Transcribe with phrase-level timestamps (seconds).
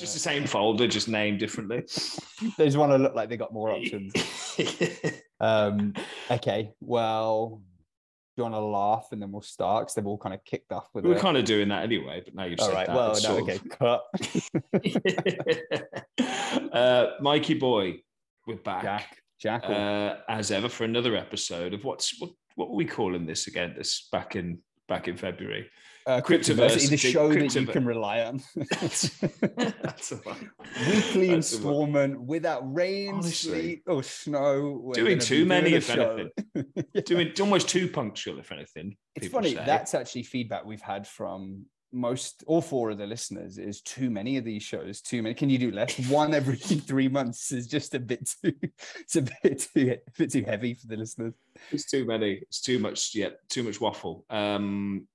[0.00, 1.80] just the same folder, just named differently.
[2.56, 4.12] they just want to look like they got more options.
[5.40, 5.94] um,
[6.30, 7.62] okay, well,
[8.36, 9.82] do you want to laugh and then we'll start?
[9.82, 11.08] Because they've all kind of kicked off with it.
[11.08, 11.20] we are it.
[11.20, 12.96] kind of doing that anyway, but now you've All said right, that.
[12.96, 13.68] well, no, okay, of-
[16.18, 16.72] cut.
[16.72, 18.00] uh, Mikey boy,
[18.46, 19.74] we're back Jack, Jackal.
[19.74, 23.74] uh, as ever for another episode of what's what, what were we calling this again?
[23.76, 24.58] This back in
[24.88, 25.68] back in February.
[26.06, 28.42] Uh, Cryptoverse, show that you can rely on.
[28.54, 30.12] That's.
[30.88, 33.32] Weekly installment without rain, Honestly.
[33.32, 34.92] sleet, or snow.
[34.94, 36.30] Doing too many, if anything.
[36.92, 37.02] Yeah.
[37.02, 38.96] Doing almost too punctual, if anything.
[39.14, 39.54] It's funny.
[39.54, 39.62] say.
[39.64, 43.58] That's actually feedback we've had from most, all four of the listeners.
[43.58, 45.00] Is too many of these shows.
[45.00, 45.34] Too many.
[45.34, 45.96] Can you do less?
[46.08, 48.54] One every three months is just a bit too.
[48.98, 51.34] It's a bit too, a bit too heavy for the listeners.
[51.70, 52.40] It's too many.
[52.42, 53.14] It's too much.
[53.14, 54.24] Yeah, too much waffle.
[54.30, 55.06] Um,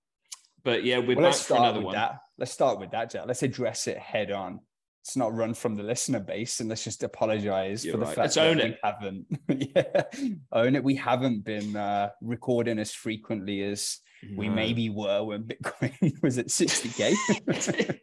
[0.66, 1.96] but yeah, we're Well, back let's for start another with one.
[1.96, 2.20] that.
[2.38, 3.24] Let's start with that, Jack.
[3.28, 4.60] Let's address it head on.
[5.02, 8.16] Let's not run from the listener base, and let's just apologize You're for the right.
[8.16, 8.80] fact Let's that own we it.
[8.84, 9.26] haven't.
[9.76, 10.04] yeah,
[10.52, 10.84] own it.
[10.84, 14.00] We haven't been uh, recording as frequently as
[14.36, 17.14] we maybe were when Bitcoin was at 60k.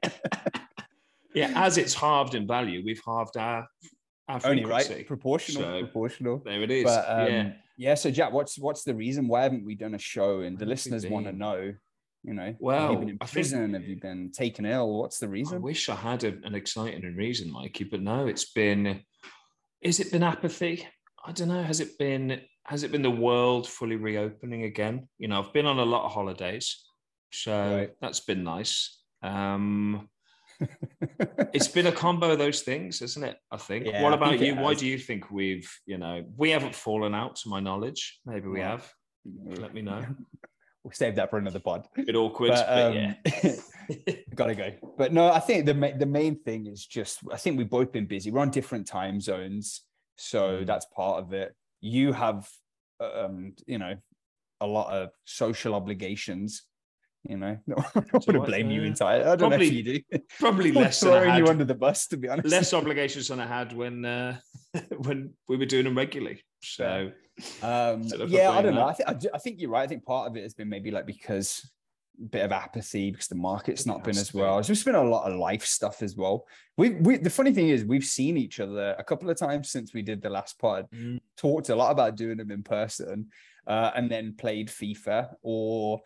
[1.34, 3.66] yeah, as it's halved in value, we've halved our
[4.28, 4.94] our Only frequency.
[4.94, 6.42] right, proportional, So, proportional.
[6.44, 6.84] There it is.
[6.84, 7.52] But um, yeah.
[7.76, 7.94] yeah.
[7.94, 9.26] so Jack, what's what's the reason?
[9.28, 10.40] Why haven't we done a show?
[10.40, 11.74] And the Where have we listeners want to know.
[12.24, 13.74] You know, have Well, you been in I think- prison?
[13.74, 14.98] have you been taken ill?
[15.00, 15.56] What's the reason?
[15.56, 19.02] I wish I had a, an exciting reason, Mikey, but no, it's been.
[19.80, 20.86] Is it been apathy?
[21.24, 21.62] I don't know.
[21.62, 22.40] Has it been?
[22.66, 25.08] Has it been the world fully reopening again?
[25.18, 26.84] You know, I've been on a lot of holidays,
[27.32, 27.90] so Right.
[28.00, 29.00] that's been nice.
[29.22, 30.08] Um,
[31.52, 33.36] it's been a combo of those things, isn't it?
[33.50, 33.86] I think.
[33.86, 34.54] Yeah, what about think you?
[34.54, 34.78] Why has.
[34.80, 38.20] do you think we've, you know, we haven't fallen out to my knowledge?
[38.24, 38.88] Maybe we have.
[39.44, 40.04] Let me know.
[40.84, 41.86] We'll save that for another pod.
[41.94, 43.52] bit awkward, But, but, um, yeah.
[44.34, 44.70] Gotta go.
[44.98, 47.92] But no, I think the ma- the main thing is just I think we've both
[47.92, 48.30] been busy.
[48.30, 49.82] We're on different time zones,
[50.16, 50.66] so Mm.
[50.66, 51.54] that's part of it.
[51.80, 52.48] You have,
[53.00, 53.94] um, you know,
[54.60, 56.62] a lot of social obligations.
[57.28, 59.24] You know, I don't want to what, blame you uh, entirely.
[59.24, 60.18] I don't know if you do.
[60.40, 62.48] Probably less than I throwing you under the bus, to be honest.
[62.48, 64.38] less obligations than I had when uh,
[64.98, 66.42] when we were doing them regularly.
[66.62, 67.12] So
[67.62, 68.86] Um, yeah, I don't know.
[68.86, 69.82] I think I, do- I think you're right.
[69.82, 71.70] I think part of it has been maybe like because
[72.20, 74.58] a bit of apathy because the market's not been as well.
[74.58, 76.46] It's just been a lot of life stuff as well.
[76.76, 79.94] We, we the funny thing is we've seen each other a couple of times since
[79.94, 80.88] we did the last pod.
[80.94, 81.20] Mm.
[81.36, 83.28] Talked a lot about doing them in person,
[83.66, 86.00] uh, and then played FIFA or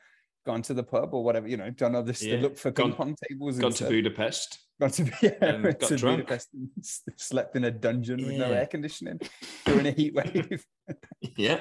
[0.46, 1.46] gone to the pub or whatever.
[1.48, 2.28] You know, done other stuff.
[2.28, 3.58] Yeah, Look for ping gone- pong tables.
[3.58, 3.90] gone and to stuff.
[3.90, 4.58] Budapest.
[4.80, 6.18] Gone to yeah, got to drunk.
[6.18, 6.68] Budapest and
[7.16, 9.20] slept in a dungeon with no air conditioning
[9.66, 10.64] during a heat wave.
[11.36, 11.60] Yeah.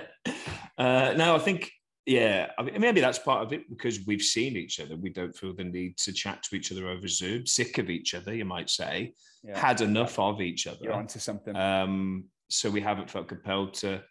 [0.77, 1.71] Uh, no, I think
[2.05, 2.51] yeah.
[2.57, 4.95] I mean, maybe that's part of it because we've seen each other.
[4.95, 7.45] We don't feel the need to chat to each other over Zoom.
[7.45, 9.13] Sick of each other, you might say.
[9.43, 9.57] Yeah.
[9.57, 10.79] Had enough of each other.
[10.81, 11.01] You're other.
[11.01, 11.55] onto something.
[11.55, 14.03] Um, so we haven't felt compelled to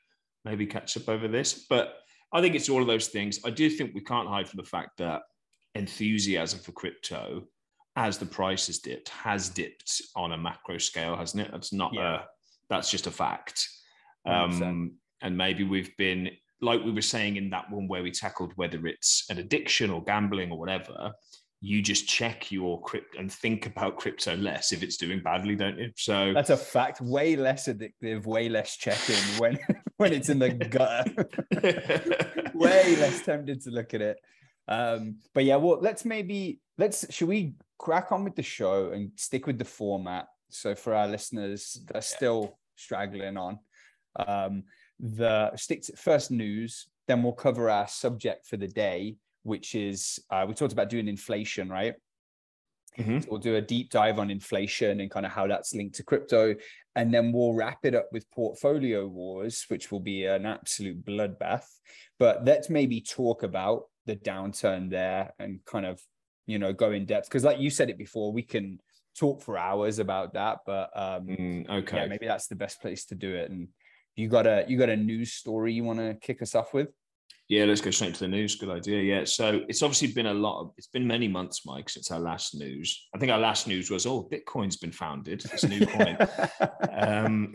[0.45, 1.67] maybe catch up over this.
[1.69, 1.95] But
[2.35, 3.39] I think it's all of those things.
[3.45, 5.23] I do think we can't hide from the fact that
[5.77, 7.45] enthusiasm for crypto,
[7.95, 11.53] as the price has dipped, has dipped on a macro scale, hasn't it?
[11.53, 12.23] That's not Yeah.
[12.23, 12.25] a
[12.71, 13.69] that's just a fact.
[14.27, 16.31] Um, and maybe we've been
[16.61, 20.03] like we were saying in that one where we tackled whether it's an addiction or
[20.03, 21.13] gambling or whatever.
[21.65, 25.79] You just check your crypto and think about crypto less if it's doing badly, don't
[25.79, 25.91] you?
[25.97, 27.01] So That's a fact.
[27.01, 29.59] Way less addictive, way less checking when
[29.97, 31.27] when it's in the gutter.
[32.55, 34.19] way less tempted to look at it.
[34.69, 39.13] Um, but yeah, well, let's maybe let's should we crack on with the show and
[39.17, 40.27] stick with the format?
[40.51, 43.59] So for our listeners that are still straggling on,
[44.17, 44.65] um,
[45.01, 50.19] the stick to first news, then we'll cover our subject for the day, which is
[50.31, 51.95] uh, we talked about doing inflation, right?
[52.99, 53.23] Mhm.
[53.23, 56.05] So we'll do a deep dive on inflation and kind of how that's linked to
[56.05, 56.55] crypto.
[56.97, 61.67] And then we'll wrap it up with portfolio wars, which will be an absolute bloodbath.
[62.19, 66.01] But let's maybe talk about the downturn there and kind of,
[66.47, 67.29] you know, go in depth.
[67.29, 68.79] Because like you said it before, we can
[69.19, 70.59] talk for hours about that.
[70.65, 71.97] But um, Mm, okay.
[71.97, 73.51] yeah, maybe that's the best place to do it.
[73.51, 73.69] And
[74.15, 76.91] you got a you got a news story you want to kick us off with?
[77.49, 78.57] Yeah, let's go straight to the news.
[78.57, 79.03] Good idea.
[79.03, 79.25] Yeah.
[79.25, 82.55] So it's obviously been a lot of, it's been many months, Mike, since our last
[82.55, 83.09] news.
[83.15, 85.45] I think our last news was, oh, Bitcoin's been founded.
[85.53, 86.17] It's a new coin.
[86.93, 87.55] um,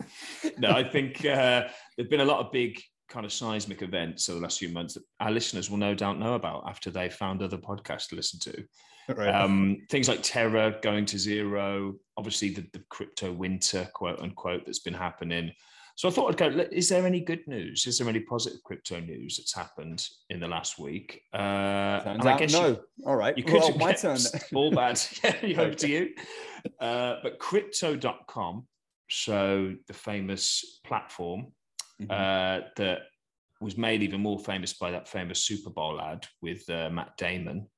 [0.58, 1.64] no, I think uh,
[1.96, 4.94] there've been a lot of big kind of seismic events over the last few months
[4.94, 8.38] that our listeners will no doubt know about after they found other podcasts to listen
[8.40, 8.64] to.
[9.08, 9.34] Right.
[9.34, 14.78] Um, things like Terra going to zero, obviously the, the crypto winter, quote unquote, that's
[14.78, 15.50] been happening.
[16.00, 16.64] So I thought I'd go.
[16.72, 17.86] Is there any good news?
[17.86, 21.24] Is there any positive crypto news that's happened in the last week?
[21.30, 22.68] Uh, Turns out, no.
[22.68, 23.36] You, All right.
[23.36, 24.16] You could well, my turn.
[24.54, 24.98] All bad.
[25.42, 26.08] yeah, over to you.
[26.80, 28.66] Uh, but crypto.com,
[29.10, 31.48] so the famous platform
[32.00, 32.10] mm-hmm.
[32.10, 33.00] uh, that
[33.60, 37.68] was made even more famous by that famous Super Bowl ad with uh, Matt Damon,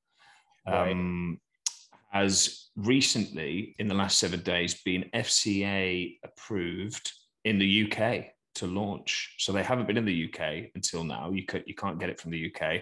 [0.65, 1.39] um,
[2.13, 2.21] right.
[2.21, 7.11] has recently, in the last seven days, been FCA approved
[7.45, 8.25] in the UK
[8.55, 9.35] to launch.
[9.39, 11.31] So they haven't been in the UK until now.
[11.31, 12.81] You, could, you can't get it from the UK,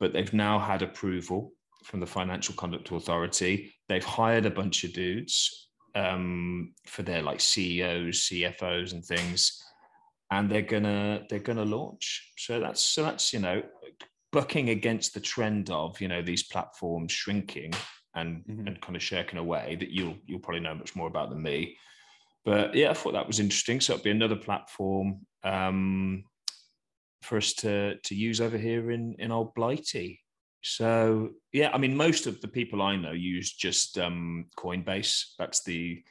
[0.00, 1.52] but they've now had approval
[1.84, 3.72] from the Financial Conduct Authority.
[3.88, 9.62] They've hired a bunch of dudes um, for their like CEOs, CFOs, and things,
[10.30, 12.32] and they're gonna they're gonna launch.
[12.38, 13.62] So that's so that's you know
[14.32, 17.72] bucking against the trend of you know these platforms shrinking
[18.14, 18.66] and mm-hmm.
[18.66, 19.76] and kind of shirking away.
[19.78, 21.76] That you'll you'll probably know much more about than me
[22.44, 23.80] but yeah, I thought that was interesting.
[23.80, 26.24] So it'll be another platform um,
[27.22, 30.20] for us to to use over here in in old Blighty.
[30.62, 35.24] So yeah, I mean, most of the people I know use just um, Coinbase.
[35.38, 36.02] That's the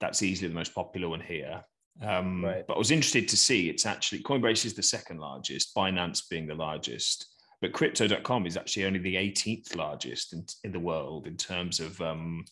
[0.00, 1.62] that's easily the most popular one here.
[2.02, 2.66] Um, right.
[2.66, 6.46] But I was interested to see it's actually Coinbase is the second largest, Binance being
[6.46, 7.26] the largest,
[7.62, 11.98] but Crypto.com is actually only the 18th largest in, in the world in terms of
[12.02, 12.44] um,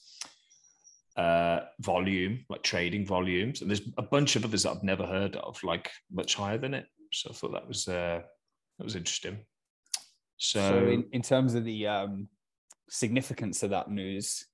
[1.17, 5.37] uh, volume, like trading volumes, and there's a bunch of others that I've never heard
[5.37, 6.87] of, like much higher than it.
[7.13, 8.21] So I thought that was uh,
[8.79, 9.39] that was interesting.
[10.37, 12.29] So, so in, in terms of the um,
[12.89, 14.45] significance of that news,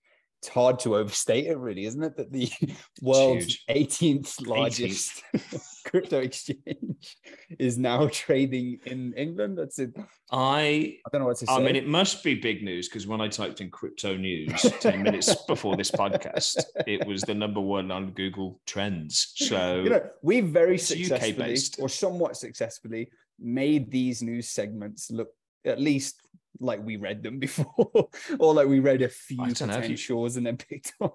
[0.40, 2.16] it's hard to overstate it, really, isn't it?
[2.16, 2.50] That the
[3.02, 5.82] world's 18th largest 18th.
[5.84, 7.16] crypto exchange
[7.58, 9.58] is now trading in England.
[9.58, 9.94] That's it.
[10.32, 11.52] I I don't know what to say.
[11.52, 15.02] I mean, it must be big news because when I typed in crypto news 10
[15.02, 19.32] minutes before this podcast, it was the number one on Google Trends.
[19.36, 25.28] So you know, we very successfully or somewhat successfully made these news segments look
[25.66, 26.22] at least
[26.58, 28.08] like we read them before,
[28.38, 30.38] or like we read a few potentials you...
[30.38, 31.10] and then picked one.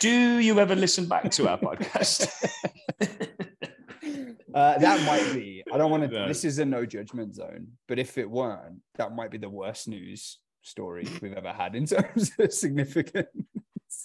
[0.00, 2.28] Do you ever listen back to our podcast?
[4.54, 5.62] uh, that might be.
[5.72, 6.08] I don't want to.
[6.08, 6.28] No.
[6.28, 9.88] This is a no judgment zone, but if it weren't, that might be the worst
[9.88, 13.28] news story we've ever had in terms of significance.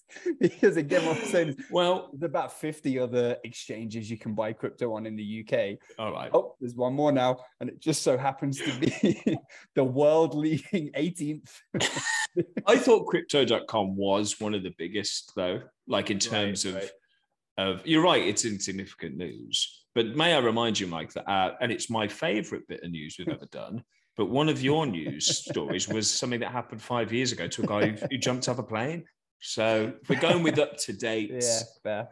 [0.40, 4.54] because again, what I'm saying is, well, there's about 50 other exchanges you can buy
[4.54, 5.78] crypto on in the UK.
[5.98, 6.30] All right.
[6.34, 9.38] Oh, there's one more now, and it just so happens to be
[9.76, 11.50] the world leading 18th.
[12.68, 16.82] I thought crypto.com was one of the biggest, though, like in terms right, of.
[16.82, 16.92] Right.
[17.58, 19.86] Of, you're right, it's insignificant news.
[19.94, 23.18] But may I remind you, Mike, that uh, and it's my favorite bit of news
[23.20, 23.84] we've ever done.
[24.18, 27.66] But one of your news stories was something that happened five years ago to a
[27.66, 29.04] guy who, who jumped off a plane
[29.42, 32.10] so we're going with up to date, yeah, fair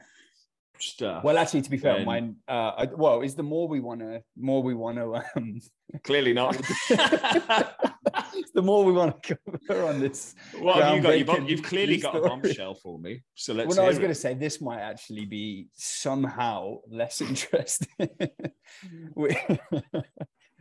[0.82, 1.24] stuff.
[1.24, 2.06] Well, actually, to be fair, then...
[2.06, 2.36] mine.
[2.48, 5.22] Uh, I, well, is the more we want to, more we want to.
[5.36, 5.60] Um,
[6.04, 6.56] Clearly not.
[6.90, 9.38] the more we want to
[9.68, 10.36] cover on this.
[10.60, 11.18] What have you got?
[11.18, 13.24] You've, you've clearly got a bombshell for me.
[13.36, 13.76] So let's.
[13.76, 18.10] Well, I was going to say this might actually be somehow less interesting,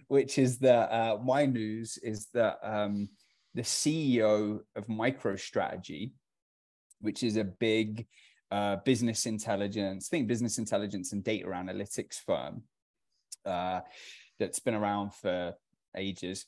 [0.08, 3.08] which is that uh, my news is that um,
[3.54, 6.12] the CEO of MicroStrategy
[7.00, 8.06] which is a big
[8.50, 12.62] uh, business intelligence, I think business intelligence and data analytics firm
[13.44, 13.80] uh,
[14.38, 15.54] that's been around for
[15.96, 16.46] ages.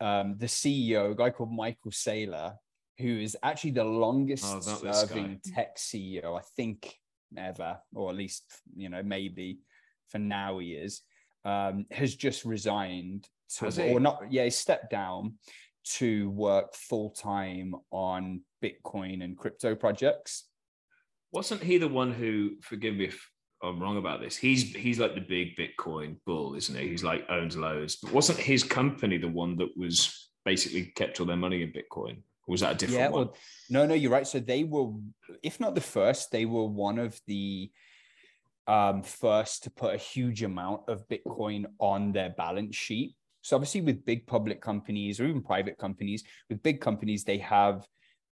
[0.00, 2.54] Um, the CEO, a guy called Michael Saylor,
[2.98, 6.94] who is actually the longest oh, serving tech CEO, I think,
[7.36, 8.44] ever, or at least,
[8.76, 9.58] you know, maybe
[10.08, 11.02] for now he is,
[11.44, 13.28] um, has just resigned
[13.58, 15.34] to, or not, yeah, he stepped down
[15.84, 20.48] to work full time on Bitcoin and crypto projects.
[21.32, 22.52] Wasn't he the one who?
[22.60, 23.30] Forgive me if
[23.62, 24.36] I'm wrong about this.
[24.36, 26.88] He's he's like the big Bitcoin bull, isn't he?
[26.88, 27.96] He's like owns loads.
[27.96, 32.18] But wasn't his company the one that was basically kept all their money in Bitcoin?
[32.46, 33.26] Or was that a different yeah, one?
[33.26, 33.36] Well,
[33.70, 34.26] no, no, you're right.
[34.26, 34.90] So they were,
[35.42, 37.70] if not the first, they were one of the
[38.66, 43.14] um, first to put a huge amount of Bitcoin on their balance sheet.
[43.42, 47.86] So obviously, with big public companies or even private companies, with big companies, they have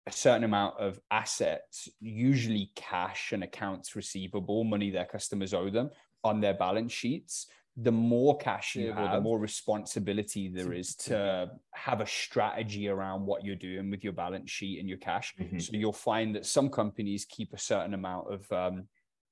[0.07, 5.91] a certain amount of assets, usually cash and accounts receivable, money their customers owe them
[6.25, 7.47] on their balance sheets.
[7.77, 13.25] The more cash you have, the more responsibility there is to have a strategy around
[13.25, 15.35] what you're doing with your balance sheet and your cash.
[15.38, 15.59] Mm-hmm.
[15.61, 18.88] So you'll find that some companies keep a certain amount of um,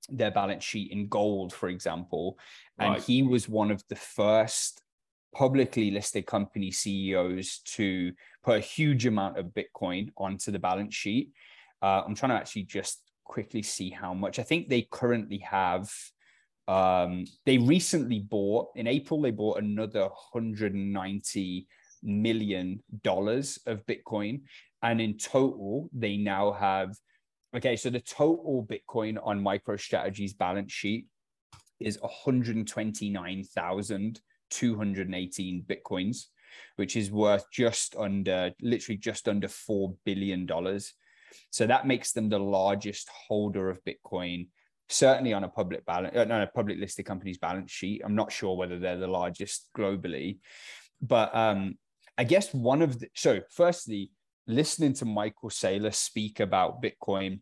[0.08, 2.38] their balance sheet in gold, for example.
[2.78, 3.02] And right.
[3.02, 4.82] he was one of the first
[5.36, 8.12] publicly listed company CEOs to
[8.42, 11.30] put a huge amount of Bitcoin onto the balance sheet.
[11.82, 14.38] Uh, I'm trying to actually just quickly see how much.
[14.38, 15.90] I think they currently have
[16.68, 19.20] Um, they recently bought in April.
[19.22, 21.66] They bought another 190
[22.02, 24.42] million dollars of Bitcoin,
[24.82, 26.96] and in total, they now have.
[27.54, 31.06] Okay, so the total Bitcoin on MicroStrategy's balance sheet
[31.78, 31.98] is
[34.50, 36.26] 129,218 Bitcoins,
[36.76, 40.48] which is worth just under, literally just under $4 billion.
[41.50, 44.48] So that makes them the largest holder of Bitcoin,
[44.88, 48.02] certainly on a public balance, uh, no, a public listed company's balance sheet.
[48.04, 50.38] I'm not sure whether they're the largest globally,
[51.02, 51.76] but um,
[52.16, 54.10] I guess one of the, so firstly,
[54.46, 57.40] listening to Michael Saylor speak about Bitcoin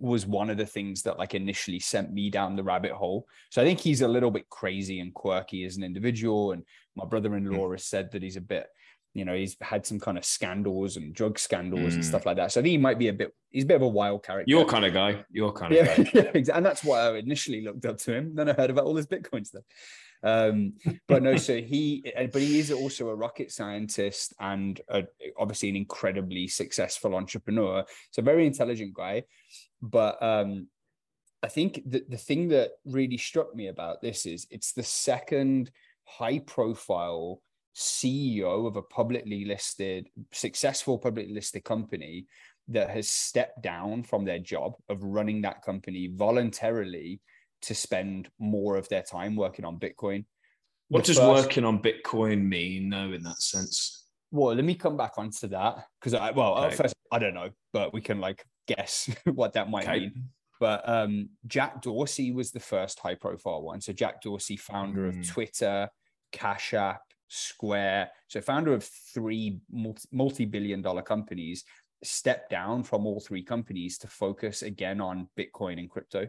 [0.00, 3.26] was one of the things that like initially sent me down the rabbit hole.
[3.50, 6.52] So I think he's a little bit crazy and quirky as an individual.
[6.52, 6.62] And
[6.96, 7.72] my brother-in-law mm.
[7.72, 8.68] has said that he's a bit,
[9.14, 11.94] you know, he's had some kind of scandals and drug scandals mm.
[11.94, 12.52] and stuff like that.
[12.52, 14.48] So I think he might be a bit, he's a bit of a wild character.
[14.48, 15.24] Your kind of guy.
[15.32, 16.10] Your kind of yeah, guy.
[16.34, 18.34] Yeah, and that's why I initially looked up to him.
[18.34, 19.64] Then I heard about all this Bitcoin stuff.
[20.22, 20.74] Um,
[21.06, 25.04] but no, so he, but he is also a rocket scientist and a,
[25.38, 27.84] obviously an incredibly successful entrepreneur.
[28.10, 29.24] So very intelligent guy.
[29.80, 30.68] But um,
[31.42, 35.70] I think the, the thing that really struck me about this is it's the second
[36.04, 37.40] high profile
[37.76, 42.26] CEO of a publicly listed, successful publicly listed company
[42.66, 47.20] that has stepped down from their job of running that company voluntarily
[47.62, 50.24] to spend more of their time working on Bitcoin.
[50.88, 51.46] What the does first...
[51.46, 54.06] working on Bitcoin mean, though, in that sense?
[54.30, 56.76] Well, let me come back onto that because I well, okay.
[56.76, 60.00] first I don't know, but we can like guess what that might okay.
[60.00, 60.28] mean.
[60.60, 63.80] But um, Jack Dorsey was the first high profile one.
[63.80, 65.20] So Jack Dorsey, founder mm.
[65.20, 65.28] of.
[65.28, 65.88] Twitter,
[66.32, 69.60] Cash App, Square, so founder of three
[70.12, 71.64] multi billion dollar companies,
[72.02, 76.26] stepped down from all three companies to focus again on Bitcoin and crypto.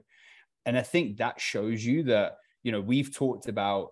[0.65, 3.91] And I think that shows you that, you know, we've talked about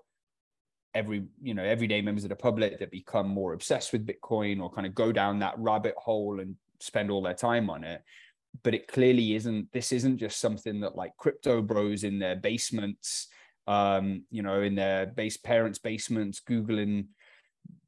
[0.98, 4.72] every, you know, everyday members of the public that become more obsessed with Bitcoin or
[4.72, 8.02] kind of go down that rabbit hole and spend all their time on it.
[8.64, 13.28] But it clearly isn't, this isn't just something that like crypto bros in their basements,
[13.68, 17.08] um, you know, in their base parents' basements, Googling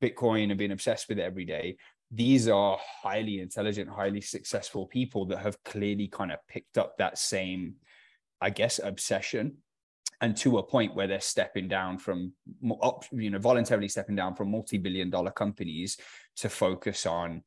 [0.01, 1.77] Bitcoin and being obsessed with it every day
[2.11, 7.19] these are highly intelligent, highly successful people that have clearly kind of picked up that
[7.19, 7.75] same
[8.41, 9.57] I guess, obsession
[10.21, 12.33] and to a point where they're stepping down from
[13.11, 15.97] you know voluntarily stepping down from multi-billion dollar companies
[16.35, 17.43] to focus on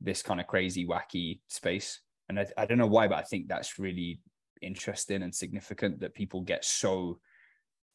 [0.00, 3.48] this kind of crazy wacky space and I, I, don't know why but i think
[3.48, 4.20] that's really
[4.62, 7.18] interesting and significant that people get so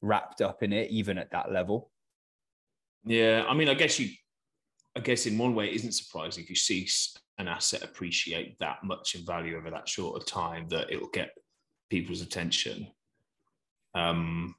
[0.01, 1.91] wrapped up in it even at that level
[3.05, 4.09] yeah i mean i guess you
[4.95, 6.87] i guess in one way it isn't surprising if you see
[7.37, 11.09] an asset appreciate that much in value over that short of time that it will
[11.09, 11.31] get
[11.89, 12.87] people's attention.
[13.95, 14.55] Um,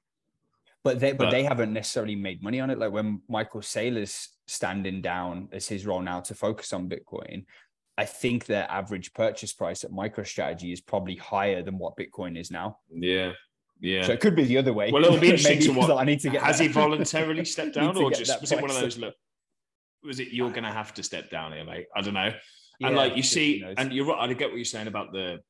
[0.82, 2.78] but they but, but, they haven't necessarily made money on it.
[2.78, 7.44] Like when Michael Saylor's standing down as his role now to focus on Bitcoin,
[7.98, 12.50] I think their average purchase price at MicroStrategy is probably higher than what Bitcoin is
[12.50, 12.78] now.
[12.90, 13.32] Yeah.
[13.80, 14.06] Yeah.
[14.06, 14.90] So it could be the other way.
[14.90, 16.42] Well, it'll be interesting to what I need to get.
[16.42, 16.64] Has that.
[16.64, 18.98] he voluntarily stepped down, or just was it one of those?
[18.98, 19.14] Look,
[20.04, 21.86] was it you're going to have to step down here, mate?
[21.94, 22.32] I don't know.
[22.78, 24.30] Yeah, and like you see, and you're right.
[24.30, 25.40] I get what you're saying about the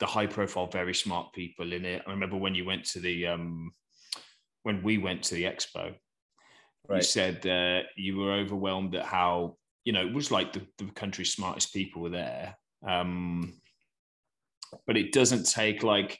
[0.00, 2.02] the high profile, very smart people in it.
[2.06, 3.72] I remember when you went to the um,
[4.62, 5.94] when we went to the expo,
[6.88, 6.96] right.
[6.96, 10.86] you said uh, you were overwhelmed at how you know it was like the, the
[10.92, 12.56] country's smartest people were there.
[12.86, 13.60] Um,
[14.86, 16.18] but it doesn't take like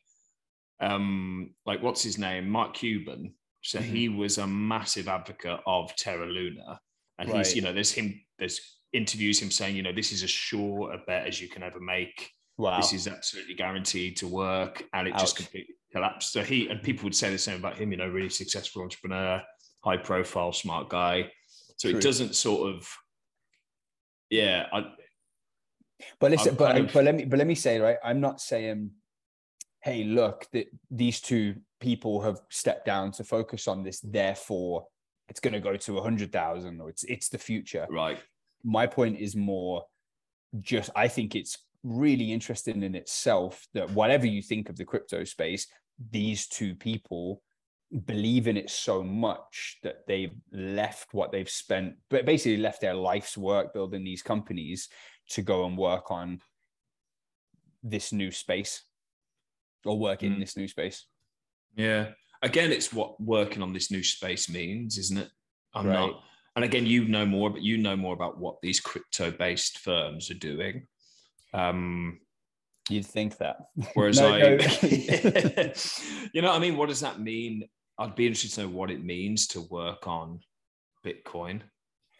[0.80, 3.34] um, like what's his name, Mark Cuban.
[3.62, 3.94] So mm-hmm.
[3.94, 6.80] he was a massive advocate of Terra Luna,
[7.18, 7.38] and right.
[7.38, 8.60] he's you know there's him there's
[8.92, 11.78] interviews him saying you know this is as sure a bet as you can ever
[11.78, 12.76] make wow.
[12.76, 15.20] this is absolutely guaranteed to work, and it Ouch.
[15.20, 16.32] just completely collapsed.
[16.32, 17.90] So he and people would say the same about him.
[17.92, 19.40] You know, really successful entrepreneur,
[19.84, 21.30] high profile, smart guy.
[21.76, 21.98] So True.
[21.98, 22.88] it doesn't sort of,
[24.30, 24.66] yeah.
[24.72, 24.86] I,
[26.18, 27.96] but listen, but, of, but let me but let me say right.
[28.04, 28.90] I'm not saying,
[29.82, 34.00] hey, look, that these two people have stepped down to focus on this.
[34.00, 34.86] Therefore,
[35.28, 37.86] it's going to go to a hundred thousand, or it's it's the future.
[37.90, 38.18] Right.
[38.64, 39.84] My point is more
[40.60, 45.24] just I think it's really interesting in itself that whatever you think of the crypto
[45.24, 45.66] space,
[46.10, 47.42] these two people
[48.04, 52.94] believe in it so much that they've left what they've spent, but basically left their
[52.94, 54.88] life's work building these companies
[55.30, 56.40] to go and work on
[57.82, 58.82] this new space
[59.84, 60.40] or work in mm.
[60.40, 61.06] this new space.
[61.74, 62.08] Yeah.
[62.42, 65.30] Again, it's what working on this new space means, isn't it?
[65.74, 65.94] I'm right.
[65.94, 66.22] not.
[66.56, 70.30] And again, you know more, but you know more about what these crypto based firms
[70.30, 70.86] are doing.
[71.54, 72.20] Um,
[72.88, 73.56] You'd think that.
[73.94, 74.56] Whereas no, I, no.
[76.32, 77.68] you know, I mean, what does that mean?
[77.98, 80.40] I'd be interested to know what it means to work on
[81.04, 81.62] Bitcoin.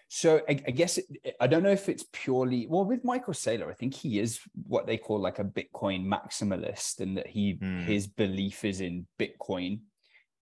[0.09, 1.07] So I, I guess it,
[1.41, 3.71] I don't know if it's purely well with Michael Saylor.
[3.71, 7.85] I think he is what they call like a Bitcoin maximalist, and that he mm.
[7.85, 9.81] his belief is in Bitcoin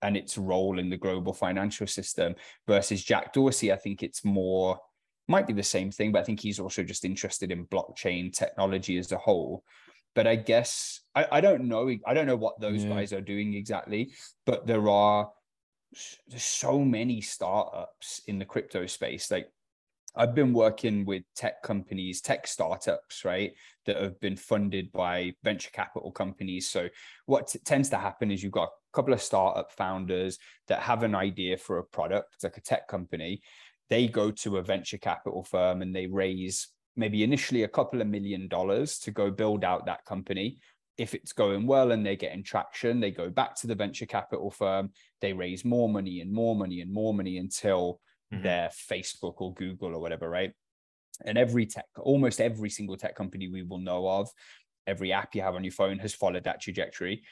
[0.01, 2.35] and its role in the global financial system.
[2.67, 4.79] Versus Jack Dorsey, I think it's more
[5.27, 8.97] might be the same thing, but I think he's also just interested in blockchain technology
[8.97, 9.63] as a whole.
[10.13, 11.93] But I guess I, I don't know.
[12.05, 12.89] I don't know what those yeah.
[12.89, 14.13] guys are doing exactly,
[14.45, 15.29] but there are
[16.27, 19.31] there's so many startups in the crypto space.
[19.31, 19.49] Like
[20.15, 23.53] I've been working with tech companies, tech startups, right,
[23.85, 26.69] that have been funded by venture capital companies.
[26.69, 26.87] So,
[27.25, 31.03] what t- tends to happen is you've got a couple of startup founders that have
[31.03, 33.41] an idea for a product, like a tech company.
[33.89, 38.07] They go to a venture capital firm and they raise maybe initially a couple of
[38.07, 40.59] million dollars to go build out that company.
[40.97, 44.49] If it's going well and they're getting traction, they go back to the venture capital
[44.49, 47.99] firm, they raise more money and more money and more money until
[48.33, 48.43] mm-hmm.
[48.43, 50.53] their Facebook or Google or whatever, right?
[51.25, 54.29] And every tech, almost every single tech company we will know of,
[54.87, 57.23] every app you have on your phone has followed that trajectory.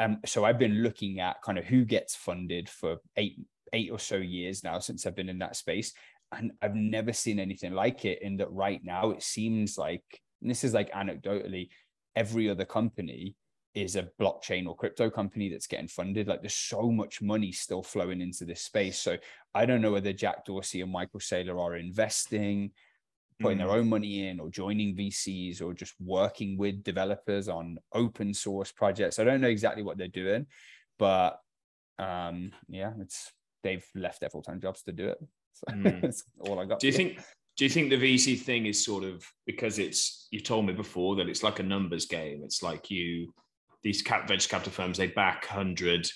[0.00, 3.38] Um, so I've been looking at kind of who gets funded for eight
[3.72, 5.92] eight or so years now since I've been in that space,
[6.32, 8.22] and I've never seen anything like it.
[8.22, 10.02] In that right now, it seems like
[10.42, 11.68] this is like anecdotally,
[12.14, 13.34] every other company
[13.74, 16.26] is a blockchain or crypto company that's getting funded.
[16.26, 18.98] Like there's so much money still flowing into this space.
[18.98, 19.16] So
[19.54, 22.72] I don't know whether Jack Dorsey and Michael Saylor are investing,
[23.40, 23.60] putting mm.
[23.62, 28.72] their own money in, or joining VCs, or just working with developers on open source
[28.72, 29.18] projects.
[29.18, 30.46] I don't know exactly what they're doing,
[30.98, 31.38] but
[31.98, 33.32] um, yeah, it's
[33.62, 35.18] they've left their full time jobs to do it.
[35.54, 36.00] So mm.
[36.02, 36.80] that's all I got.
[36.80, 37.20] Do you think?
[37.56, 41.16] Do you think the VC thing is sort of because it's you told me before
[41.16, 42.42] that it's like a numbers game?
[42.44, 43.32] It's like you
[43.82, 46.08] these cap, venture capital firms, they back 100,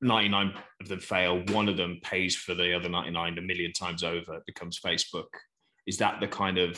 [0.00, 1.42] 99 of them fail.
[1.52, 5.28] One of them pays for the other 99 a million times over, it becomes Facebook.
[5.86, 6.74] Is that the kind of,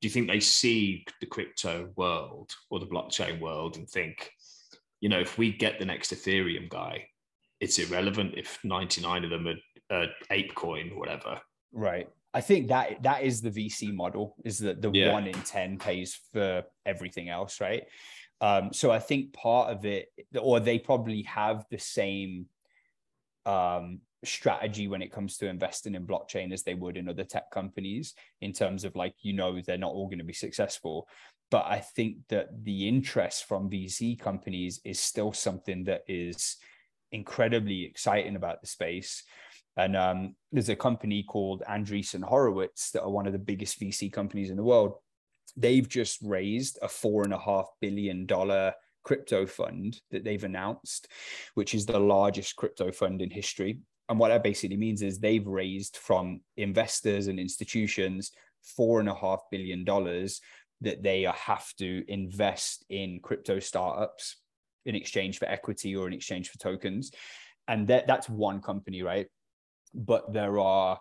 [0.00, 4.30] do you think they see the crypto world or the blockchain world and think,
[5.00, 7.06] you know, if we get the next Ethereum guy,
[7.62, 11.40] it's irrelevant if 99 of them are, are ApeCoin or whatever.
[11.72, 12.08] Right.
[12.34, 15.12] I think that that is the VC model is that the yeah.
[15.12, 17.84] one in 10 pays for everything else, right?
[18.40, 22.46] Um, so I think part of it, or they probably have the same
[23.46, 27.52] um, strategy when it comes to investing in blockchain as they would in other tech
[27.52, 31.06] companies, in terms of like, you know, they're not all going to be successful.
[31.48, 36.56] But I think that the interest from VC companies is still something that is
[37.12, 39.22] incredibly exciting about the space.
[39.76, 44.12] And um, there's a company called Andreessen Horowitz that are one of the biggest VC
[44.12, 44.94] companies in the world
[45.56, 48.72] they've just raised a four and a half billion dollar
[49.04, 51.08] crypto fund that they've announced,
[51.54, 53.80] which is the largest crypto fund in history.
[54.08, 59.14] And what that basically means is they've raised from investors and institutions four and a
[59.14, 60.40] half billion dollars
[60.80, 64.36] that they have to invest in crypto startups
[64.84, 67.12] in exchange for equity or in exchange for tokens.
[67.68, 69.26] And that, that's one company, right?
[69.94, 70.98] But there are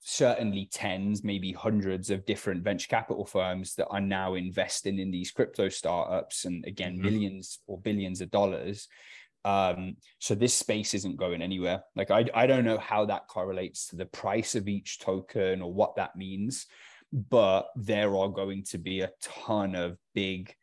[0.00, 5.30] certainly tens, maybe hundreds of different venture capital firms that are now investing in these
[5.30, 7.04] crypto startups and again, mm-hmm.
[7.04, 8.88] millions or billions of dollars.
[9.44, 11.82] Um, so this space isn't going anywhere.
[11.96, 15.72] Like I, I don't know how that correlates to the price of each token or
[15.72, 16.66] what that means,
[17.12, 20.54] but there are going to be a ton of big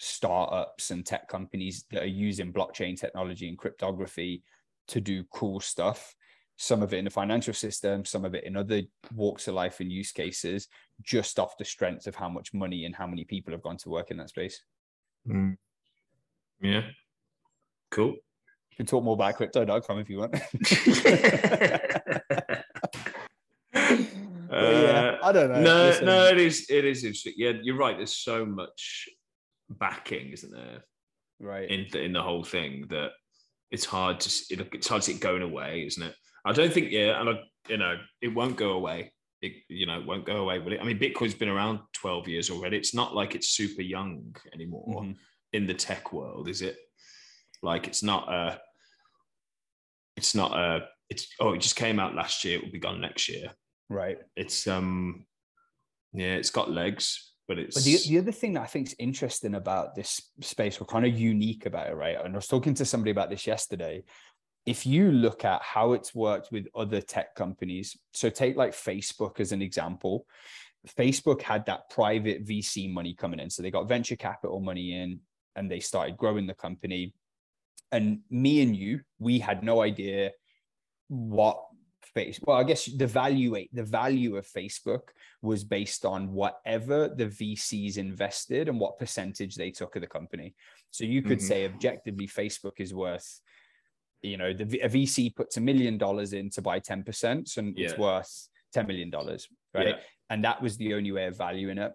[0.00, 4.42] startups and tech companies that are using blockchain technology and cryptography
[4.88, 6.14] to do cool stuff
[6.62, 8.82] some of it in the financial system, some of it in other
[9.14, 10.68] walks of life and use cases,
[11.00, 13.88] just off the strength of how much money and how many people have gone to
[13.88, 14.62] work in that space.
[15.26, 15.56] Mm.
[16.60, 16.82] Yeah.
[17.90, 18.08] Cool.
[18.08, 20.34] You can talk more about crypto.com if you want.
[23.72, 25.60] yeah, I don't know.
[25.62, 26.04] No, Listen.
[26.04, 27.32] no, it is it is interesting.
[27.38, 27.96] Yeah, you're right.
[27.96, 29.08] There's so much
[29.70, 30.84] backing, isn't there?
[31.40, 31.70] Right.
[31.70, 33.10] In the, in the whole thing that
[33.70, 34.30] it's hard to
[34.72, 36.14] it's hard to see it going away, isn't it?
[36.44, 39.12] I don't think, yeah, and I, you know, it won't go away.
[39.42, 40.58] It, you know, won't go away.
[40.58, 42.76] But I mean, Bitcoin's been around 12 years already.
[42.76, 45.12] It's not like it's super young anymore mm-hmm.
[45.52, 46.76] in the tech world, is it?
[47.62, 48.60] Like it's not a,
[50.16, 52.58] it's not a, it's, oh, it just came out last year.
[52.58, 53.50] It will be gone next year.
[53.88, 54.18] Right.
[54.36, 55.26] It's, um,
[56.12, 57.74] yeah, it's got legs, but it's.
[57.74, 61.04] But the, the other thing that I think is interesting about this space, or kind
[61.04, 62.16] of unique about it, right?
[62.24, 64.04] And I was talking to somebody about this yesterday
[64.66, 69.40] if you look at how it's worked with other tech companies, so take like Facebook
[69.40, 70.26] as an example,
[70.98, 73.50] Facebook had that private VC money coming in.
[73.50, 75.20] So they got venture capital money in
[75.56, 77.14] and they started growing the company.
[77.92, 80.30] And me and you, we had no idea
[81.08, 81.60] what
[82.14, 85.00] face well i guess the value the value of facebook
[85.42, 90.54] was based on whatever the vcs invested and what percentage they took of the company
[90.90, 91.46] so you could mm-hmm.
[91.46, 93.40] say objectively facebook is worth
[94.22, 97.88] you know the a vc puts a million dollars in to buy 10% and yeah.
[97.88, 99.94] it's worth 10 million dollars right yeah.
[100.28, 101.92] and that was the only way of valuing it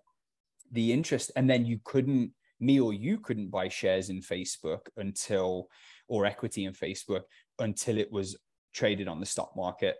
[0.72, 5.68] the interest and then you couldn't me or you couldn't buy shares in facebook until
[6.08, 7.22] or equity in facebook
[7.60, 8.38] until it was
[8.74, 9.96] traded on the stock market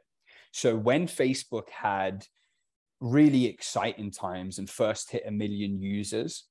[0.56, 2.26] so when facebook had
[3.02, 6.46] really exciting times and first hit a million users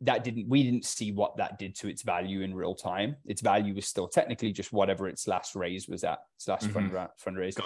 [0.00, 3.14] that didn't we didn't see what that did to its value in real time.
[3.24, 6.88] Its value was still technically just whatever its last raise was at its last mm-hmm.
[6.88, 7.56] fund, fundraise.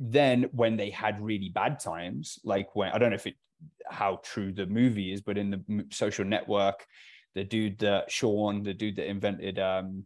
[0.00, 3.36] Then when they had really bad times like when i don't know if it
[3.88, 6.84] how true the movie is but in the social network
[7.34, 10.04] the dude that sean the dude that invented um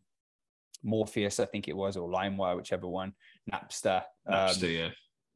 [0.83, 3.13] morpheus i think it was or limewire whichever one
[3.53, 4.89] napster, napster um, yeah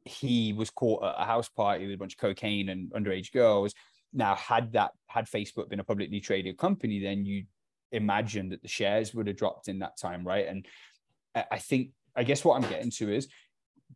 [0.07, 3.75] he was caught at a house party with a bunch of cocaine and underage girls
[4.13, 7.45] now, had that had Facebook been a publicly traded company, then you
[7.93, 10.47] imagine that the shares would have dropped in that time, right?
[10.47, 10.67] And
[11.35, 13.29] I think I guess what I'm getting to is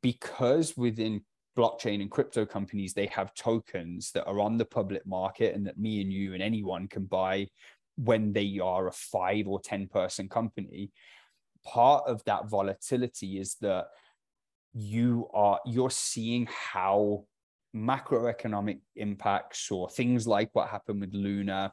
[0.02, 1.22] because within
[1.56, 5.78] blockchain and crypto companies, they have tokens that are on the public market and that
[5.78, 7.48] me and you and anyone can buy
[7.96, 10.90] when they are a five or 10 person company.
[11.64, 13.86] Part of that volatility is that
[14.74, 17.24] you are you're seeing how
[17.74, 21.72] macroeconomic impacts or things like what happened with Luna,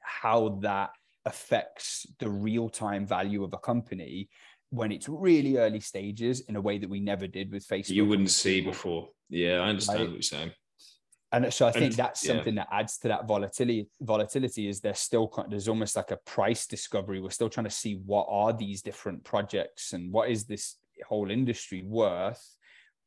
[0.00, 0.90] how that
[1.24, 4.28] affects the real time value of a company
[4.70, 7.90] when it's really early stages in a way that we never did with Facebook.
[7.90, 9.10] You wouldn't see before.
[9.28, 10.08] Yeah, I understand right?
[10.08, 10.52] what you're saying.
[11.32, 12.64] And so I think and, that's something yeah.
[12.70, 13.88] that adds to that volatility.
[14.00, 17.22] Volatility is there's still there's almost like a price discovery.
[17.22, 21.30] We're still trying to see what are these different projects and what is this whole
[21.30, 22.42] industry worth.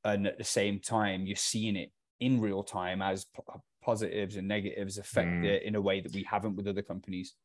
[0.04, 3.42] And at the same time, you're seeing it in real time as p-
[3.84, 5.46] positives and negatives affect mm.
[5.46, 7.36] it in a way that we haven't with other companies.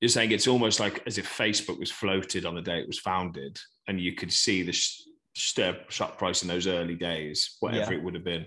[0.00, 2.98] You're saying it's almost like as if Facebook was floated on the day it was
[2.98, 5.02] founded, and you could see the sh-
[5.34, 7.98] stock price in those early days, whatever yeah.
[7.98, 8.46] it would have been.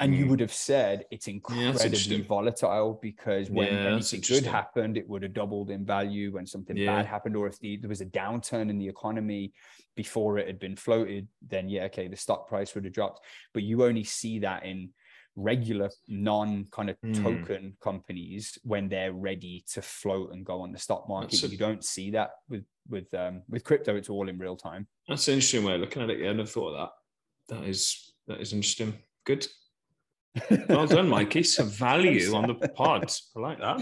[0.00, 0.18] And mm.
[0.18, 5.08] you would have said it's incredibly yeah, volatile because when yeah, anything good happened, it
[5.08, 6.32] would have doubled in value.
[6.32, 9.52] When something bad happened, or if the, there was a downturn in the economy
[9.94, 13.24] before it had been floated, then yeah, okay, the stock price would have dropped.
[13.52, 14.90] But you only see that in
[15.36, 17.22] regular non kind of mm.
[17.22, 21.42] token companies when they're ready to float and go on the stock market.
[21.42, 23.96] A, you don't see that with with um, with crypto.
[23.96, 24.86] It's all in real time.
[25.08, 26.20] That's an interesting way of looking at it.
[26.20, 26.90] Yeah, I never thought of
[27.48, 27.56] that.
[27.56, 28.94] That is that is interesting.
[29.24, 29.46] Good.
[30.68, 31.42] Well done, Mikey.
[31.44, 33.10] Some value on the pod.
[33.36, 33.78] I like that.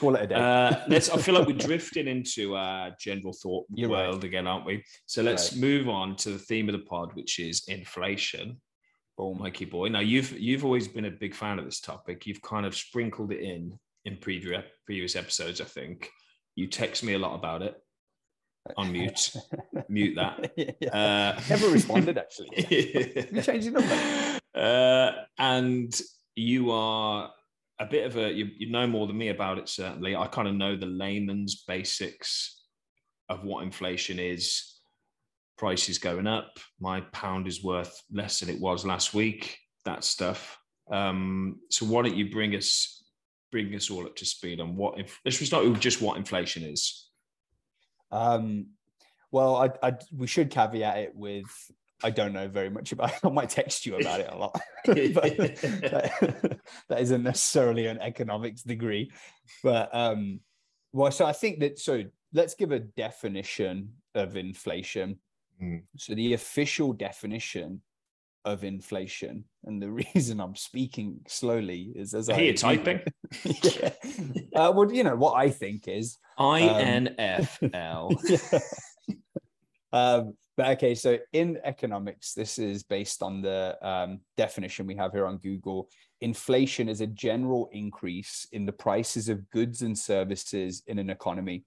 [0.00, 0.34] Call it a day.
[0.34, 1.10] Uh, let's.
[1.10, 4.24] I feel like we're drifting into uh, general thought You're world right.
[4.24, 4.84] again, aren't we?
[5.06, 5.60] So let's right.
[5.60, 8.60] move on to the theme of the pod, which is inflation.
[9.18, 9.88] Oh, Mikey boy.
[9.88, 12.26] Now you've you've always been a big fan of this topic.
[12.26, 15.60] You've kind of sprinkled it in in previous previous episodes.
[15.60, 16.10] I think
[16.56, 17.76] you text me a lot about it.
[18.76, 19.34] On mute,
[19.88, 20.52] mute that.
[20.80, 21.34] Yeah.
[21.36, 22.48] Uh, Never responded actually.
[23.32, 24.31] you changed your number.
[24.54, 25.98] Uh, and
[26.34, 27.30] you are
[27.78, 29.68] a bit of a you, you know more than me about it.
[29.68, 32.62] Certainly, I kind of know the layman's basics
[33.28, 34.80] of what inflation is
[35.56, 36.58] prices going up.
[36.80, 39.58] My pound is worth less than it was last week.
[39.84, 40.58] That stuff.
[40.90, 43.04] Um, so why don't you bring us
[43.50, 44.98] bring us all up to speed on what?
[44.98, 47.08] If, let's start with just what inflation is.
[48.10, 48.66] Um,
[49.30, 51.46] well, I, I, we should caveat it with
[52.02, 53.20] I don't know very much about it.
[53.24, 58.62] I might text you about it a lot, but that, that isn't necessarily an economics
[58.62, 59.10] degree.
[59.62, 60.40] But um,
[60.92, 65.18] well, so I think that so let's give a definition of inflation.
[65.62, 65.82] Mm.
[65.96, 67.82] So the official definition
[68.44, 73.00] of inflation, and the reason I'm speaking slowly is as I hear typing.
[73.44, 73.90] yeah.
[74.54, 78.10] Uh, well, you know what I think is I N F L.
[79.92, 85.12] Um, but okay, so in economics, this is based on the um, definition we have
[85.12, 85.88] here on Google.
[86.20, 91.64] Inflation is a general increase in the prices of goods and services in an economy.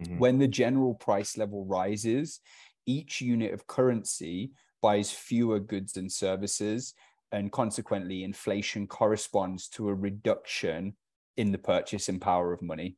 [0.00, 0.18] Mm-hmm.
[0.18, 2.40] When the general price level rises,
[2.84, 4.50] each unit of currency
[4.82, 6.94] buys fewer goods and services,
[7.32, 10.96] and consequently, inflation corresponds to a reduction
[11.36, 12.96] in the purchasing power of money.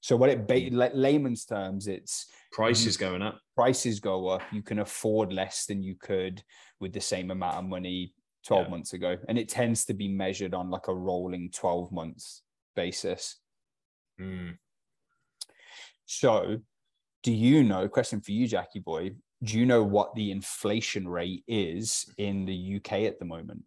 [0.00, 3.40] So what it ba- like layman's terms, it's prices going up.
[3.56, 4.42] Prices go up.
[4.52, 6.42] You can afford less than you could
[6.80, 8.14] with the same amount of money
[8.46, 8.70] 12 Yeah.
[8.70, 9.16] months ago.
[9.28, 12.42] And it tends to be measured on like a rolling 12 months
[12.76, 13.36] basis.
[14.20, 14.58] Mm.
[16.06, 16.58] So,
[17.22, 17.88] do you know?
[17.88, 19.10] Question for you, Jackie boy.
[19.42, 23.62] Do you know what the inflation rate is in the UK at the moment?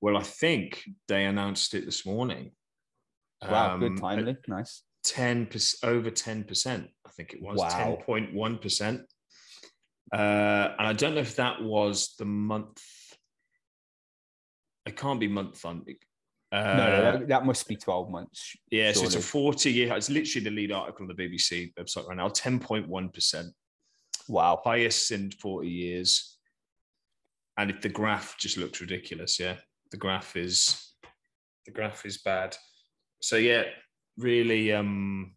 [0.00, 2.52] Well, I think they announced it this morning.
[3.42, 4.82] Wow, Um, good timely, nice.
[5.06, 6.88] Ten percent, over ten percent.
[7.06, 7.68] I think it was Wow.
[7.68, 9.02] ten point one percent.
[10.12, 12.82] Uh, and I don't know if that was the month.
[14.84, 15.84] It can't be month on.
[16.52, 18.56] Uh, no, no, that, that must be 12 months.
[18.70, 19.94] yeah, so it's a forty-year.
[19.94, 22.28] It's literally the lead article on the BBC website right now.
[22.28, 23.52] Ten point one percent,
[24.28, 24.60] Wow.
[24.64, 26.38] highest in forty years.
[27.58, 29.56] And if the graph just looks ridiculous, yeah,
[29.92, 30.92] the graph is
[31.64, 32.56] the graph is bad.
[33.20, 33.64] So yeah,
[34.16, 35.34] really, um,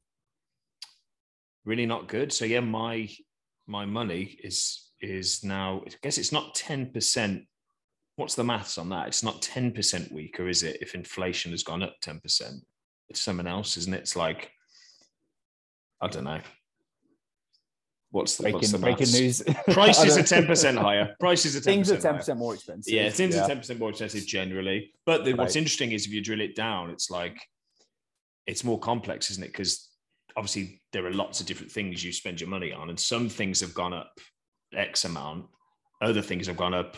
[1.66, 2.32] really not good.
[2.32, 3.10] So yeah, my
[3.68, 5.82] my money is is now.
[5.86, 7.44] I guess it's not ten percent.
[8.16, 9.08] What's the maths on that?
[9.08, 10.78] It's not ten percent weaker, is it?
[10.82, 12.66] If inflation has gone up ten percent,
[13.10, 14.02] it's someone else, isn't it?
[14.02, 14.52] It's like
[16.02, 16.40] I don't know.
[18.12, 19.44] What's the, what's Breaking, the breaking news.
[19.72, 21.16] Prices are ten percent higher.
[21.20, 22.92] Prices are ten Things are 10% more expensive.
[22.92, 24.92] yeah, things are ten percent more expensive generally.
[25.06, 27.40] But the, what's interesting is if you drill it down, it's like
[28.50, 29.52] it's more complex, isn't it?
[29.52, 29.90] Because
[30.36, 33.62] obviously there are lots of different things you spend your money on, and some things
[33.62, 34.12] have gone up
[34.76, 35.46] X amount,
[36.02, 36.98] other things have gone up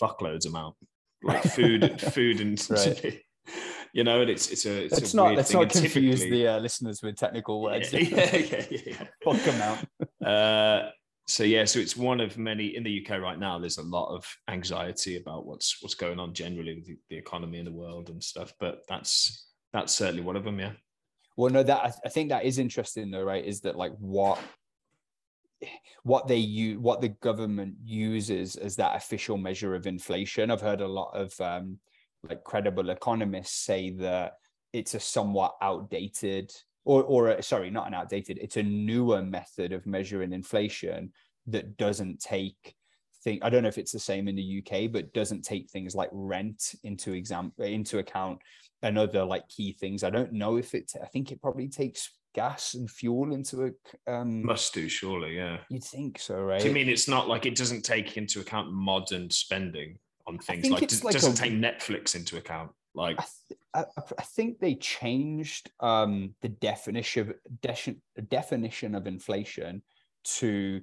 [0.00, 0.74] fuckloads amount,
[1.22, 3.22] like food, food, and Right.
[3.92, 6.20] you know, and it's it's a it's Let's a not let's thing, not and confuse
[6.20, 7.92] the uh, listeners with technical words.
[7.92, 9.06] yeah, yeah, yeah, yeah.
[9.24, 9.88] Fuck amount.
[10.24, 10.90] Uh,
[11.28, 13.58] so yeah, so it's one of many in the UK right now.
[13.58, 17.58] There's a lot of anxiety about what's what's going on generally with the, the economy
[17.58, 18.52] in the world and stuff.
[18.58, 19.45] But that's
[19.76, 20.58] that's certainly one of them.
[20.58, 20.72] Yeah,
[21.36, 23.44] Well, no, that I, think that is interesting though, right?
[23.44, 24.40] Is that like what
[26.02, 30.50] what they use, what the government uses as that official measure of inflation.
[30.50, 31.78] I've heard a lot of um,
[32.28, 34.34] like credible economists say that
[34.72, 36.50] it's a somewhat outdated,
[36.86, 38.38] or or a, sorry, not an outdated.
[38.40, 41.12] It's a newer method of measuring inflation
[41.48, 42.74] that doesn't take
[43.22, 43.40] thing.
[43.42, 46.10] I don't know if it's the same in the UK, but doesn't take things like
[46.12, 48.38] rent into exam into account
[48.86, 50.02] and other like key things.
[50.04, 50.92] I don't know if it.
[51.02, 53.66] I think it probably takes gas and fuel into
[54.06, 54.12] a.
[54.12, 55.36] Um, must do surely.
[55.36, 55.58] Yeah.
[55.68, 56.60] you'd think so, right?
[56.60, 60.68] Do you mean it's not like it doesn't take into account modern spending on things?
[60.70, 62.70] Like, does, like doesn't a- take Netflix into account?
[62.94, 63.84] Like, I, th- I,
[64.18, 67.96] I think they changed um, the definition of de-
[68.28, 69.82] definition of inflation
[70.38, 70.80] to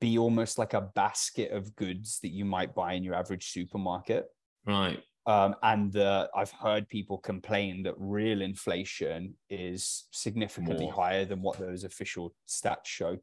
[0.00, 4.26] be almost like a basket of goods that you might buy in your average supermarket.
[4.66, 5.02] right?
[5.26, 10.94] Um, and uh, I've heard people complain that real inflation is significantly More.
[10.94, 13.18] higher than what those official stats show.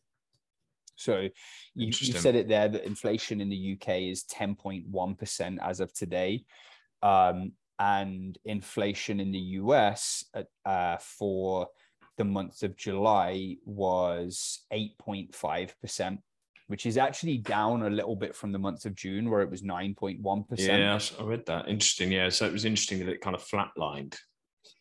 [0.96, 1.30] So
[1.76, 6.44] you, you said it there that inflation in the UK is 10.1% as of today.
[7.04, 11.68] Um, and inflation in the US at, uh, for
[12.18, 16.18] the month of July was 8.5%,
[16.68, 19.62] which is actually down a little bit from the month of June, where it was
[19.62, 20.46] 9.1%.
[20.58, 21.68] Yeah, I read that.
[21.68, 22.12] Interesting.
[22.12, 24.16] Yeah, so it was interesting that it kind of flatlined.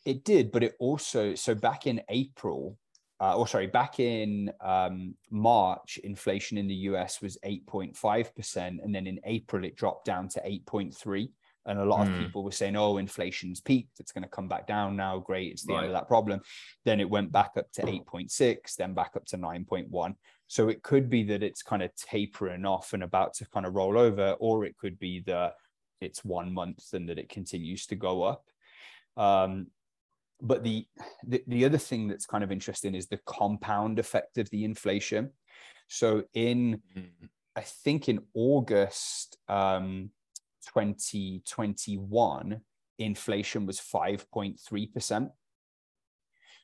[0.05, 2.77] It did, but it also so back in April,
[3.21, 8.35] uh, or sorry, back in um, March, inflation in the US was eight point five
[8.35, 11.31] percent, and then in April it dropped down to eight point three.
[11.69, 12.13] And a lot Hmm.
[12.13, 15.19] of people were saying, "Oh, inflation's peaked; it's going to come back down now.
[15.19, 16.41] Great, it's the end of that problem."
[16.85, 19.89] Then it went back up to eight point six, then back up to nine point
[19.91, 20.15] one.
[20.49, 23.75] So it could be that it's kind of tapering off and about to kind of
[23.75, 25.55] roll over, or it could be that
[26.01, 28.45] it's one month and that it continues to go up.
[29.17, 29.69] Um,
[30.41, 30.87] but the,
[31.27, 35.31] the the other thing that's kind of interesting is the compound effect of the inflation.
[35.89, 36.83] So in
[37.57, 40.11] I think in August um,
[40.75, 42.61] 2021,
[42.99, 45.31] inflation was 5.3%.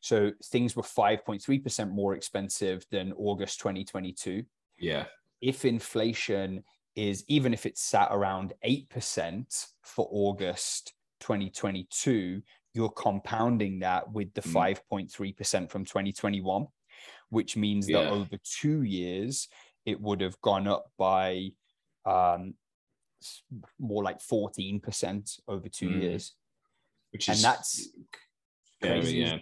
[0.03, 4.45] So things were 5.3% more expensive than August 2022.
[4.79, 5.07] Yeah.
[5.41, 6.65] If inflation
[6.97, 12.43] is, even if it's sat around 8% for August 2022,
[12.75, 14.53] you're compounding that with the Mm.
[14.53, 16.67] 5.3% from 2021,
[17.29, 18.03] which means Yeah.
[18.03, 19.49] that over two years,
[19.85, 21.51] it would have gone up by
[22.05, 22.55] um,
[23.79, 26.01] more like 14% over two Mm.
[26.03, 26.35] years.
[27.13, 27.89] Which And is that's
[28.81, 29.39] scary, crazy, yeah.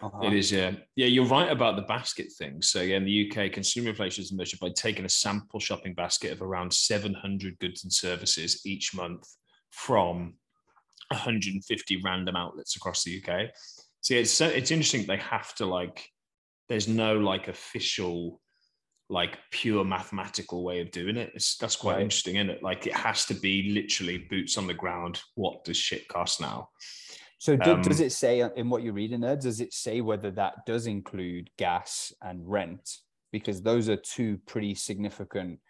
[0.00, 0.26] Uh-huh.
[0.26, 0.72] It is, yeah.
[0.96, 2.62] Yeah, you're right about the basket thing.
[2.62, 6.32] So, yeah, in the UK, consumer inflation is measured by taking a sample shopping basket
[6.32, 9.26] of around 700 goods and services each month
[9.70, 10.34] from
[11.10, 13.50] 150 random outlets across the UK.
[14.00, 15.06] So, yeah, it's, it's interesting.
[15.06, 16.08] They have to like,
[16.68, 18.40] there's no like official
[19.10, 21.32] like pure mathematical way of doing it.
[21.34, 22.02] It's that's quite Right.
[22.02, 22.62] interesting, isn't it?
[22.62, 25.22] Like it has to be literally boots on the ground.
[25.34, 26.68] What does shit cost now?
[27.38, 29.36] So do, does Um, it say in what you're reading there?
[29.36, 32.98] Does it say whether that does include gas and rent?
[33.30, 35.60] Because those are two pretty significant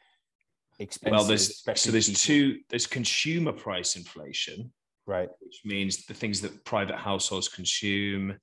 [0.78, 1.12] expenses.
[1.12, 2.60] well, there's so there's people- two.
[2.70, 4.72] There's consumer price inflation,
[5.06, 5.28] right.
[5.40, 8.38] which means the things that private households consume,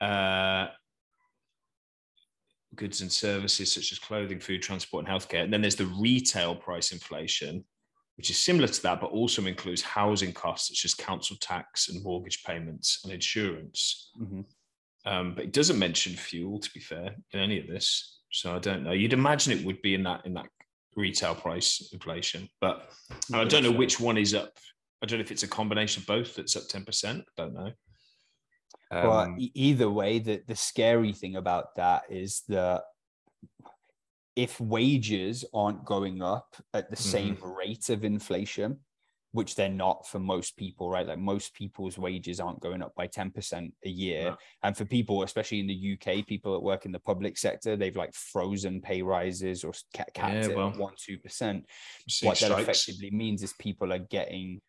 [0.00, 0.68] uh,
[2.76, 5.42] goods and services such as clothing, food, transport, and healthcare.
[5.42, 7.64] And then there's the retail price inflation,
[8.18, 12.02] which is similar to that, but also includes housing costs such as council tax and
[12.02, 14.10] mortgage payments and insurance.
[14.20, 14.44] Mhm.
[15.04, 18.18] Um, but it doesn't mention fuel, to be fair, in any of this.
[18.32, 18.90] So I don't know.
[18.90, 20.48] You'd imagine it would be in that in that
[20.96, 22.90] retail price inflation, but
[23.32, 24.52] I don't know which one is up.
[25.00, 27.24] I don't know if it's a combination of both that's up ten percent.
[27.38, 27.72] I don't know.
[28.90, 32.82] Well, Um, e- either way, the, the scary thing about that is that
[34.38, 37.58] if wages aren't going up at the same Mm-hmm.
[37.58, 38.78] rate of inflation,
[39.32, 41.08] which they're not for most people, right?
[41.08, 44.22] Like most people's wages aren't going up by 10% a year.
[44.30, 44.36] No.
[44.62, 47.96] And for people, especially in the UK, people that work in the public sector, they've
[47.96, 51.62] like frozen pay rises or ca- capped Yeah, it well, at one, 2%.
[52.22, 54.60] What that strikes, effectively means is people are getting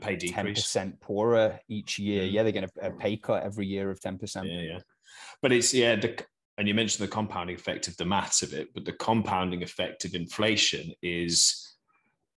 [0.00, 2.22] pay 10% poorer each year.
[2.22, 2.32] Mm.
[2.32, 4.46] Yeah, they're going to a pay cut every year of ten percent.
[4.46, 4.78] Yeah, yeah.
[5.42, 6.16] But it's yeah, the,
[6.58, 10.04] and you mentioned the compounding effect of the maths of it, but the compounding effect
[10.04, 11.64] of inflation is.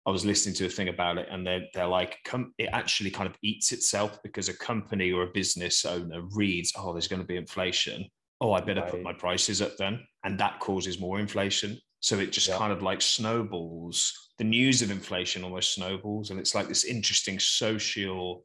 [0.03, 3.11] I was listening to a thing about it, and they're they're like, com- it actually
[3.11, 7.21] kind of eats itself because a company or a business owner reads, oh, there's going
[7.21, 8.09] to be inflation.
[8.39, 11.77] Oh, I better put my prices up then, and that causes more inflation.
[11.99, 12.57] So it just Yeah.
[12.57, 14.29] kind of like snowballs.
[14.39, 18.43] The news of inflation almost snowballs, and it's like this interesting social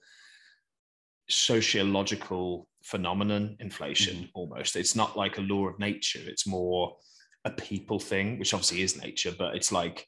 [1.30, 6.96] sociological phenomenon inflation almost it's not like a law of nature it's more
[7.44, 10.06] a people thing which obviously is nature but it's like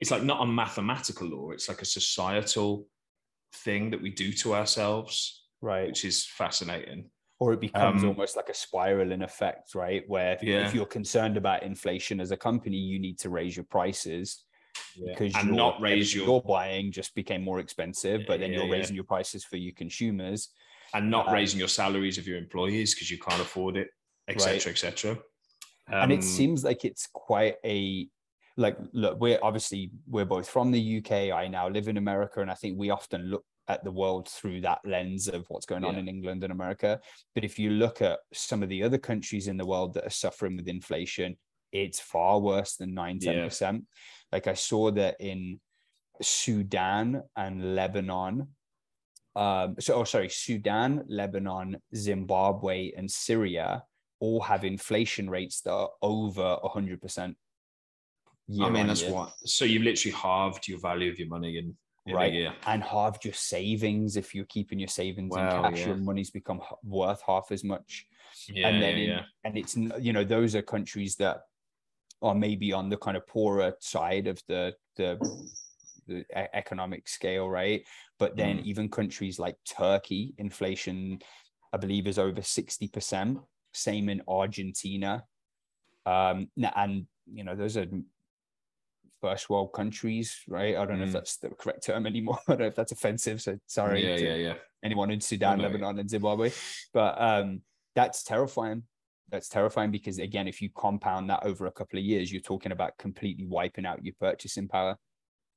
[0.00, 2.88] it's like not a mathematical law it's like a societal
[3.64, 5.86] thing that we do to ourselves Right.
[5.88, 10.02] which is fascinating Or it becomes Um, almost like a spiraling effect, right?
[10.08, 10.66] Where if, Yeah.
[10.66, 14.26] if you're concerned about inflation as a company, you need to raise your prices
[15.06, 18.66] because and not raise your you're buying just became more expensive, but then Yeah, you're
[18.72, 18.78] yeah.
[18.78, 20.40] raising your prices for your consumers.
[20.94, 23.88] And not uh, raising your salaries of your employees because you can't afford it
[24.28, 24.66] etc Right.
[24.66, 25.18] etc
[25.88, 28.08] and it Um, seems like it's quite a
[28.56, 32.50] like look we're obviously we're both from the uk i now live in america and
[32.50, 35.94] i think we often look at the world through that lens of what's going on
[35.94, 36.00] Yeah.
[36.00, 37.00] in england and america
[37.34, 40.10] but if you look at some of the other countries in the world that are
[40.24, 41.36] suffering with inflation
[41.72, 43.46] it's far worse than 9 Yeah.
[43.46, 43.84] 10%
[44.32, 45.60] like i saw that in
[46.20, 48.48] sudan and lebanon
[49.36, 53.82] um so oh sorry sudan lebanon zimbabwe and syria
[54.18, 57.34] all have inflation rates that are over 100%
[58.60, 61.76] i mean that's year, what so you've literally halved your value of your money in,
[62.06, 62.32] in Right.
[62.32, 65.86] a year and halved your savings if you're keeping your savings in Wow, cash yeah.
[65.88, 68.06] your money's become worth half as much
[68.48, 69.22] yeah and then yeah, in, yeah.
[69.44, 71.42] and it's you know those are countries that
[72.22, 75.18] are maybe on the kind of poorer side of the the,
[76.10, 77.82] the economic scale right
[78.18, 78.64] but then Mm.
[78.64, 81.18] even countries like turkey inflation
[81.72, 83.38] i believe is over 60%
[83.72, 85.24] same in argentina
[86.06, 87.86] um and you know those are
[89.20, 91.18] first world countries right i don't know if Mm.
[91.18, 94.24] that's the correct term anymore i don't know if that's offensive so sorry yeah to-
[94.24, 95.64] yeah yeah anyone in Sudan, no.
[95.64, 96.50] Lebanon, and Zimbabwe.
[96.94, 97.60] But um,
[97.94, 98.84] that's terrifying.
[99.30, 102.72] That's terrifying because again, if you compound that over a couple of years, you're talking
[102.72, 104.96] about completely wiping out your purchasing power.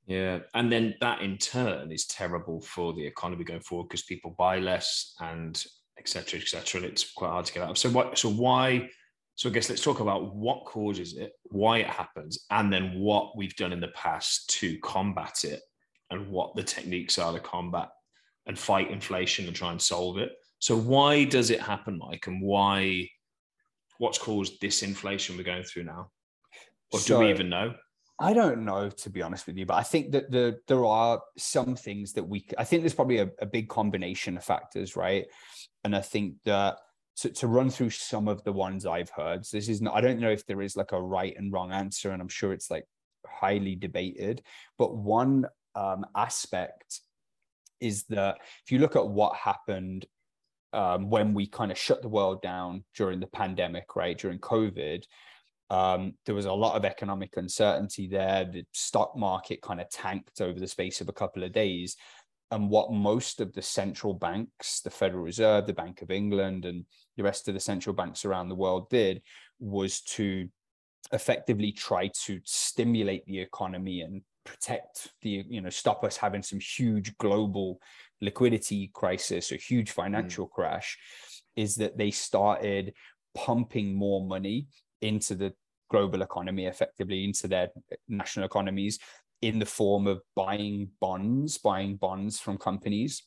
[0.05, 4.35] Yeah, and then that in turn is terrible for the economy going forward because people
[4.37, 5.63] buy less and
[5.97, 6.39] etc.
[6.39, 6.81] etc.
[6.81, 7.77] and it's quite hard to get out of.
[7.77, 8.17] So what?
[8.17, 8.89] So why?
[9.35, 13.37] So I guess let's talk about what causes it, why it happens, and then what
[13.37, 15.61] we've done in the past to combat it,
[16.09, 17.89] and what the techniques are to combat
[18.45, 20.33] and fight inflation and try and solve it.
[20.59, 23.09] So why does it happen, Mike, and why?
[23.99, 26.09] What's caused this inflation we're going through now,
[26.91, 27.73] or do we even know?
[28.19, 31.21] I don't know, to be honest with you, but I think that the there are
[31.37, 32.45] some things that we.
[32.57, 35.25] I think there's probably a, a big combination of factors, right?
[35.83, 36.77] And I think that
[37.17, 39.95] to, to run through some of the ones I've heard, so this is not.
[39.95, 42.53] I don't know if there is like a right and wrong answer, and I'm sure
[42.53, 42.85] it's like
[43.25, 44.43] highly debated.
[44.77, 47.01] But one um, aspect
[47.79, 50.05] is that if you look at what happened
[50.71, 55.03] um, when we kind of shut the world down during the pandemic, right, during COVID,
[55.73, 58.45] um, there was a lot of economic uncertainty there.
[58.45, 61.97] The stock market kind of tanked over the space of a couple of days.
[62.51, 66.85] And what most of the central banks, the Federal Reserve, the Bank of England, and
[67.17, 69.23] the rest of the central banks around the world did
[69.59, 70.47] was to
[71.11, 76.59] effectively try to stimulate the economy and protect the you know stop us having some
[76.59, 77.79] huge global
[78.21, 79.93] liquidity crisis or huge mm.
[79.93, 80.51] financial mm.
[80.51, 80.97] crash
[81.55, 82.93] is that they started
[83.35, 84.67] pumping more money
[85.01, 85.53] into the
[85.93, 87.69] global economy effectively into their
[88.07, 88.99] national economies
[89.41, 93.23] in the form of buying bonds buying bonds from companies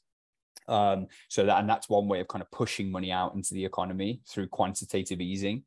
[0.69, 3.65] um, so that and that's one way of kind of pushing money out into the
[3.65, 5.63] economy through quantitative easing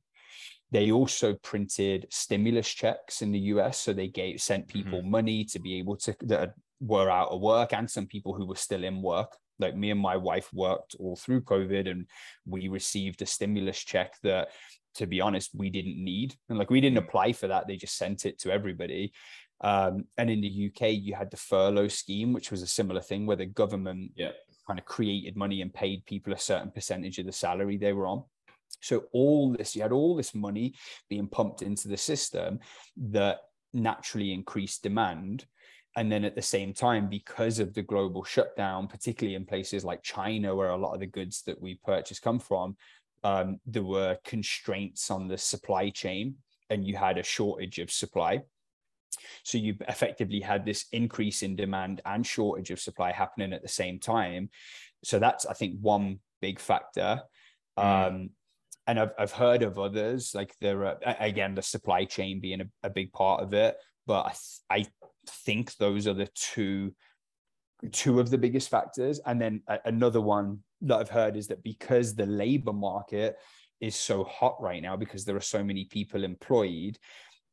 [0.71, 3.77] they also printed stimulus checks in the US.
[3.77, 5.11] So they gave sent people mm-hmm.
[5.11, 8.55] money to be able to that were out of work and some people who were
[8.55, 9.35] still in work.
[9.57, 12.07] Like me and my wife worked all through COVID and
[12.45, 14.49] we received a stimulus check that
[14.95, 16.35] to be honest, we didn't need.
[16.49, 17.07] And like we didn't mm.
[17.07, 17.67] apply for that.
[17.67, 19.13] They just sent it to everybody.
[19.61, 23.25] Um, and in the UK, you had the furlough scheme, which was a similar thing
[23.25, 24.31] where the government yeah.
[24.67, 28.07] kind of created money and paid people a certain percentage of the salary they were
[28.07, 28.23] on.
[28.81, 30.75] So all this, you had all this money
[31.09, 32.59] being pumped into the system
[32.97, 33.39] that
[33.73, 35.45] naturally increased demand.
[35.97, 40.03] And then at the same time, because of the global shutdown, particularly in places like
[40.03, 42.77] China, where a lot of the goods that we purchase come from,
[43.23, 46.35] um, there were constraints on the supply chain
[46.69, 48.41] and you had a shortage of supply.
[49.43, 53.67] So you effectively had this increase in demand and shortage of supply happening at the
[53.67, 54.49] same time.
[55.03, 57.21] So that's, I think, one big factor.
[57.77, 58.07] Mm.
[58.07, 58.29] Um,
[58.89, 62.65] and I've, I've heard of others like there are again the supply chain being a,
[62.83, 65.07] a big part of it but I, th- I
[65.45, 66.91] think those are the two
[67.91, 72.15] two of the biggest factors and then another one that i've heard is that because
[72.15, 73.37] the labor market
[73.81, 76.97] is so hot right now because there are so many people employed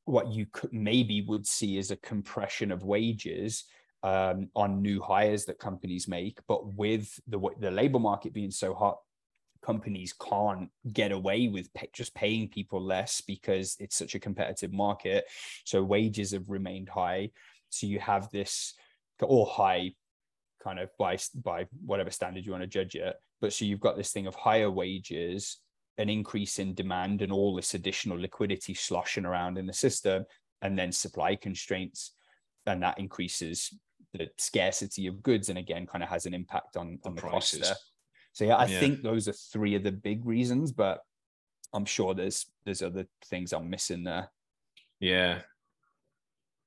[0.05, 3.65] what you could maybe would see is a compression of wages
[4.03, 8.75] um, on new hires that companies make but with the the labor market being so
[8.75, 8.99] hot
[9.67, 14.73] companies can't get away with pay, just paying people less because it's such a competitive
[14.73, 15.25] market.
[15.65, 17.31] So wages have remained high.
[17.71, 18.75] So you have this
[19.21, 19.95] or high
[20.67, 23.15] kind of by by whatever standard you want to judge it.
[23.41, 25.59] But so you've got this thing of higher wages,
[25.97, 30.25] an increase in demand, and all this additional liquidity sloshing around in the system,
[30.63, 32.13] and then supply constraints,
[32.67, 33.73] and that increases
[34.13, 37.29] the scarcity of goods, and again, kind of has an impact on, on the, the
[37.29, 37.77] cost there.
[38.33, 38.81] So yeah, I yeah.
[38.81, 41.01] think those are three of the big reasons, but
[41.73, 44.31] I'm sure there's there's other things I'm missing there.
[44.99, 45.43] Yeah.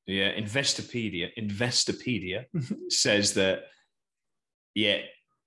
[0.05, 2.45] Yeah, Investopedia, Investopedia
[2.89, 3.65] says that
[4.75, 4.99] yeah,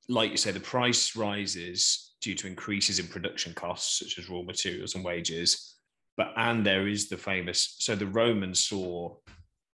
[0.09, 4.43] like you say, the price rises due to increases in production costs, such as raw
[4.43, 5.77] materials and wages.
[6.17, 9.17] But and there is the famous so the Romans saw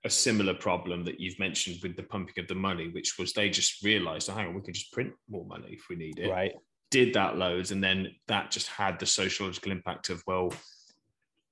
[0.05, 3.51] a similar problem that you've mentioned with the pumping of the money, which was they
[3.51, 6.31] just realized, oh, hang on, we can just print more money if we need it.
[6.31, 6.53] Right.
[6.91, 10.53] Did that loads, and then that just had the sociological impact of well,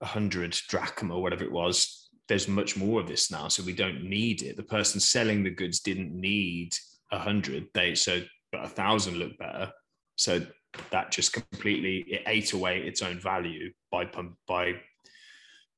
[0.01, 2.09] a hundred drachma or whatever it was.
[2.29, 4.57] There's much more of this now, so we don't need it.
[4.57, 6.75] The person selling the goods didn't need
[7.13, 7.69] a hundred.
[7.75, 9.73] They so but a thousand looked better.
[10.17, 10.41] So
[10.91, 14.75] that just completely it ate away its own value by pump by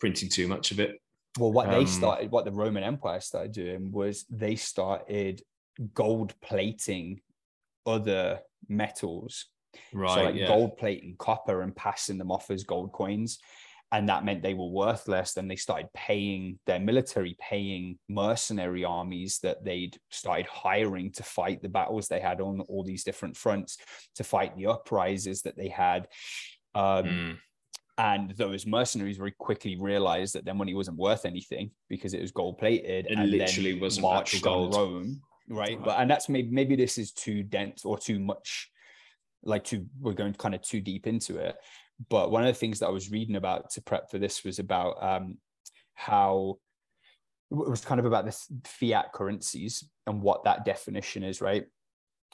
[0.01, 1.01] printing too much of it.
[1.39, 5.43] Well, what um, they started, what the Roman Empire started doing was they started
[5.95, 7.20] gold plating
[7.87, 9.47] other metals.
[9.93, 10.14] Right.
[10.14, 10.49] So like yeah.
[10.49, 13.39] gold plating copper and passing them off as gold coins.
[13.91, 15.32] And that meant they were worthless.
[15.32, 21.62] Then they started paying their military, paying mercenary armies that they'd started hiring to fight
[21.62, 23.78] the battles they had on all these different fronts,
[24.16, 26.07] to fight the uprisings that they had.
[26.74, 27.39] Um, mm
[27.99, 32.30] and those mercenaries very quickly realized that their money wasn't worth anything because it was
[32.30, 34.74] gold plated it and literally was marched gold.
[34.74, 35.59] on Rome, right?
[35.59, 35.84] right?
[35.84, 38.70] But and that's maybe maybe this is too dense or too much,
[39.43, 41.57] like too we're going kind of too deep into it.
[42.09, 44.59] But one of the things that I was reading about to prep for this was
[44.59, 45.38] about um,
[45.94, 46.59] how
[47.51, 51.66] it was kind of about this fiat currencies and what that definition is, right?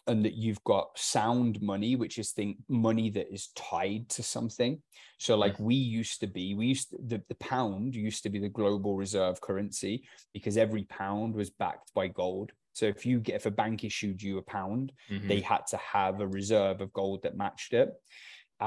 [0.06, 4.80] and that you've got sound money which is think money that is tied to something
[5.18, 8.38] so like we used to be we used to, the, the pound used to be
[8.38, 13.36] the global reserve currency because every pound was backed by gold so if you get
[13.36, 15.26] if a bank issued you a pound mm-hmm.
[15.26, 17.90] they had to have a reserve of gold that matched it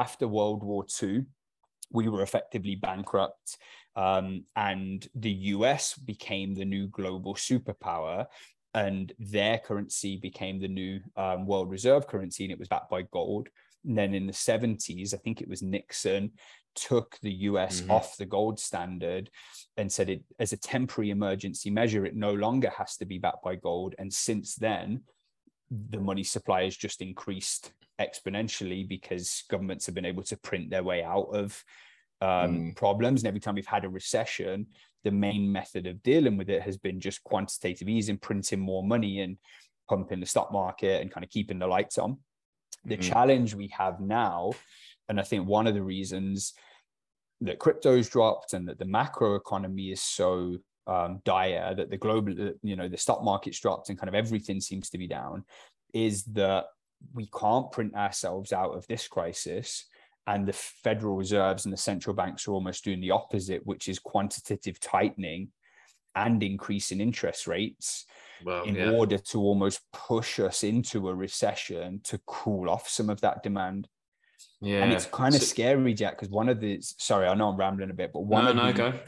[0.04, 1.24] after world war ii
[1.92, 3.58] we were effectively bankrupt
[3.96, 8.28] um, and the US became the new global superpower
[8.74, 13.02] and their currency became the new um, world reserve currency and it was backed by
[13.02, 13.48] gold
[13.86, 16.32] and then in the 70s i think it was nixon
[16.76, 17.92] took the us mm-hmm.
[17.92, 19.32] off the gold standard
[19.78, 23.44] and said it as a temporary emergency measure it no longer has to be backed
[23.44, 25.02] by gold and since then
[25.90, 30.84] the money supply has just increased exponentially because governments have been able to print their
[30.84, 31.64] way out of
[32.20, 32.76] um, Mm.
[32.76, 33.22] problems.
[33.22, 34.68] And every time we've had a recession,
[35.04, 39.22] the main method of dealing with it has been just quantitative easing, printing more money
[39.22, 39.38] and
[39.88, 42.18] pumping the stock market and kind of keeping the lights on.
[42.86, 43.02] The Mhm.
[43.02, 44.52] challenge we have now,
[45.08, 46.54] and I think one of the reasons
[47.42, 52.54] that crypto's dropped and that the macro economy is so um, dire that the global,
[52.64, 55.44] you know, the stock market's dropped and kind of everything seems to be down,
[55.94, 56.66] is that
[57.14, 59.86] we can't print ourselves out of this crisis.
[60.26, 63.98] And the Federal Reserves and the central banks are almost doing the opposite, which is
[64.00, 65.50] quantitative tightening
[66.16, 68.06] and increasing interest rates
[68.44, 68.90] Well, in yeah.
[68.92, 73.88] order to almost push us into a recession to cool off some of that demand.
[74.60, 74.84] yeah.
[74.84, 77.56] And it's kind of So- scary, Jack, because one of the sorry, I know I'm
[77.58, 79.00] rambling a bit, but one no, of no, the, go.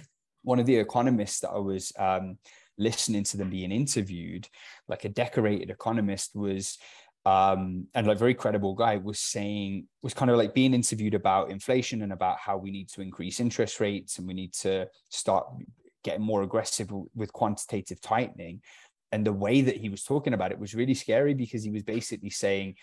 [0.43, 2.37] one of the economists that I was um,
[2.77, 4.47] listening to them being interviewed,
[4.87, 6.77] like a decorated economist, was
[7.30, 11.51] um, and like very credible guy was saying was kind of like being interviewed about
[11.51, 15.45] inflation and about how we need to increase interest rates and we need to start
[16.03, 18.61] getting more aggressive with quantitative tightening.
[19.11, 21.84] And the way that he was talking about it was really scary because he was
[21.84, 22.75] basically saying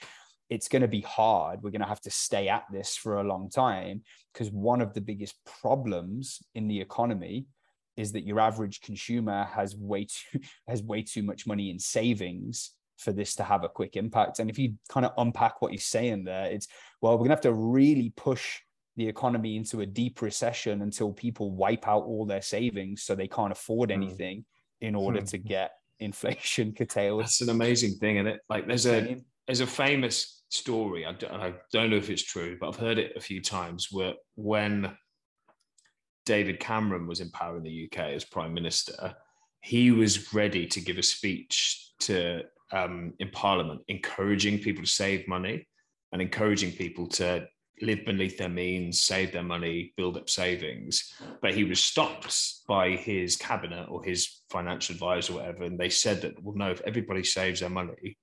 [0.48, 1.60] it's going to be hard.
[1.60, 4.94] We're going to have to stay at this for a long time because one of
[4.94, 7.46] the biggest problems in the economy
[7.96, 10.38] is that your average consumer has way too
[10.68, 14.38] has way too much money in savings for this to have a quick impact.
[14.38, 16.68] And if you kind of unpack what he's saying there, it's
[17.00, 18.60] well, we're gonna have to really push
[18.96, 23.28] the economy into a deep recession until people wipe out all their savings so they
[23.28, 24.02] can't afford Hmm.
[24.02, 24.44] anything
[24.80, 25.26] in order Hmm.
[25.26, 27.22] to get inflation curtailed.
[27.22, 29.16] That's an amazing thing, and it like there's a
[29.46, 31.04] there's a famous story.
[31.06, 33.92] I don't, I don't know if it's true, but I've heard it a few times.
[33.92, 34.96] Where when
[36.24, 39.14] David Cameron was in power in the UK as prime minister,
[39.60, 42.42] he was ready to give a speech to
[42.72, 45.66] um, in Parliament, encouraging people to save money
[46.12, 47.46] and encouraging people to
[47.82, 51.12] live beneath their means, save their money, build up savings.
[51.42, 55.90] But he was stopped by his cabinet or his financial advisor, or whatever, and they
[55.90, 58.16] said that, well, no, if everybody saves their money,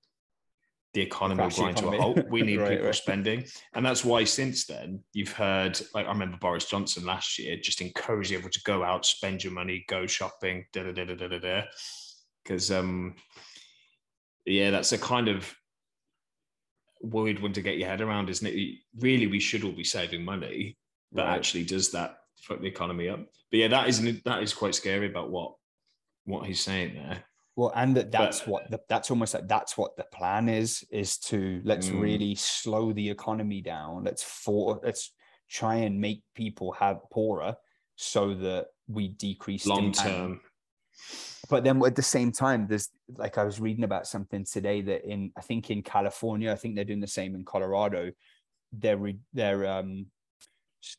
[0.94, 2.18] the economy will grind to a halt.
[2.30, 2.94] We need Right, people right.
[2.94, 3.44] spending.
[3.74, 7.80] And that's why since then you've heard, like I remember Boris Johnson last year just
[7.80, 11.38] encouraging everyone to go out, spend your money, go shopping, da da da da da
[11.38, 11.62] da.
[12.42, 13.16] Because um
[14.44, 15.54] yeah, that's a kind of
[17.00, 18.78] worried one to get your head around, isn't it?
[18.98, 20.76] Really, we should all be saving money,
[21.12, 21.36] but Right.
[21.36, 23.20] actually does that fuck the economy up?
[23.50, 25.54] But yeah, that is that is quite scary about what
[26.24, 27.24] what he's saying there.
[27.56, 30.82] Well, and that that's But- what the, that's almost like that's what the plan is
[30.90, 32.00] is to let's Mm.
[32.00, 34.04] really slow the economy down.
[34.04, 35.12] Let's for let's
[35.48, 37.56] try and make people have poorer
[37.96, 40.40] so that we decrease Long term.
[41.48, 45.04] But then at the same time, there's like I was reading about something today that
[45.04, 48.12] in I think in California, I think they're doing the same in Colorado.
[48.72, 50.06] They're re, they're um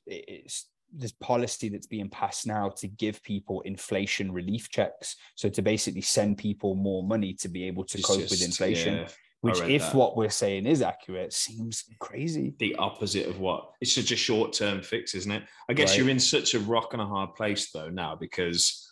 [0.07, 5.15] it's this policy that's being passed now to give people inflation relief checks.
[5.35, 8.95] So to basically send people more money to be able to It's cope with inflation,
[8.95, 9.07] yeah,
[9.41, 9.95] which if that.
[9.95, 12.53] what we're saying is accurate, seems crazy.
[12.59, 15.43] the opposite of what it's such a short term fix, isn't it?
[15.69, 15.99] I guess Right.
[15.99, 18.84] you're in such a rock and a hard place though now because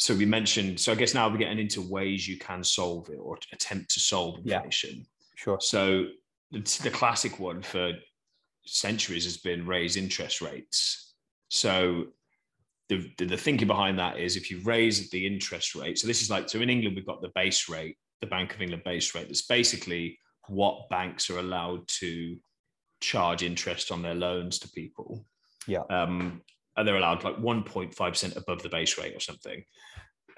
[0.00, 3.18] so we mentioned so I guess now we're getting into ways you can solve it
[3.18, 4.56] or attempt to solve Yeah.
[4.56, 5.04] inflation.
[5.36, 5.58] Sure.
[5.60, 6.06] So
[6.50, 7.92] the, the classic one for
[8.64, 11.14] centuries has been raise interest rates.
[11.48, 12.06] So
[12.88, 16.22] the, the, the thinking behind that is if you raise the interest rate, so this
[16.22, 19.14] is like, so in England, we've got the base rate, the Bank of England base
[19.14, 19.28] rate.
[19.28, 22.36] That's basically what banks are allowed to
[23.00, 25.26] charge interest on their loans to people.
[25.66, 25.82] Yeah.
[25.90, 26.40] Um,
[26.80, 29.62] and they're allowed like 1.5% above the base rate or something.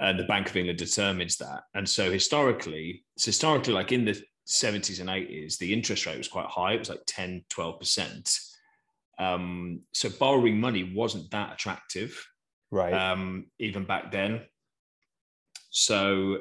[0.00, 1.62] And the Bank of England determines that.
[1.74, 6.26] And so historically, it's historically like in the 70s and 80s, the interest rate was
[6.26, 6.72] quite high.
[6.72, 8.40] It was like 10, 12%.
[9.20, 12.20] Um, so borrowing money wasn't that attractive
[12.72, 12.92] Right.
[12.92, 14.40] um, even back then.
[15.70, 16.38] So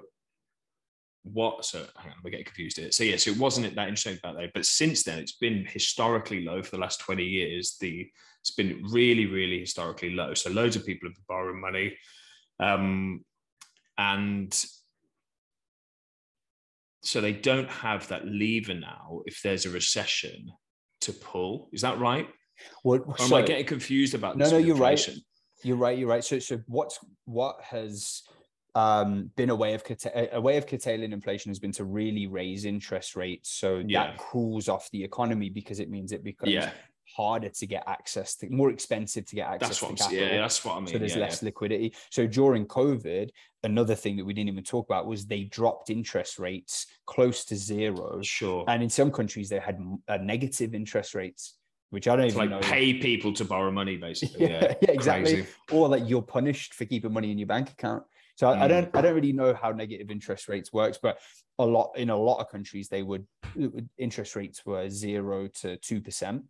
[1.24, 1.66] what?
[1.66, 2.92] So hang on, we're getting confused here.
[2.92, 6.44] So yeah, so it wasn't that interesting back then, but since then it's been historically
[6.44, 7.78] low for the last twenty years.
[7.80, 8.08] The
[8.42, 10.34] it's been really, really historically low.
[10.34, 11.96] So loads of people have been borrowing money,
[12.60, 13.24] um,
[13.98, 14.52] and
[17.04, 20.52] so they don't have that lever now if there's a recession
[21.02, 21.70] to pull.
[21.72, 22.28] Is that right?
[22.84, 25.10] What, Or am so- I getting confused about No, this no, you're right.
[25.64, 25.98] You're right.
[25.98, 26.24] You're right.
[26.24, 28.24] So, so what's what has
[28.76, 32.28] um, been a way of curta- a way of curtailing inflation has been to really
[32.28, 34.08] raise interest rates, so Yeah.
[34.08, 36.72] that cools off the economy because it means it becomes Yeah,
[37.16, 40.28] harder to get access to, more expensive to get access that's what to I'm capital.
[40.36, 40.88] Yeah, that's what I mean.
[40.88, 41.94] so there's yeah, less liquidity.
[42.10, 43.30] So during COVID,
[43.64, 47.56] another thing that we didn't even talk about was they dropped interest rates close to
[47.58, 48.22] zero.
[48.24, 48.64] Sure.
[48.70, 51.58] and in some countries they had uh, negative interest rates.
[51.90, 52.68] which I don't It's even like know.
[52.70, 54.46] pay people to borrow money, basically.
[54.50, 55.34] yeah, Yeah, yeah, exactly.
[55.34, 55.48] Crazy.
[55.74, 58.04] Or like you're punished for keeping money in your bank account.
[58.42, 58.70] So I, I Mm.
[58.70, 61.20] don't I don't really know how negative interest rates works, but
[61.60, 63.28] a lot in a lot of countries they would
[64.00, 66.46] interest rates were zero to two percent.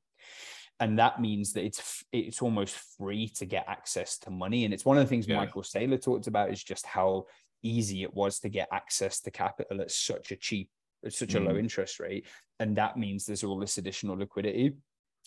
[0.80, 4.64] And that means that it's it's almost free to get access to money.
[4.64, 5.36] And it's one of the things Yeah.
[5.36, 7.26] Michael Saylor talked about is just how
[7.62, 10.70] easy it was to get access to capital at such a cheap,
[11.06, 11.60] at such a low Mm.
[11.60, 12.26] interest rate.
[12.62, 14.78] And that means there's all this additional liquidity.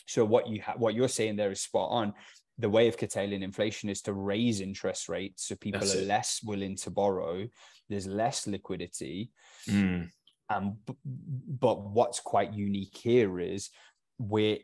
[0.07, 2.15] So what you have, what you're saying there is spot on.
[2.59, 6.07] The way of curtailing inflation is to raise interest rates so people That's are it.
[6.07, 7.49] less willing to borrow.
[7.89, 9.31] There's less liquidity,
[9.69, 10.11] Mm.
[10.51, 13.71] um, but what's quite unique here is
[14.19, 14.59] we're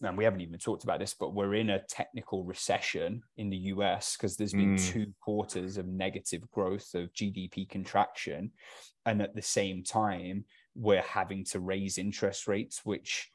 [0.00, 3.56] and we haven't even talked about this, but we're in a technical recession in the
[3.74, 4.92] US because there's been Mm.
[4.92, 8.52] two quarters of negative growth of GDP contraction.
[9.06, 10.44] And at the same time,
[10.76, 13.31] we're having to raise interest rates, which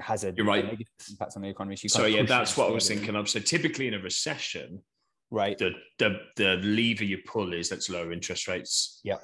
[0.00, 0.64] has a, You're right.
[0.64, 1.76] a negative impact on the economy.
[1.76, 3.28] So, So yeah, that's what I was thinking of.
[3.28, 4.82] So typically in a recession,
[5.30, 5.58] Right.
[5.58, 9.00] the the the lever you pull is let's lower interest rates.
[9.04, 9.18] Yeah.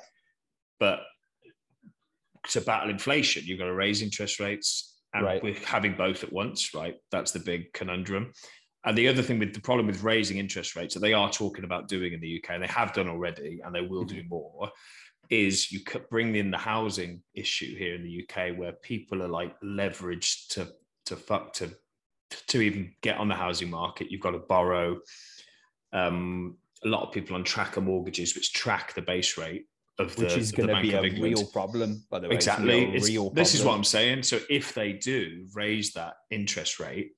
[0.78, 1.00] But
[2.50, 5.42] to battle inflation, you've got to raise interest rates, and Right.
[5.42, 6.96] we're having both at once, right?
[7.10, 8.32] That's the big conundrum.
[8.84, 11.64] And the other thing with the problem with raising interest rates that they are talking
[11.64, 14.16] about doing in the UK, and they have done already, and they will mm-hmm.
[14.16, 14.70] do more,
[15.30, 19.58] is you bring in the housing issue here in the UK, where people are like
[19.60, 20.68] leveraged to
[21.06, 21.70] to fuck to
[22.48, 24.10] to even get on the housing market.
[24.10, 25.00] You've got to borrow.
[25.92, 29.66] Um, a lot of people on tracker mortgages, which track the base rate
[29.98, 32.34] of the, Which is going to be a real problem, by the way.
[32.34, 32.84] Exactly.
[32.84, 33.74] It's- real this is what.
[33.74, 34.24] I'm saying.
[34.24, 37.12] So if they do raise that interest rate,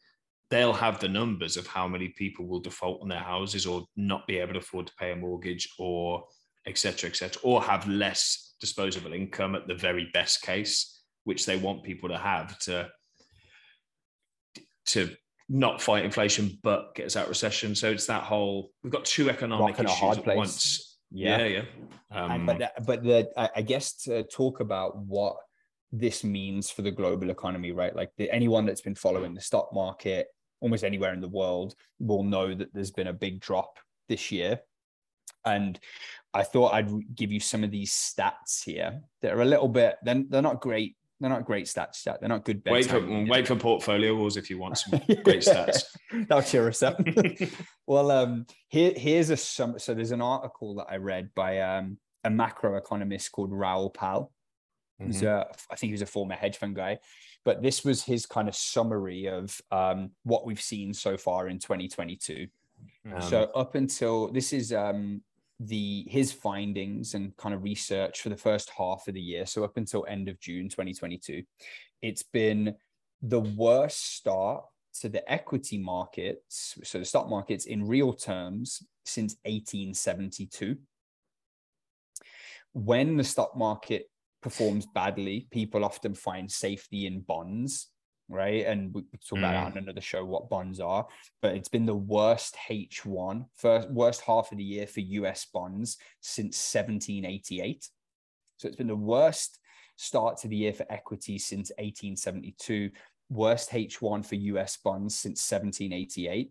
[0.51, 4.27] they'll have the numbers of how many people will default on their houses or not
[4.27, 6.25] be able to afford to pay a mortgage or
[6.67, 11.47] et cetera, et cetera, or have less disposable income at the very best case, which
[11.47, 12.89] they want people to have to
[14.87, 15.11] to
[15.49, 17.75] not fight inflation but get us out of recession.
[17.75, 20.37] So it's that whole we've got two economic Rock in a issues at place.
[20.37, 20.99] once.
[21.13, 21.39] Yeah.
[21.39, 21.65] Yeah, yeah.
[22.11, 25.37] Um, And- but that, but the I, I guess to talk about what
[25.93, 27.95] this means for the global economy, right?
[27.95, 30.27] Like the, anyone that's been following the stock market
[30.61, 34.61] almost anywhere in the world will know that there's been a big drop this year.
[35.47, 35.79] And
[36.35, 39.97] I thought I'd give you some of these stats here that are a little bit.
[40.03, 40.97] They're, they're not great.
[41.19, 41.95] They're not great stats.
[41.95, 42.19] Stat.
[42.21, 42.61] They're not good.
[42.67, 45.85] wait for wait for portfolio wars if you want some great stats.
[46.13, 47.01] That'll cheer us up.
[47.87, 49.79] well, um, here here's a sum.
[49.79, 54.31] So there's an article that I read by um, a macroeconomist called Raoul Pal.
[54.99, 55.27] He's Mhm.
[55.29, 56.99] a, I think he was a former hedge fund guy,
[57.45, 61.59] but this was his kind of summary of um, what we've seen so far in
[61.59, 62.47] 2022.
[63.11, 65.23] Um, so up until this is um,
[65.59, 69.47] the his findings and kind of research for the first half of the year.
[69.47, 71.43] So up until end of June 2022,
[72.03, 72.75] it's been
[73.23, 74.65] the worst start
[75.01, 80.77] to the equity markets, so the stock markets in real terms since 1872.
[82.73, 84.11] When the stock market
[84.43, 87.89] performs badly, people often find safety in bonds,
[88.29, 88.67] right?
[88.67, 89.77] And we talk about that mm.
[89.77, 91.07] on another show what bonds are,
[91.43, 95.97] but it's been the worst H1, first worst half of the year for US bonds
[96.21, 97.89] since 1788.
[98.57, 99.59] So it's been the worst
[99.97, 102.91] start to the year for equity since 1872,
[103.31, 106.51] worst H1 for US bonds since 1788.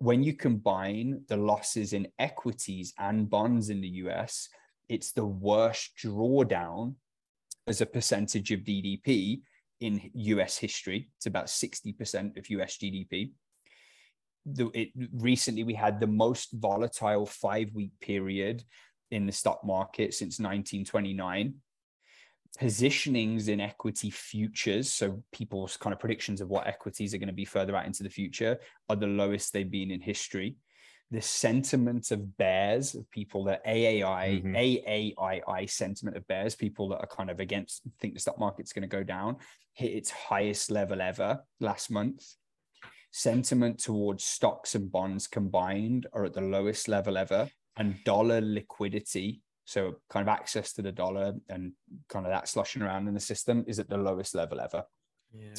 [0.00, 4.48] When you combine the losses in equities and bonds in the US,
[4.88, 6.94] it's the worst drawdown
[7.66, 9.40] as a percentage of GDP
[9.80, 11.10] in US history.
[11.16, 13.32] It's about 60% of US GDP.
[14.46, 18.64] The, it, recently, we had the most volatile five week period
[19.10, 21.54] in the stock market since 1929.
[22.58, 27.32] Positionings in equity futures, so people's kind of predictions of what equities are going to
[27.34, 28.58] be further out into the future,
[28.88, 30.56] are the lowest they've been in history.
[31.10, 34.56] The sentiment of bears, of people that AAI, Mhm.
[34.56, 38.82] AAII sentiment of bears, people that are kind of against, think the stock market's going
[38.82, 39.38] to go down,
[39.72, 42.34] hit its highest level ever last month.
[43.10, 49.40] Sentiment towards stocks and bonds combined are at the lowest level ever, and dollar liquidity,
[49.64, 51.72] so kind of access to the dollar and
[52.08, 54.84] kind of that sloshing around in the system, is at the lowest level ever.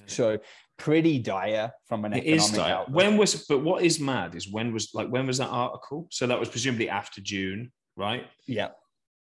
[0.08, 0.40] So
[0.78, 2.74] pretty dire from an It is dire.
[2.74, 2.96] outlook.
[2.96, 6.08] When was but what is mad is when was like when was that article?
[6.12, 8.26] So that was presumably after June, right?
[8.48, 8.70] yeah,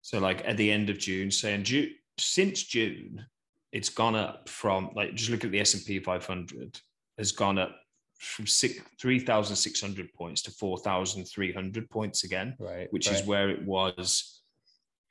[0.03, 3.25] So like at the end of June, saying June since June,
[3.73, 6.81] it's gone up from like just look at the S and P 500
[7.19, 7.77] has gone up
[8.19, 12.89] from six three thousand six hundred points to four thousand three hundred points again, right.
[12.93, 13.19] which right.
[13.19, 14.43] is where it was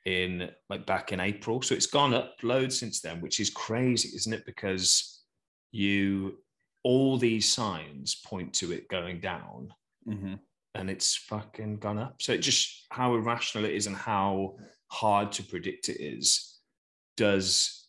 [0.06, 1.60] in like back in April.
[1.60, 4.46] So it's gone up loads since then, which is crazy, isn't it?
[4.46, 5.19] Because
[5.72, 6.38] you
[6.82, 9.72] all these signs point to it going down.
[10.08, 10.34] Mm-hmm.
[10.74, 12.22] And it's fucking gone up.
[12.22, 14.56] So it just how irrational it is and how
[14.86, 16.58] hard to predict it is,
[17.16, 17.88] does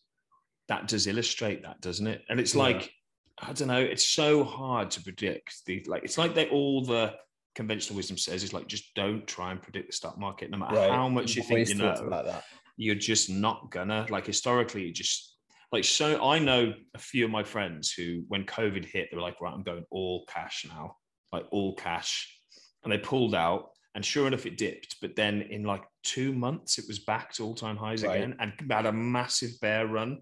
[0.68, 2.22] that does illustrate that, doesn't it?
[2.28, 2.62] And it's Yeah.
[2.62, 2.92] like,
[3.38, 5.64] I don't know, it's so hard to predict.
[5.66, 7.14] The like it's like they all the
[7.54, 10.90] conventional wisdom says is like just don't try and predict the stock market, no matter
[10.90, 12.44] how much you think you know about that.
[12.76, 15.31] you're just not gonna like historically you just
[15.72, 19.22] like so i know a few of my friends who when covid hit they were
[19.22, 20.94] like right i'm going all cash now
[21.32, 22.38] like all cash
[22.84, 26.78] and they pulled out and sure enough it dipped but then in like two months
[26.78, 28.16] it was back to all-time highs Right.
[28.16, 30.20] again and had a massive bear run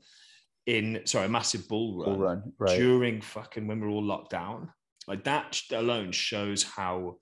[0.67, 2.79] in sorry a massive bull run, Bull run, right?
[2.79, 4.71] during fucking when we we're all locked down
[5.09, 7.17] like that alone shows how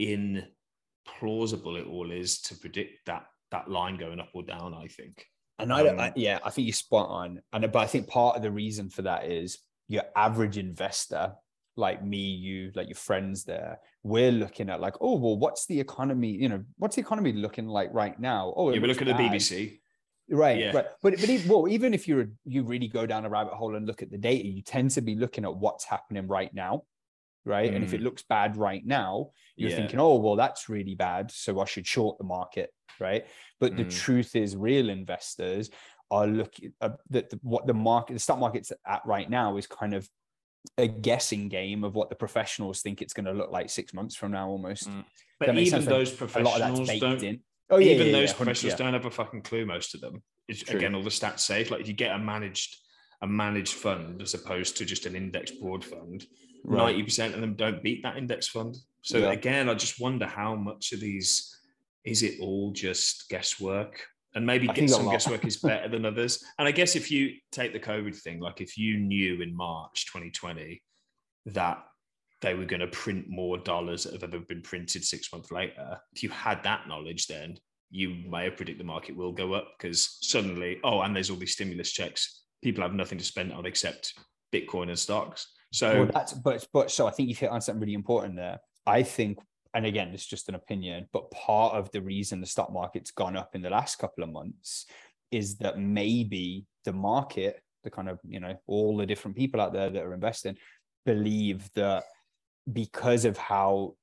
[0.00, 5.26] implausible it all is to predict that that line going up or down i think
[5.62, 7.42] And I, don't, I Um, yeah, I think you're spot on.
[7.52, 9.58] And but I think part of the reason for that is
[9.88, 11.34] your average investor,
[11.76, 15.78] like me, you, like your friends there, we're looking at like, oh well, what's the
[15.80, 16.30] economy?
[16.30, 18.52] You know, what's the economy looking like right now?
[18.56, 19.78] Oh, yeah, we looks look at the bbc
[20.30, 20.72] Right, Yeah.
[20.76, 20.86] right.
[21.02, 23.86] But but even, well, even if you're you really go down a rabbit hole and
[23.86, 26.84] look at the data, you tend to be looking at what's happening right now,
[27.44, 27.72] right?
[27.72, 28.04] And if it Mm.
[28.04, 29.76] looks bad right now, you're Yeah.
[29.76, 33.26] thinking, oh well, that's really bad, so I should short the market, right?
[33.58, 33.90] But the Mm.
[33.90, 35.70] truth is, real investors
[36.10, 39.66] are looking uh, that the, what the market, the stock market's at right now is
[39.66, 40.08] kind of
[40.76, 44.14] a guessing game of what the professionals think it's going to look like six months
[44.14, 44.88] from now, almost.
[44.88, 45.04] Mm.
[45.38, 47.40] But even those A lot of professionals don't in.
[47.70, 50.62] Oh yeah, even yeah, those professionals don't have a fucking clue most of them it's,
[50.64, 50.78] True.
[50.78, 52.76] again all the stats say like if you get a managed
[53.22, 56.26] a managed fund as opposed to just an index broad fund
[56.64, 56.94] Right.
[56.96, 58.76] 90% of them don't beat that index fund.
[59.02, 59.32] So Yeah.
[59.32, 61.56] again i just wonder how much of these
[62.04, 64.06] is it all just guesswork?
[64.34, 66.44] And maybe get some guesswork is better than others.
[66.58, 70.06] And i guess if you take the covid thing like if you knew in march
[70.06, 70.82] 2020
[71.46, 71.82] that
[72.42, 75.98] they were going to print more dollars that have ever been printed six months later
[76.14, 77.56] if you had that knowledge then
[77.90, 81.36] you may have predicted the market will go up because suddenly oh and there's all
[81.36, 82.42] these stimulus checks.
[82.62, 84.14] People have nothing to spend on except
[84.52, 87.80] bitcoin and stocks so well, that's but but so I think you've hit on something
[87.80, 88.60] really important there.
[88.86, 89.38] I think,
[89.74, 93.36] and again, it's just an opinion, but part of the reason the stock market's gone
[93.36, 94.86] up in the last couple of months
[95.30, 99.72] is that maybe the market, the kind of you know all the different people out
[99.72, 100.56] there that are investing,
[101.06, 102.04] believe that
[102.72, 103.94] because of how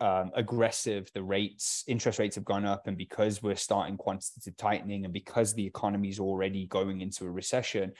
[0.00, 5.06] um, aggressive the rates, interest rates have gone up, and because we're starting quantitative tightening,
[5.06, 7.92] and because the economy is already going into a recession,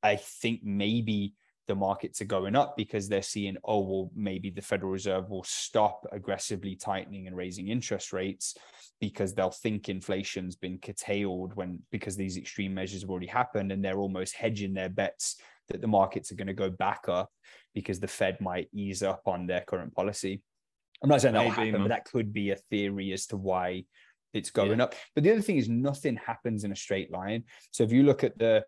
[0.00, 1.34] I think maybe
[1.66, 5.44] the markets are going up because they're seeing, oh, well, maybe the Federal Reserve will
[5.44, 8.56] stop aggressively tightening and raising interest rates
[9.00, 13.84] because they'll think inflation's been curtailed when because these extreme measures have already happened and
[13.84, 15.36] they're almost hedging their bets
[15.68, 17.30] that the markets are going to go back up
[17.74, 20.42] because the Fed might ease up on their current policy.
[21.02, 21.82] I'm not saying that happen, man.
[21.82, 23.84] but that could be a theory as to why
[24.32, 24.94] it's going up.
[25.14, 27.44] But the other thing is nothing happens in a straight line.
[27.70, 28.64] So if you look at the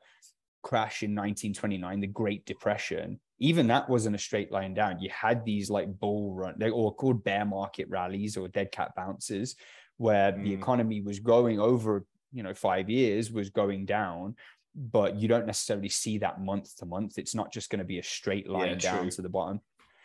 [0.63, 5.01] crash in 1929, the Great Depression, even that wasn't a straight line down.
[5.01, 8.93] You had these like bull run, they or called bear market rallies or dead cat
[8.97, 9.57] bounces,
[9.97, 10.59] where the Mm.
[10.59, 14.37] economy was growing over, you know, five years was going down,
[14.75, 17.19] but you don't necessarily see that month to month.
[17.19, 19.61] It's not just going to be a straight line Yeah, down to the bottom.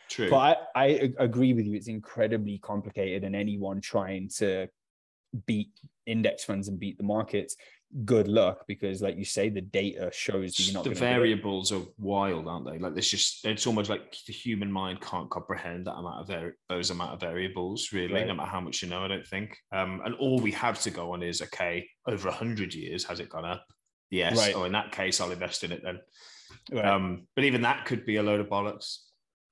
[0.09, 1.75] true But I, I agree with you.
[1.75, 4.67] It's incredibly complicated, and anyone trying to
[5.45, 5.71] beat
[6.05, 7.55] index funds and beat the markets,
[8.05, 11.01] good luck because, like you say, the data shows that you're not the going to
[11.01, 11.09] do it.
[11.09, 12.77] variables are wild, aren't they?
[12.79, 16.89] Like there's just it's almost like the human mind can't comprehend that amount of those
[16.89, 18.27] amount of variables, really, Right.
[18.27, 19.03] no matter how much you know.
[19.03, 19.57] I don't think.
[19.71, 23.19] Um, and all we have to go on is okay, over a hundred years has
[23.19, 23.65] it gone up?
[24.09, 24.37] Yes.
[24.37, 24.55] Right.
[24.55, 25.99] Oh, in that case, I'll invest in it then.
[26.71, 26.85] Right.
[26.85, 28.97] Um, but even that could be a load of bollocks.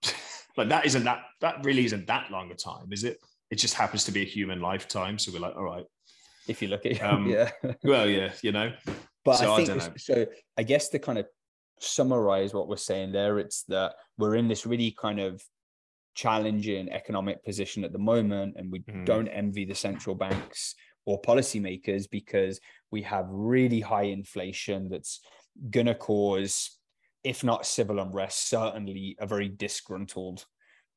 [0.57, 3.17] like that isn't that that really isn't that long a time, is it?
[3.49, 5.19] It just happens to be a human lifetime.
[5.19, 5.83] So we're like, all right,
[6.47, 7.51] if you look at um, yeah.
[7.83, 8.71] well, yeah, you know,
[9.23, 9.93] But So I I think don't know.
[9.97, 10.25] so.
[10.57, 11.27] I guess to kind of
[11.79, 15.41] summarize what we're saying there, it's that we're in this really kind of
[16.13, 19.05] challenging economic position at the moment, and we Mhm.
[19.05, 20.75] don't envy the central banks
[21.05, 22.59] or policymakers because
[22.91, 25.21] we have really high inflation that's
[25.69, 26.77] going to cause,
[27.23, 30.45] if not civil unrest, certainly a very disgruntled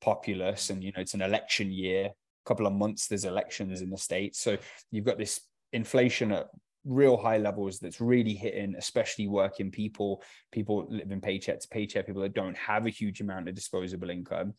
[0.00, 0.68] populace.
[0.70, 2.10] And you know, it's an election year.
[2.44, 4.56] A couple of months, there's elections in the states, so
[4.90, 5.40] you've got this
[5.72, 6.48] inflation at
[6.84, 10.22] real high levels that's really hitting especially working people
[10.52, 14.52] people living paycheck to paycheck people that don't have a huge amount of disposable income.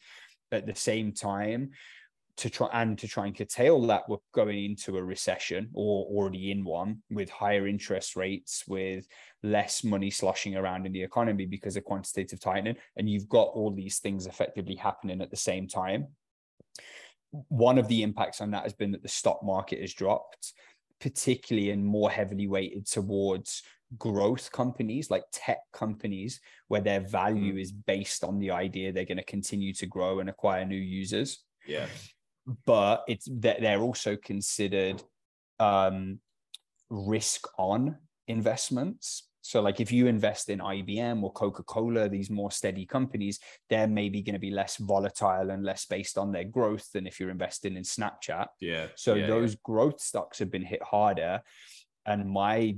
[0.51, 1.71] At the same time
[2.37, 6.51] to try and to try and curtail that, we're going into a recession or already
[6.51, 9.07] in one with higher interest rates, with
[9.43, 13.71] less money sloshing around in the economy because of quantitative tightening, and you've got all
[13.71, 16.07] these things effectively happening at the same time.
[17.49, 20.53] One of the impacts on that has been that the stock market has dropped,
[20.99, 23.63] particularly and more heavily weighted towards
[23.97, 27.61] growth companies like tech companies where their value mm.
[27.61, 31.43] is based on the idea they're going to continue to grow and acquire new users.
[31.67, 31.85] Yeah.
[32.65, 35.01] But it's that they're also considered
[35.59, 36.19] um,
[36.89, 42.83] risk on investments so like if you invest in IBM or Coca-Cola, these more steady
[42.83, 43.39] companies,
[43.69, 47.19] they're maybe going to be less volatile and less based on their growth than if
[47.19, 48.47] you're investing in Snapchat.
[48.59, 48.87] Yeah.
[48.95, 49.59] So yeah, those yeah.
[49.61, 51.41] growth stocks have been hit harder.
[52.07, 52.77] And my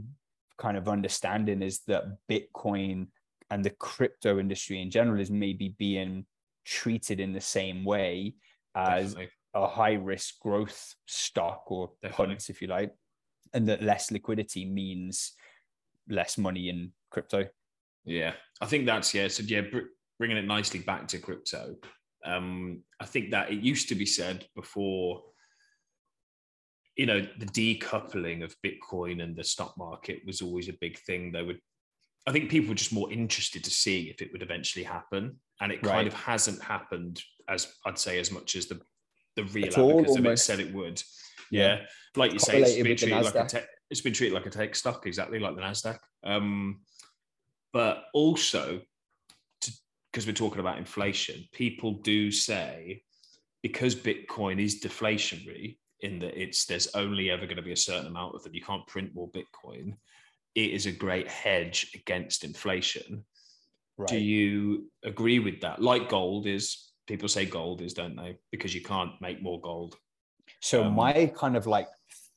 [0.57, 3.07] kind of understanding is that Bitcoin
[3.49, 6.26] and the crypto industry in general is maybe being
[6.65, 8.34] treated in the same way
[8.76, 9.32] as Definitely.
[9.53, 12.93] a high risk growth stock or punts, if you like,
[13.53, 15.32] and that less liquidity means
[16.10, 17.45] less money in crypto.
[18.05, 19.28] Yeah, I think that's yeah.
[19.28, 21.76] So yeah, br- bringing it nicely back to crypto.
[22.26, 25.22] Um, I think that it used to be said before
[26.97, 31.32] you know the decoupling of bitcoin and the stock market was always a big thing
[31.32, 31.60] they would
[32.28, 35.72] i think people were just more interested to see if it would eventually happen and
[35.72, 35.91] it right.
[35.93, 38.82] kind of hasn't happened as i'd say as much as the
[39.36, 41.01] the real At advocates of it said it would
[41.51, 41.82] yeah, yeah.
[42.16, 43.60] like you say it's treated like a te-
[43.90, 46.82] it's been treated like a tech stock exactly like the nasdaq um,
[47.74, 48.82] but also
[50.12, 53.02] because we're talking about inflation people do say
[53.62, 58.08] because bitcoin is deflationary in that it's there's only ever going to be a certain
[58.08, 58.54] amount of it.
[58.54, 59.96] You can't print more Bitcoin.
[60.56, 63.26] It is a great hedge against inflation.
[63.98, 64.08] Right.
[64.08, 65.82] Do you agree with that?
[65.82, 68.38] Like gold is, people say gold is, don't they?
[68.52, 69.96] Because you can't make more gold.
[70.62, 71.88] So um, my kind of like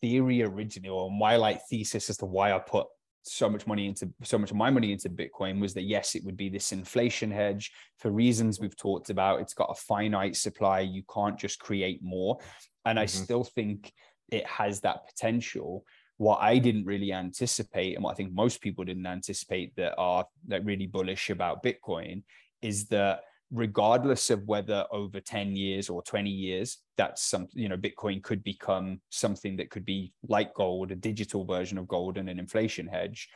[0.01, 2.87] theory originally, or my like thesis as to why I put
[3.23, 6.25] so much money into so much of my money into Bitcoin was that yes, it
[6.25, 9.41] would be this inflation hedge for reasons we've talked about.
[9.41, 10.81] It's got a finite supply.
[10.81, 12.39] You can't just create more.
[12.87, 13.23] And I mm-hmm.
[13.23, 13.93] still think
[14.31, 15.85] it has that potential.
[16.17, 20.27] What I didn't really anticipate, and what I think most people didn't anticipate that are
[20.49, 22.23] like really bullish about Bitcoin,
[22.63, 23.23] is that
[23.53, 28.45] regardless of whether over 10 years or 20 years that's some you know bitcoin could
[28.45, 32.87] become something that could be like gold a digital version of gold and an inflation
[32.87, 33.29] hedge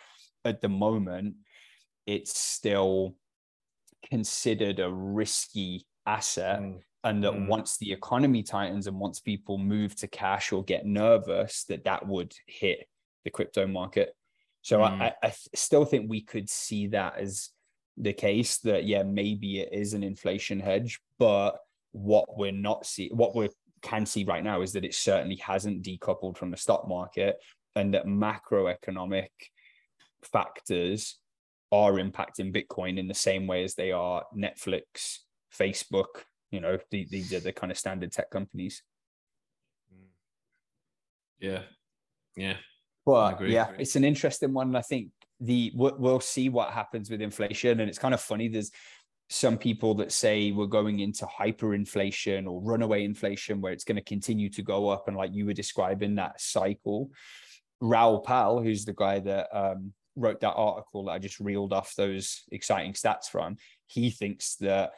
[0.44, 1.34] at the moment
[2.06, 3.16] it's still
[4.08, 7.46] considered a risky asset mm and that mm.
[7.46, 12.06] once the economy tightens and once people move to cash or get nervous that that
[12.06, 12.88] would hit
[13.24, 14.16] the crypto market
[14.62, 15.00] so mm.
[15.00, 17.50] I, I still think we could see that as
[17.96, 21.58] the case that yeah maybe it is an inflation hedge but
[21.92, 23.48] what we're not see what we
[23.82, 27.36] can see right now is that it certainly hasn't decoupled from the stock market
[27.76, 29.28] and that macroeconomic
[30.22, 31.18] factors
[31.70, 35.18] are impacting bitcoin in the same way as they are netflix
[35.56, 36.24] facebook
[36.54, 38.82] you know the, these are the kind of standard tech companies.
[41.40, 41.62] Yeah.
[42.36, 42.56] Yeah.
[43.04, 45.10] But yeah it's an interesting one i think
[45.44, 47.80] the we'll see what happens with inflation.
[47.80, 48.70] And it's kind of funny there's
[49.30, 54.02] some people that say we're going into hyperinflation or runaway inflation where it's going to
[54.02, 55.08] continue to go up.
[55.08, 57.10] And like you were describing that cycle
[57.80, 61.94] raoul pal who's the guy that um, wrote that article that i just reeled off
[61.96, 64.92] those exciting stats from he thinks that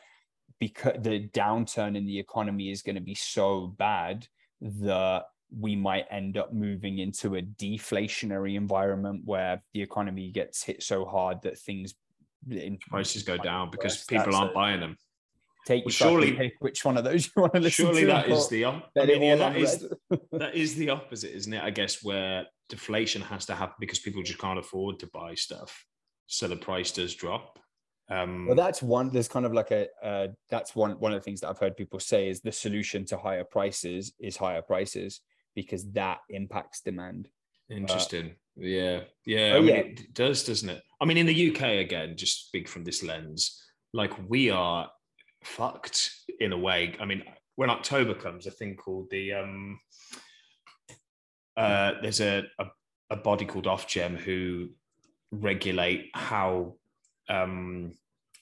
[0.61, 4.27] because the downturn in the economy is going to be so bad
[4.61, 10.83] that we might end up moving into a deflationary environment where the economy gets hit
[10.83, 11.95] so hard that things
[12.89, 14.97] prices go down because people aren't a, buying them.
[15.67, 18.11] Take well, surely which one of those you want to listen surely to.
[18.11, 19.89] Surely that is the I mean, yeah, that is
[20.33, 21.63] that is the opposite, isn't it?
[21.63, 25.85] I guess where deflation has to happen because people just can't afford to buy stuff,
[26.27, 27.59] so the price does drop.
[28.09, 29.11] Um, well, that's one.
[29.11, 31.77] There's kind of like a uh, that's one one of the things that I've heard
[31.77, 35.21] people say is the solution to higher prices is higher prices
[35.57, 37.29] because that impacts demand.
[37.69, 38.27] Interesting.
[38.27, 39.55] Uh, yeah, yeah.
[39.55, 39.75] Oh, I mean, yeah.
[39.81, 40.83] it does, doesn't it?
[41.01, 43.61] I mean, in the UK again, just speak from this lens.
[43.93, 44.89] Like we are
[45.43, 46.95] fucked in a way.
[47.01, 47.25] I mean,
[47.57, 49.81] when October comes, a thing called the um,
[51.57, 52.67] uh, there's a, a
[53.11, 54.69] a body called Ofgem who
[55.31, 56.75] regulate how
[57.29, 57.95] um,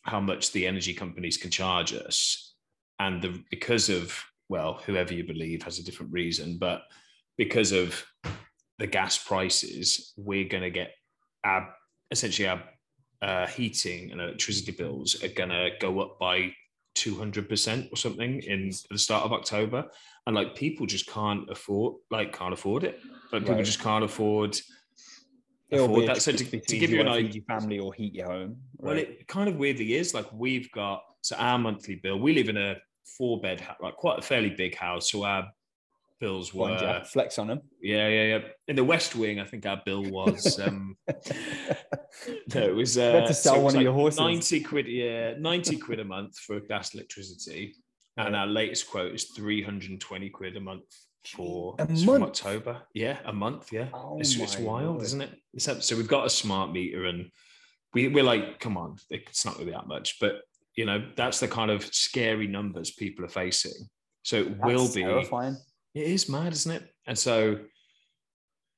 [0.02, 2.54] how much the energy companies can charge us,
[2.98, 6.82] and the because of well, whoever you believe has a different reason, but
[7.36, 8.04] because of
[8.78, 10.92] the gas prices, we're going to get
[11.44, 11.74] our
[12.10, 12.62] essentially our
[13.22, 16.52] uh, heating and electricity bills are going to go up by
[16.96, 19.86] 200% or something in the start of October.
[20.26, 23.00] And like people just can't afford, like, can't afford it.
[23.32, 23.64] Like people Right.
[23.64, 24.58] just can't afford,
[25.70, 26.22] It'll afford that.
[26.22, 28.56] So to, to give you an idea, your family or heat your home.
[28.76, 32.48] well, it kind of weirdly is like we've got, so our monthly bill, we live
[32.48, 32.76] in a
[33.18, 35.10] four bed, like quite a fairly big house.
[35.10, 35.48] So our
[36.24, 37.60] bills were, Jeff, flex on them.
[37.82, 38.38] yeah, yeah, yeah.
[38.68, 40.96] In the West Wing, I think our bill was, um,
[42.54, 44.20] no, it was, uh, to sell so one of your horses.
[44.20, 47.74] 90 quid, yeah, 90 quid a month for gas electricity.
[48.16, 48.40] And Right.
[48.40, 50.84] our latest quote is 320 quid a month
[51.26, 52.22] for, A month?
[52.22, 52.82] October.
[52.94, 53.72] Yeah, a month.
[53.72, 53.88] Yeah.
[53.92, 55.02] Oh it's, it's wild, Lord.
[55.02, 55.32] isn't it?
[55.58, 57.30] So we've got a smart meter and
[57.92, 60.18] we, we're like, come on, it's not really that much.
[60.20, 60.42] But,
[60.76, 63.88] you know, that's the kind of scary numbers people are facing.
[64.22, 65.56] So it will be, terrifying.
[65.94, 66.88] It is mad, isn't it?
[67.06, 67.60] And so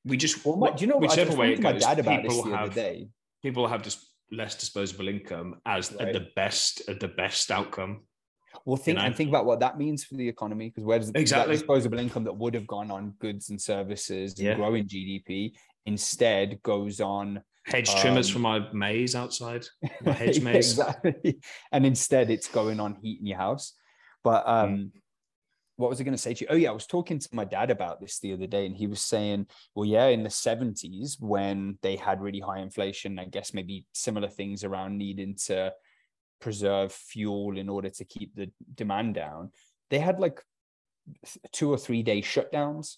[0.05, 2.51] we just, Well, my, do you know whichever way it goes, dad about this people
[2.53, 3.09] have day.
[3.43, 6.13] people have just less disposable income as Right.
[6.13, 8.07] the best at the best outcome.
[8.65, 9.05] Well, think know?
[9.05, 11.55] and think about what that means for the economy because where does Exactly.
[11.57, 14.55] disposable income that would have gone on goods and services and Yeah.
[14.55, 15.57] growing GDP
[15.87, 19.67] instead goes on Hedge trimmers Um, for my maze outside.
[20.01, 20.71] My hedge maze.
[20.79, 21.41] exactly,
[21.73, 23.75] and instead it's going on heating your house.
[24.23, 24.93] But Mm.
[25.77, 26.49] What was I going to say to you?
[26.51, 28.87] Oh yeah, I was talking to my dad about this the other day, and he
[28.87, 33.53] was saying, well, yeah, in the seventies when they had really high inflation, I guess
[33.53, 35.73] maybe similar things around needing to
[36.41, 39.51] preserve fuel in order to keep the demand down.
[39.91, 40.43] They had like
[41.53, 42.97] two or three day shutdowns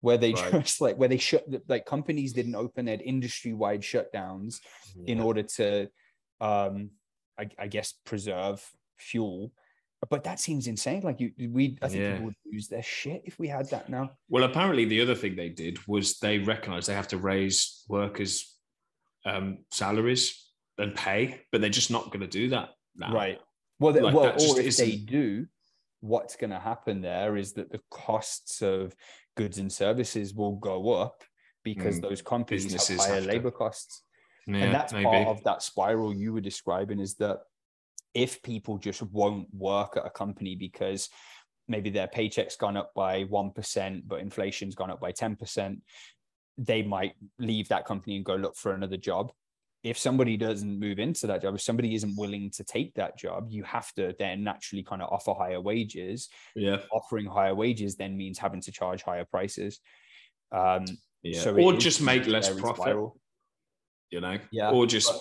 [0.00, 0.52] where they Right.
[0.64, 4.60] just like where they shut like companies didn't open they had industry wide shutdowns
[5.06, 5.88] in order to
[6.40, 6.90] um
[7.38, 8.64] I, I guess preserve
[8.96, 9.52] fuel
[10.10, 12.12] but that seems insane like you we i think Yeah.
[12.12, 15.34] people would lose their shit if we had that now Well, apparently the other thing
[15.36, 18.54] they did was they recognized they have to raise workers'
[19.24, 20.44] um, salaries
[20.78, 23.12] and pay, but they're just not going to do that now.
[23.12, 23.40] right
[23.80, 25.46] well, the, Like, well or if they isn't- do
[26.00, 28.94] what's going to happen there is that the costs of
[29.36, 31.24] goods and services will go up
[31.64, 34.04] because Mm, those companies businesses have higher have to- labor costs
[34.46, 35.04] Yeah, and that's maybe.
[35.06, 37.38] part of that spiral you were describing is that
[38.14, 41.08] if people just won't work at a company because
[41.68, 45.80] maybe their paycheck's gone up by 1% but inflation's gone up by 10%
[46.56, 49.30] they might leave that company and go look for another job
[49.84, 53.46] if somebody doesn't move into that job if somebody isn't willing to take that job
[53.48, 58.16] you have to then naturally kind of offer higher wages yeah, offering higher wages then
[58.16, 59.78] means having to charge higher prices
[60.50, 60.84] um
[61.22, 61.40] yeah.
[61.40, 62.82] so or just make less profit.
[62.82, 63.16] spiral.
[64.10, 65.12] You know, Yeah, or just.
[65.12, 65.20] But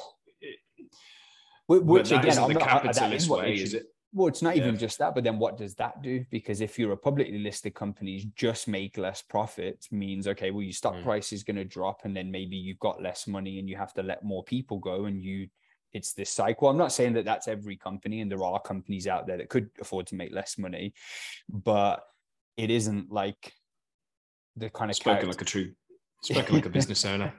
[1.68, 3.88] which again I'm the not, capitalist is way, is it?
[4.14, 4.64] Well, it's not Yeah.
[4.64, 6.26] even just that, but then what does that do?
[6.32, 10.72] Because if you're a publicly listed company, just make less profit means okay, well, your
[10.74, 11.04] stock Mm.
[11.04, 13.94] price is going to drop, and then maybe you've got less money, and you have
[13.96, 15.50] to let more people go, and you,
[15.92, 16.70] it's this cycle.
[16.70, 19.70] I'm not saying that that's every company, and there are companies out there that could
[19.82, 20.94] afford to make less money,
[21.50, 22.02] but
[22.56, 23.54] it isn't like
[24.56, 25.74] the kind of Spoken character- like a true,
[26.24, 27.34] spoken like a business owner.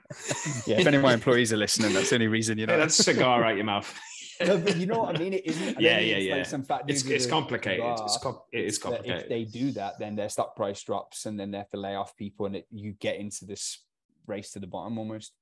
[0.66, 0.78] yeah.
[0.80, 2.80] If any of my employees are listening, that's the only reason you Yeah, know.
[2.80, 3.92] that's a cigar out your mouth.
[4.46, 5.34] no, but you know what I mean.
[5.34, 5.78] It isn't.
[5.78, 6.36] I Yeah, yeah, it's yeah.
[6.36, 7.84] Like some fat It's it's complicated.
[7.84, 9.22] It's com- it is complicated.
[9.22, 11.94] If they do that, then their stock price drops, and then they have to lay
[11.94, 13.84] off people, and it, you get into this
[14.26, 15.32] race to the bottom almost.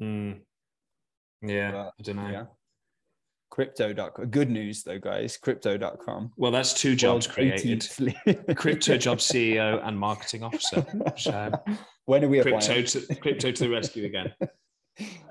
[0.00, 0.40] Mm.
[1.42, 2.28] Yeah, But, I don't know.
[2.28, 2.44] Yeah.
[3.50, 4.26] Crypto.com.
[4.26, 5.36] Good news though, guys.
[5.36, 6.32] Crypto.com.
[6.36, 7.88] Well, that's two jobs created:
[8.56, 10.84] crypto job CEO and marketing officer.
[11.16, 11.52] So,
[12.04, 12.86] when are we crypto applying?
[12.86, 14.32] to crypto to the rescue again.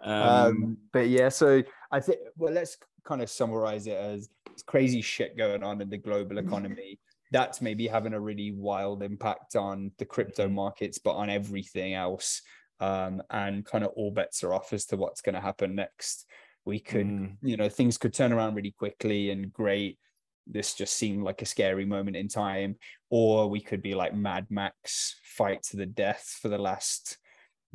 [0.01, 1.61] Um, Um, but yeah, so
[1.91, 5.89] I think well, let's kind of summarize it as it's crazy shit going on in
[5.89, 6.99] the global economy.
[7.31, 10.53] That's maybe having a really wild impact on the crypto Mhm.
[10.53, 12.41] markets, but on everything else.
[12.79, 16.25] Um, and kind of all bets are off as to what's going to happen next.
[16.63, 17.37] We could, Mm.
[17.41, 19.99] you know, things could turn around really quickly and great.
[20.45, 22.77] This just seemed like a scary moment in time,
[23.09, 27.17] or we could be like Mad Max, fight to the death for the last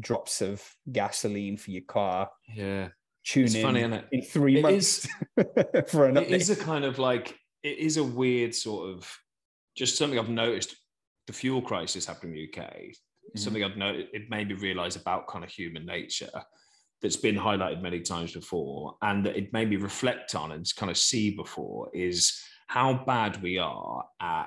[0.01, 2.89] drops of gasoline for your car yeah,
[3.25, 4.05] tune it's in funny, isn't it?
[4.13, 5.07] in three It months
[5.89, 6.31] for an It update.
[6.31, 9.11] is a kind of like it is a weird sort of
[9.77, 10.75] just something I've noticed.
[11.29, 12.69] The fuel crisis happening in the UK.
[12.73, 13.39] Mm-hmm.
[13.39, 14.09] Something I've noticed.
[14.13, 16.31] It made me realise about kind of human nature
[17.01, 20.91] that's been highlighted many times before, and that it made me reflect on and kind
[20.91, 24.47] of see before is how bad we are at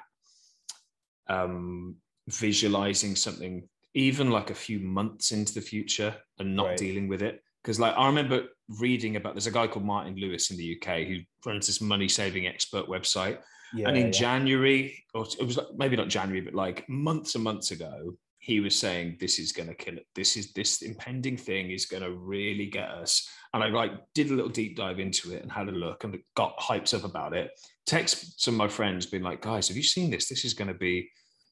[1.28, 1.96] um,
[2.28, 6.78] visualizing something even like a few months into the future and not Right.
[6.78, 7.42] dealing with it.
[7.66, 8.44] Because like I remember
[8.80, 12.08] reading about there's a guy called Martin Lewis in the UK who runs this money
[12.08, 13.40] saving expert website.
[13.74, 14.12] yeah, and in yeah.
[14.12, 18.60] January, or it was like, maybe not January, but like months and months ago, he
[18.60, 20.06] was saying this is going to kill it.
[20.14, 23.28] This is this impending thing is going to really get us.
[23.52, 26.16] And I like did a little deep dive into it and had a look and
[26.36, 27.50] got hyped up about it.
[27.88, 30.30] text some of my friends, being like, "Guys, have you seen this?
[30.30, 31.10] This is going to be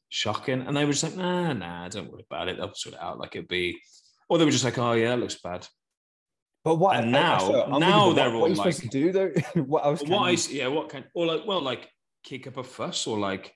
[0.09, 2.57] shocking." And they were just like, "Nah, nah, don't worry about it.
[2.57, 3.79] They'll sort it out like it'd be."
[4.29, 5.67] Or they were just like, "Oh yeah, it looks bad."
[6.63, 9.31] But what And now- now they're what, all what are you supposed to do though?
[9.63, 10.01] what else?
[10.03, 11.89] What I you- s- yeah, what kind or like well, like
[12.23, 13.53] kick up a fuss or like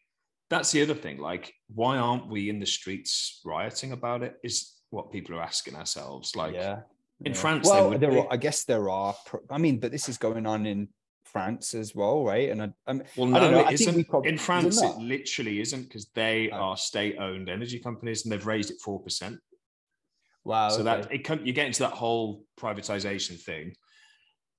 [0.50, 1.18] that's the other thing.
[1.18, 4.36] Like, why aren't we in the streets rioting about it?
[4.44, 6.36] Is what people are asking ourselves.
[6.36, 6.80] Like yeah.
[7.24, 7.38] in yeah.
[7.38, 8.20] France, well, would there be.
[8.20, 9.16] are, I guess there are.
[9.26, 10.88] pro- I mean, but this is going on in
[11.26, 12.50] France as well, right?
[12.50, 13.66] And I, I'm, Well, I don't no, know.
[13.66, 14.10] I it think we isn't.
[14.10, 15.00] prob- in is it France, it not?
[15.02, 16.56] literally isn't because they Oh.
[16.58, 19.38] are state-owned energy companies and they've raised it four percent.
[20.48, 20.70] Wow.
[20.70, 23.74] so that it come, you get into that whole privatization thing.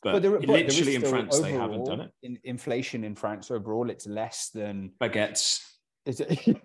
[0.03, 2.11] But, But there- but literally in France, they haven't done it.
[2.23, 4.93] In, inflation in France overall, it's less than.
[5.01, 5.61] Baguettes,
[6.07, 6.29] Is it?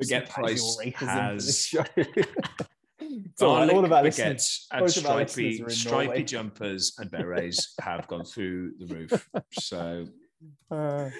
[0.00, 2.66] baguette price Surprise your racism for has.
[3.00, 8.06] It's all of our baguettes and most of our stripy, stripy jumpers and berets have
[8.08, 9.28] gone through the roof.
[9.52, 10.06] So
[10.70, 11.10] Uh,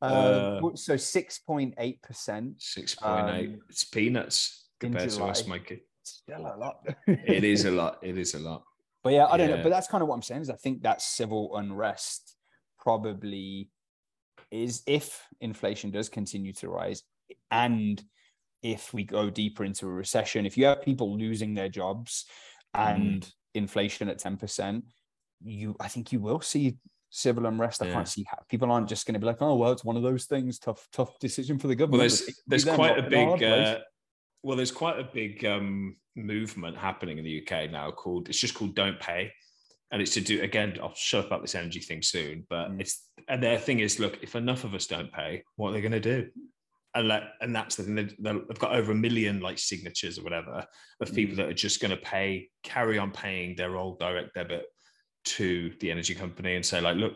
[0.00, 2.62] Uh, uh, so six point eight percent.
[2.62, 3.48] six point eight.
[3.48, 5.46] Um, it's peanuts compared to us.
[5.46, 5.82] Mikey.
[6.02, 6.86] Still a lot.
[7.06, 7.98] It is a lot.
[8.02, 8.62] It is a lot.
[9.02, 9.62] But yeah, I don't know.
[9.62, 12.36] But that's kind of what I'm saying is I think that civil unrest
[12.78, 13.70] probably
[14.50, 17.02] is if inflation does continue to rise
[17.50, 18.02] and
[18.62, 22.26] if we go deeper into a recession, if you have people losing their jobs
[22.76, 22.90] Mm.
[22.90, 24.82] and inflation at 10%,
[25.42, 26.76] you I think you will see
[27.10, 27.80] civil unrest.
[27.82, 27.92] I Yeah.
[27.94, 30.02] can't see how people aren't just going to be like, oh well, it's one of
[30.02, 32.00] those things, tough, tough decision for the government.
[32.00, 33.78] Well, there's it could be there's quite a rock in hard big uh,
[34.46, 38.54] well, there's quite a big um, movement happening in the UK now called it's just
[38.54, 39.32] called Don't Pay,
[39.90, 40.78] and it's to do again.
[40.80, 42.80] I'll shut up about this energy thing soon, but Mm.
[42.80, 45.80] it's and their thing is look if enough of us don't pay, what are they
[45.80, 46.30] going to do?
[46.94, 47.96] And let, and that's the thing.
[47.96, 50.64] They- They've got over a million like signatures or whatever
[51.00, 51.38] of people Mm.
[51.38, 54.64] that are just going to pay, carry on paying their old direct debit
[55.36, 57.14] to the energy company and say like, look,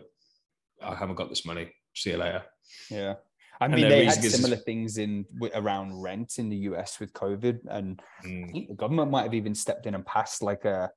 [0.82, 1.72] I haven't got this money.
[1.94, 2.44] See you later.
[2.90, 3.14] Yeah.
[3.60, 7.12] I mean, they had reason is- similar things in around rent in the US with
[7.12, 8.52] COVID, and I Mm.
[8.52, 10.90] think the government might have even stepped in and passed like a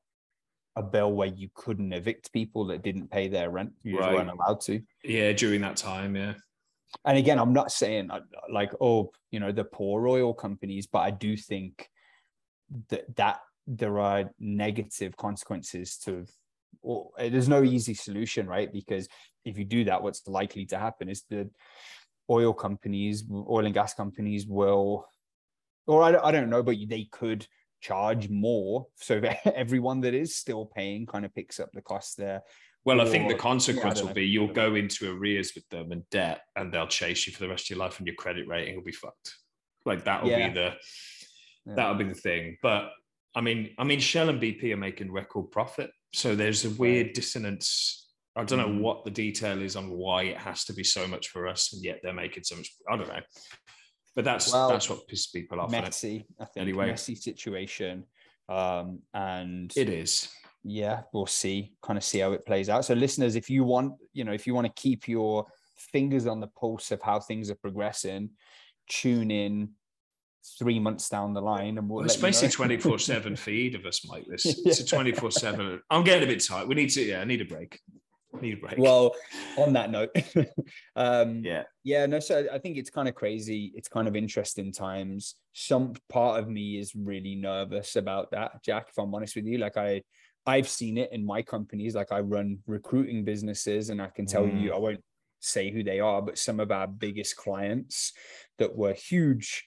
[0.75, 3.73] a bill where you couldn't evict people that didn't pay their rent.
[3.83, 4.11] You Right.
[4.15, 4.81] weren't allowed to.
[5.03, 6.33] Yeah, during that time, yeah.
[7.05, 10.99] And again, I'm not saying uh, like, oh, you know, the poor oil companies, but
[11.01, 11.87] I do think
[12.89, 16.25] that that there are negative consequences to.
[16.81, 18.73] Or uh, there's no easy solution, right?
[18.73, 19.07] Because
[19.45, 21.51] if you do that, what's likely to happen is the
[22.29, 25.05] oil companies, oil and gas companies will,
[25.87, 27.45] or I, don't- I don't know, but they could
[27.81, 32.17] charge more so that everyone that is still paying kind of picks up the cost
[32.17, 32.41] there.
[32.85, 36.03] Well, I think the consequence don't will be you'll go into arrears with them and
[36.09, 38.75] debt, and they'll chase you for the rest of your life, and your credit rating
[38.75, 39.35] will be fucked.
[39.85, 40.49] Like that'll Yeah.
[40.49, 40.73] be the
[41.65, 41.75] Yeah.
[41.75, 42.57] that'll be the thing.
[42.61, 42.91] But
[43.35, 47.13] I mean, I mean, Shell and BP are making record profit, so there's a weird
[47.13, 48.11] dissonance.
[48.35, 48.81] I don't know Mm.
[48.81, 51.83] what the detail is on why it has to be so much for us, and
[51.83, 52.69] yet they're making so much.
[52.89, 53.21] I don't know,
[54.15, 55.69] but that's Well, that's what pisses people off.
[55.71, 56.61] messy, I think.
[56.63, 56.87] Anyway.
[56.87, 58.05] Messy situation.
[58.49, 60.29] Um, and It is.
[60.63, 62.85] yeah, we'll see, kind of see how it plays out.
[62.85, 65.45] So, listeners, if you want, you know, if you want to keep your
[65.77, 68.31] fingers on the pulse of how things are progressing,
[68.89, 69.69] tune in
[70.59, 71.97] three months down the line, and we'll.
[71.97, 72.27] Well, it's let you know.
[72.29, 74.25] basically twenty four seven feed of us, Mike.
[74.27, 75.79] This it's a twenty four seven.
[75.89, 76.67] I'm getting a bit tight.
[76.67, 77.01] We need to.
[77.03, 77.79] Yeah, I need a break.
[78.41, 78.77] Need a break.
[78.77, 79.13] Well,
[79.57, 80.09] on that note,
[80.95, 83.71] um, yeah, Yeah, no, so I think it's kind of crazy.
[83.75, 85.35] It's kind of interesting times.
[85.53, 89.57] Some part of me is really nervous about that, Jack, if I'm honest with you.
[89.59, 90.01] Like I
[90.45, 94.43] I've seen it in my companies, like I run recruiting businesses and I can tell
[94.43, 94.61] Mm.
[94.61, 95.03] you I won't
[95.39, 98.13] say who they are, but some of our biggest clients
[98.57, 99.63] that were huge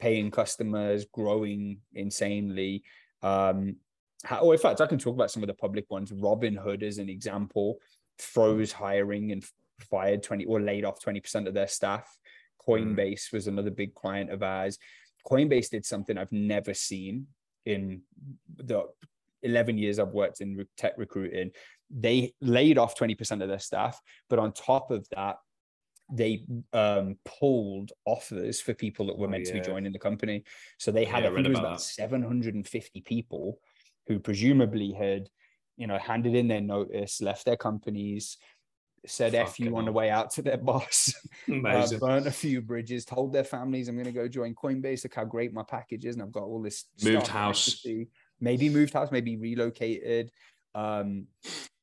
[0.00, 2.82] paying customers, growing insanely.
[3.22, 3.76] Um,
[4.24, 6.10] how, or in fact, I can talk about some of the public ones.
[6.10, 7.78] Robinhood is an example,
[8.18, 9.44] froze hiring and
[9.90, 12.18] fired 20 or laid off 20% of their staff.
[12.66, 14.78] Coinbase was another big client of ours.
[15.26, 17.26] Coinbase did something I've never seen
[17.66, 18.02] in
[18.56, 18.84] the
[19.42, 21.50] 11 years I've worked in tech recruiting.
[21.90, 24.00] They laid off 20% of their staff,
[24.30, 25.36] but on top of that,
[26.12, 30.44] they um, pulled offers for people that were Oh, meant to be joining the company.
[30.78, 31.84] So they had, Yeah, I think it was about about that.
[31.84, 33.58] 750 people
[34.06, 35.28] who presumably had,
[35.76, 38.36] you know, handed in their notice, left their companies,
[39.06, 41.12] said F you on the way out to their boss,
[41.48, 45.04] uh, burnt a few bridges, told their families, I'm going to go join Coinbase.
[45.04, 46.16] Look how great my package is.
[46.16, 47.84] And I've got all this Moved house.
[48.40, 50.30] maybe moved house, maybe relocated.
[50.74, 51.26] Um,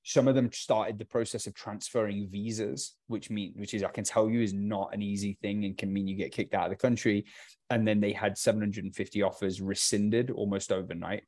[0.03, 4.03] some of them started the process of transferring visas, which mean which is I can
[4.03, 6.71] tell you is not an easy thing and can mean you get kicked out of
[6.71, 7.25] the country.
[7.69, 11.23] And then they had 750 offers rescinded almost overnight,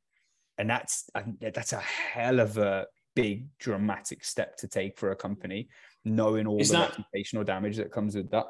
[0.58, 4.98] and that's I think that- that's a hell of a big dramatic step to take
[4.98, 5.70] for a company,
[6.06, 8.46] knowing all Is the that- reputational damage that comes with that.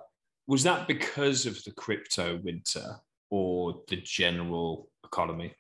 [0.48, 2.98] Was that because of the crypto winter
[3.30, 5.54] or the general economy?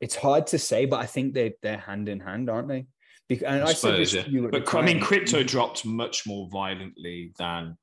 [0.00, 2.86] It's hard to say, but I think they they're hand in hand, aren't they?
[3.28, 4.24] Because, and I, I suppose, yeah.
[4.50, 7.76] But I mean, crypto dropped much more violently than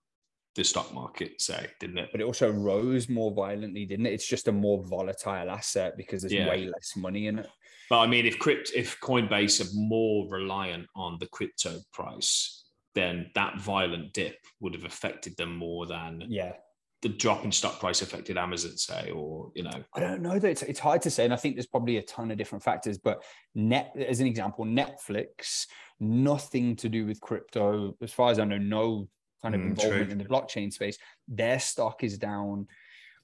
[0.56, 2.10] the stock market, say, didn't it?
[2.12, 4.14] but it also rose more violently, didn't it?
[4.14, 6.50] It's just a more volatile asset because there's Yeah.
[6.50, 7.50] way less money in it.
[7.90, 12.64] But I mean, if crypt, if Coinbase are more reliant on the crypto price,
[12.96, 16.54] then that violent dip would have affected them more than Yeah,
[17.02, 20.50] the drop in stock price affected Amazon, say, or you know, I don't know that
[20.50, 22.98] it's, it's hard to say, and I think there's probably a ton of different factors.
[22.98, 23.24] But
[23.56, 25.66] net, as an example, Netflix,
[26.00, 29.08] nothing to do with crypto, as far as I know, no
[29.42, 30.12] kind of Mm, involvement true.
[30.12, 30.98] in the blockchain space.
[31.28, 32.68] Their stock is down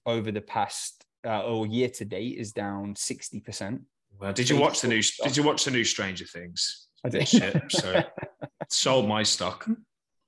[0.05, 3.81] over the past uh, or year to date is down sixty percent.
[4.19, 4.99] Well, did you watch the new?
[4.99, 6.87] Facebook Did you watch the new Stranger Things?
[7.03, 7.27] I did.
[7.27, 8.03] Shit, so
[8.69, 9.67] sold my stock.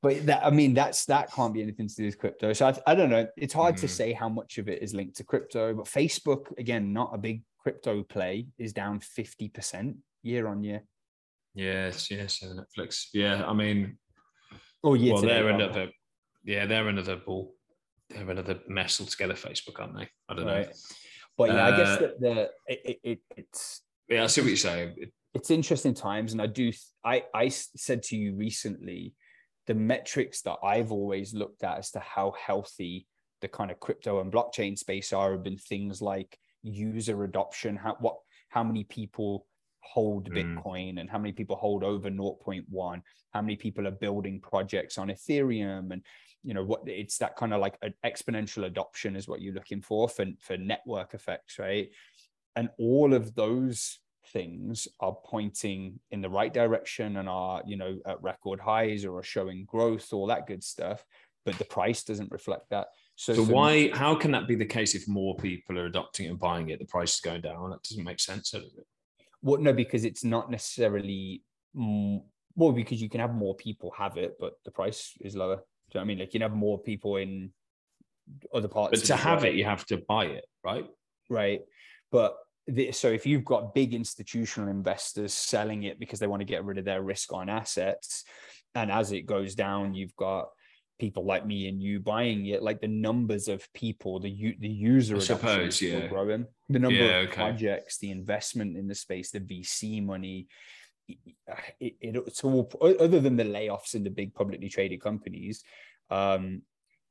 [0.04, 2.54] But that, I mean, that's that can't be anything to do with crypto.
[2.54, 3.28] So I, I don't know.
[3.36, 3.90] It's hard to Mhm.
[3.90, 5.74] say how much of it is linked to crypto.
[5.74, 10.84] But Facebook, again, not a big crypto play, is down fifty percent year on year.
[11.56, 13.08] Yes, yes, Netflix.
[13.14, 13.98] Yeah, I mean,
[14.84, 15.90] oh yeah, well, they're another.
[16.44, 17.56] Yeah, they're another ball.
[18.10, 19.34] They're another mess altogether.
[19.34, 20.08] Facebook, aren't they?
[20.30, 20.66] I don't know.
[21.38, 24.48] But yeah, I guess Uh, that the it, it, it it's Yeah, I see what
[24.48, 24.96] you're saying.
[24.98, 26.72] It- it's interesting times, and I do
[27.06, 29.14] I I said to you recently
[29.68, 33.06] the metrics that I've always looked at as to how healthy
[33.42, 37.98] the kind of crypto and blockchain space are have been things like user adoption, how
[38.00, 38.18] what
[38.50, 39.46] how many people
[39.82, 40.36] hold Mm.
[40.38, 43.02] Bitcoin and how many people hold over 0.1,
[43.34, 46.02] how many people are building projects on Ethereum and
[46.44, 49.82] you know what it's that kind of like an exponential adoption is what you're looking
[49.82, 51.90] for for, for network effects, right?
[52.56, 54.00] And all of those
[54.34, 59.18] things are pointing in the right direction and are you know at record highs or
[59.18, 61.06] are showing growth all that good stuff
[61.46, 63.90] but the price doesn't reflect that so, So for me- why?
[63.94, 66.78] How can that be the case if more people are adopting and buying it?
[66.78, 67.72] The price is going down.
[67.72, 68.86] That doesn't make sense, does it?
[69.42, 71.44] well no because it's not necessarily
[71.74, 75.60] well because you can have more people have it but the price is lower
[75.90, 77.52] do you know what i mean like you can have more people in
[78.54, 79.54] other parts But to have world.
[79.54, 80.86] it, you have to buy it, right?
[81.30, 81.62] right?
[82.12, 82.36] But
[82.68, 86.66] the, so if you've got big institutional investors selling it because they want to get
[86.66, 88.26] rid of their risk on assets,
[88.76, 90.50] and as it goes down, you've got
[91.00, 92.62] people like me and you buying it.
[92.62, 96.08] Like the numbers of people, the the user I suppose, yeah.
[96.08, 96.48] growing.
[96.68, 97.36] The number Yeah, of okay.
[97.36, 100.48] projects, the investment in the space, the VC money.
[101.08, 105.64] It, it, it's all other than the layoffs in the big publicly traded companies.
[106.10, 106.64] Um,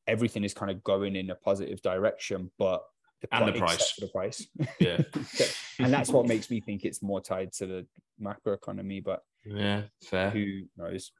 [0.06, 2.82] everything is kind of going in a positive direction, but
[3.22, 3.94] the, And the price.
[3.98, 4.46] the price.
[4.80, 4.98] Yeah.
[5.78, 7.86] and that's what makes me think it's more tied to the
[8.22, 10.30] macroeconomy, but Yeah, fair.
[10.30, 11.12] who knows?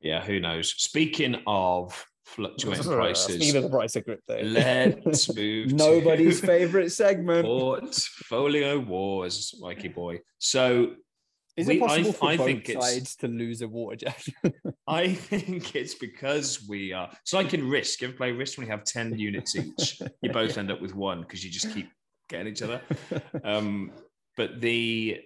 [0.00, 0.70] Yeah, who knows?
[0.78, 5.72] Speaking of fluctuating Speaking prices, of the price of crypto, let's move.
[5.74, 7.44] Nobody's favorite segment.
[7.44, 10.20] Portfolio wars, Mikey boy.
[10.38, 10.94] So
[11.56, 13.96] Is we- it I- possible for I both think it's- sides to lose a water
[13.96, 14.34] jacket?
[14.88, 17.10] I think it's because we are.
[17.22, 18.00] It's like in Risk.
[18.02, 20.00] You ever play Risk when you have ten units each?
[20.22, 21.88] You both end up with one because you just keep
[22.28, 22.80] getting each other.
[23.44, 23.92] Um,
[24.36, 25.20] but the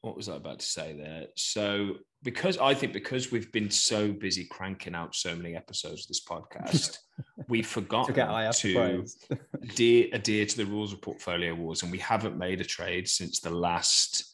[0.00, 1.26] what was I about to say there?
[1.36, 6.08] So because I think because we've been so busy cranking out so many episodes of
[6.08, 6.98] this podcast,
[7.48, 9.04] we've forgotten to adhere,
[10.12, 13.50] adhere to the rules of portfolio wars, and we haven't made a trade since the
[13.50, 14.33] last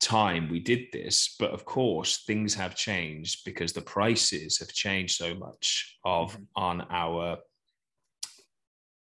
[0.00, 1.36] time we did this.
[1.38, 6.46] But of course, things have changed because the prices have changed so much of Mhm.
[6.56, 7.38] on our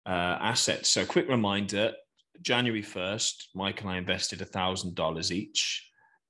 [0.05, 0.89] uh, assets.
[0.89, 1.93] So, quick reminder:
[2.41, 5.83] January first, Mike and I invested a thousand dollars each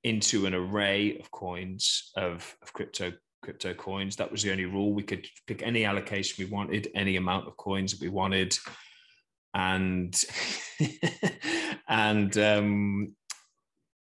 [0.03, 3.13] into an array of coins of, of crypto
[3.43, 4.15] crypto coins.
[4.15, 4.93] That was the only rule.
[4.93, 8.57] We could pick any allocation we wanted, any amount of coins that we wanted,
[9.53, 10.23] and
[11.87, 13.15] and um,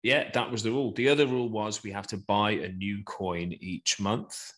[0.03, 0.93] yeah, that was the rule.
[0.93, 4.51] The other rule was we have to buy a new coin each month.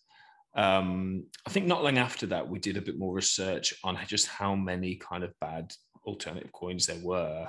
[0.53, 4.27] Um, I think not long after that, we did a bit more research on just
[4.27, 5.73] how many kind of bad
[6.05, 7.47] alternative coins there were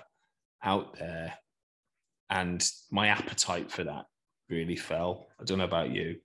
[0.62, 1.34] out there,
[2.30, 4.06] and my appetite for that
[4.48, 5.26] really fell.
[5.40, 6.16] I don't know about you.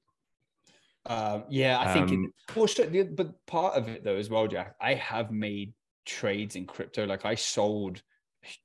[1.08, 2.10] Um, yeah, I think.
[2.10, 4.76] Um, it, well, sure, but part of it though as well, Jack.
[4.80, 5.74] I have made
[6.06, 7.06] trades in crypto.
[7.06, 8.02] Like I sold,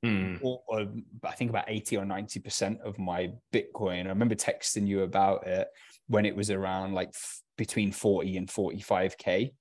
[0.03, 0.35] Hmm.
[0.41, 0.85] or, or
[1.23, 4.05] I think about eighty or ninety percent of my Bitcoin.
[4.05, 5.67] I remember texting you about it
[6.07, 9.53] when it was around like f- between forty and forty-five k.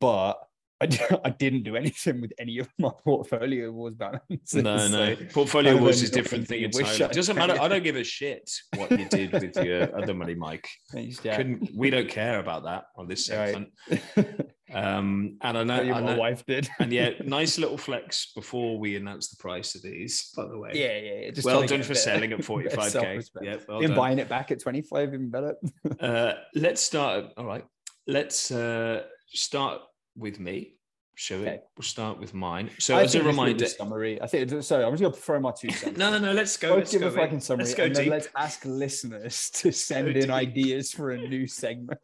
[0.00, 0.38] But
[0.80, 0.88] I,
[1.24, 4.54] I didn't do anything with any of my portfolio wars balances.
[4.54, 5.14] No, no.
[5.14, 7.04] so Portfolio I've wars is different thing entirely.
[7.04, 7.56] I- Doesn't matter.
[7.60, 10.68] I don't give a shit what you did with your other money, Mike.
[10.92, 11.18] thanks.
[11.20, 13.66] Couldn't, we don't care about that on this Right.
[14.72, 16.68] Um, and I know, I what my know wife did.
[16.80, 20.70] and yeah, nice little flex before we announce the price of these, by the way.
[20.74, 21.30] yeah, yeah, yeah.
[21.30, 23.28] Just well done for selling at 45k.
[23.42, 23.96] Yeah, well Been done.
[23.96, 25.54] buying it back at 25, even better.
[26.00, 27.26] Uh, let's start.
[27.36, 27.64] All right.
[28.06, 29.80] Let's uh, start
[30.16, 30.74] with me.
[31.14, 31.44] Shall we?
[31.46, 31.60] Okay.
[31.76, 32.70] We'll start with mine.
[32.78, 34.20] So I as a reminder, summary.
[34.20, 35.96] I think sorry, I'm just gonna throw my two cents.
[35.96, 36.32] no, no, no.
[36.32, 36.74] Let's go.
[36.76, 40.12] Let's give go, a fucking summary, Let's go and then let's ask listeners to send
[40.12, 40.30] go in deep.
[40.30, 41.98] ideas for a new segment.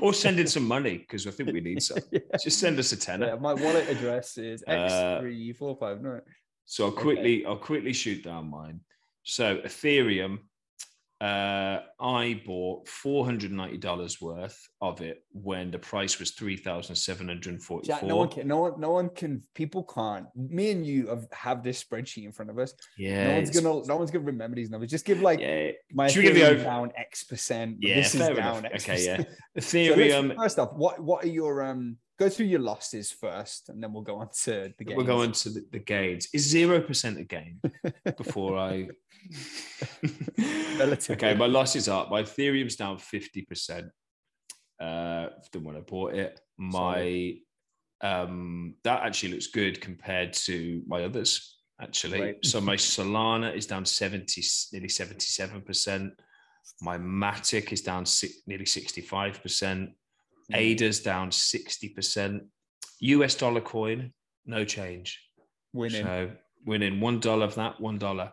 [0.00, 1.98] Or send in some money because I think we need some.
[2.10, 2.20] yeah.
[2.42, 3.26] Just send us a tenner.
[3.28, 6.00] Yeah, my wallet address is Uh, x three four five.
[6.02, 6.20] No,
[6.64, 8.80] So I'll quickly, I'll quickly shoot down mine.
[9.22, 10.38] So Ethereum,
[11.24, 16.56] uh, I bought four hundred ninety dollars worth of it when the price was three
[16.56, 18.46] thousand seven hundred Jack, no one can.
[18.46, 18.78] No one.
[18.78, 19.42] No one can.
[19.54, 20.26] People can't.
[20.36, 22.74] Me and you have, have this spreadsheet in front of us.
[22.98, 23.86] Yeah, no one's gonna.
[23.86, 24.90] No one's gonna remember these numbers.
[24.90, 27.76] Just give like Yeah, my Should we give the Ethereum over- down X percent.
[27.80, 28.64] yeah, this is down enough.
[28.64, 29.16] X Okay, yeah.
[29.16, 29.28] percent.
[29.60, 30.36] So Ethereum.
[30.36, 31.96] first off, what what are your um?
[32.18, 34.96] Go through your losses first, and then we'll go on to the gains.
[34.96, 36.28] We're going to the, the gains.
[36.32, 37.60] Is zero percent a gain
[38.16, 38.88] before I?
[41.10, 43.86] Okay, my losses are my Ethereum's down fifty percent.
[44.80, 46.40] Uh, than when I bought it.
[46.58, 47.34] My
[48.00, 51.58] um, that actually looks good compared to my others.
[51.80, 52.44] Actually, Right.
[52.44, 54.42] so my Solana is down seventy,
[54.72, 56.12] nearly seventy-seven percent.
[56.80, 59.90] My Matic is down si- nearly sixty-five percent.
[60.52, 60.56] Mm.
[60.56, 62.44] ADA's down sixty percent.
[63.00, 64.12] US dollar coin,
[64.46, 65.20] no change.
[65.72, 66.04] winning.
[66.04, 66.30] So
[66.66, 68.30] winning one dollar of that, one dollar.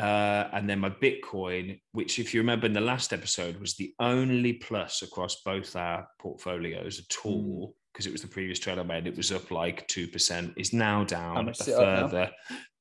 [0.00, 3.92] Uh, and then my Bitcoin, which, if you remember in the last episode, was the
[3.98, 7.28] only plus across both our portfolios at Hmm.
[7.28, 9.08] all, because it was the previous trade I made.
[9.08, 12.30] It was up like 2%, is now down a further.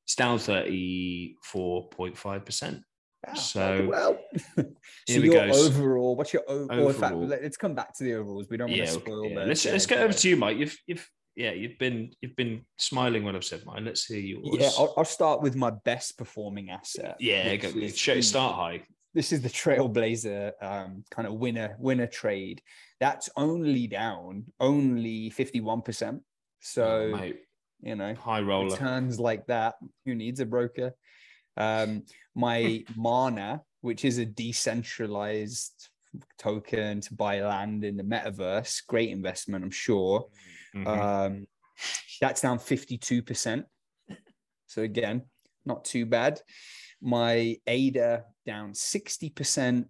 [0.05, 2.83] It's down 34.5%.
[3.27, 4.19] Ah, so, well,
[4.55, 4.63] so
[5.07, 5.51] we your go.
[5.53, 7.27] overall, what's your o- or in fact, Overall.
[7.27, 8.47] let- let's come back to the overalls.
[8.49, 9.39] We don't want Yeah, to okay, spoil yeah.
[9.39, 9.45] the.
[9.45, 10.57] let's let's get over to you, Mike.
[10.57, 13.85] You've you've yeah, you've been you've been smiling when I've said mine.
[13.85, 14.47] Let's hear yours.
[14.59, 17.17] Yeah, I'll, I'll start with my best performing asset.
[17.19, 18.83] yeah, go, is show- the- start high.
[19.13, 22.61] This is the Trailblazer um, kind of winner winner trade.
[22.99, 26.21] That's only down only fifty one percent.
[26.59, 27.31] So Oh,
[27.81, 28.69] you know, high roller.
[28.71, 29.75] returns like that.
[30.05, 30.93] Who needs a broker?
[31.57, 32.03] Um,
[32.35, 35.89] my Mana, which is a decentralized
[36.37, 40.27] token to buy land in the metaverse, great investment, I'm sure.
[40.75, 40.87] Mhm.
[40.87, 41.47] Um,
[42.21, 43.65] that's down 52%.
[44.67, 45.23] So again,
[45.65, 46.41] not too bad.
[47.01, 49.89] My ADA down 60%,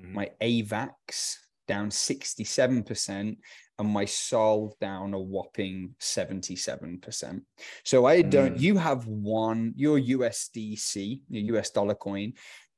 [0.00, 0.12] Mhm.
[0.12, 1.38] my AVAX
[1.68, 3.38] down 67%,
[3.80, 7.42] and my Sol down a whopping 77%.
[7.82, 8.60] So I don't, Mm.
[8.60, 12.34] you have one, your USDC, your US dollar coin,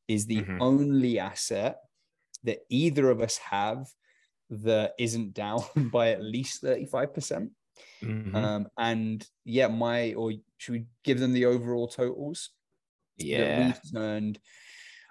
[0.07, 0.59] is the Mhm.
[0.61, 1.79] only asset
[2.45, 3.91] that either of us have
[4.51, 7.51] that isn't down by at least 35%.
[8.01, 8.35] Mhm.
[8.35, 12.51] Um, and yeah, my, or should we give them the overall totals?
[13.19, 13.67] that yeah.
[13.67, 14.41] we've turned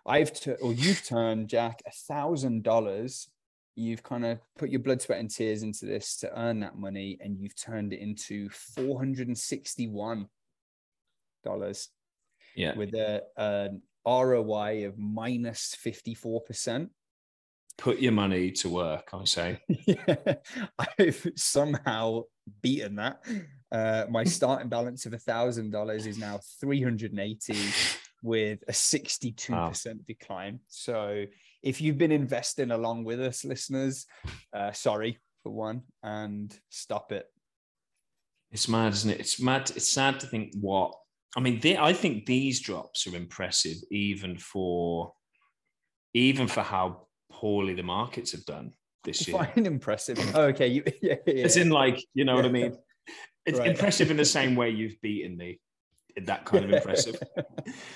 [0.07, 3.30] i've tu- or you've turned jack a thousand dollars
[3.82, 7.18] you've kind of put your blood sweat and tears into this to earn that money
[7.22, 10.28] and you've turned it into 461
[11.44, 11.90] dollars
[12.56, 12.76] Yeah.
[12.76, 16.90] with a an roi of minus 54 percent
[17.78, 19.60] Put your money to work, I say.
[19.88, 20.36] yeah,
[20.78, 22.24] I've somehow
[22.62, 23.24] beaten that.
[23.72, 27.56] Uh, my starting balance of a thousand dollars is now 380
[28.24, 30.60] with a 62% decline.
[30.68, 31.26] So
[31.63, 34.05] if you've been investing along with us, listeners,
[34.53, 37.25] uh, sorry for one, and stop it.
[38.51, 39.19] It's mad, isn't it?
[39.19, 39.71] It's mad.
[39.75, 40.93] It's sad to think what.
[41.38, 45.13] I mean, they, I think these drops are impressive, even for,
[46.13, 48.73] even for how poorly the markets have done
[49.05, 49.38] this year.
[49.38, 50.19] Fine, impressive.
[50.35, 52.77] Oh, okay, you, yeah, yeah, As in, like, you know what I mean?
[53.45, 53.69] It's Right.
[53.71, 55.59] impressive in the same way you've beaten me.
[56.17, 57.17] That kind of impressive.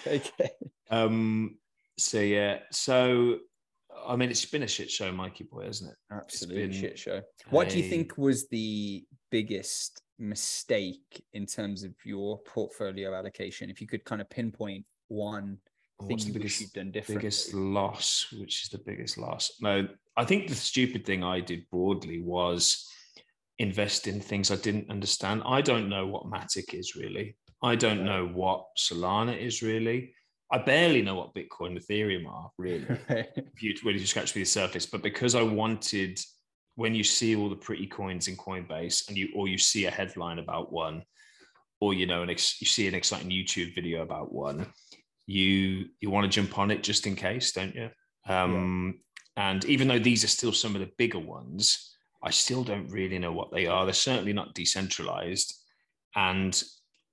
[0.07, 0.49] okay.
[0.89, 1.57] Um.
[1.99, 2.59] So yeah.
[2.71, 3.39] So,
[4.07, 5.97] I mean, it's been a shit show, Mikey boy, hasn't it?
[6.13, 7.22] Absolute shit show.
[7.49, 13.69] What do you think was the biggest mistake in terms of your portfolio allocation?
[13.69, 15.57] If you could kind of pinpoint one
[15.99, 17.22] thing What's you wish biggest- you'd done differently.
[17.22, 19.51] biggest loss, which is the biggest loss.
[19.61, 22.89] No, I think the stupid thing I did broadly was
[23.59, 25.41] invest in things I didn't understand.
[25.45, 27.38] I don't know what Matic is really.
[27.63, 30.13] I don't know what Solana is really.
[30.56, 32.86] I barely know what Bitcoin and Ethereum are really.
[33.10, 36.18] If you really just scratch the surface, but because I wanted
[36.76, 39.91] when you see all the pretty coins in Coinbase and you or you see a
[39.91, 41.03] headline about one,
[41.82, 44.68] or you know, an ex, you see an exciting YouTube video about one,
[45.27, 47.90] you you want to jump on it just in case, don't you?
[48.26, 49.02] Um,
[49.36, 49.49] yeah.
[49.49, 53.19] And even though these are still some of the bigger ones, I still don't really
[53.19, 53.84] know what they are.
[53.84, 55.53] They're certainly not decentralized,
[56.15, 56.64] and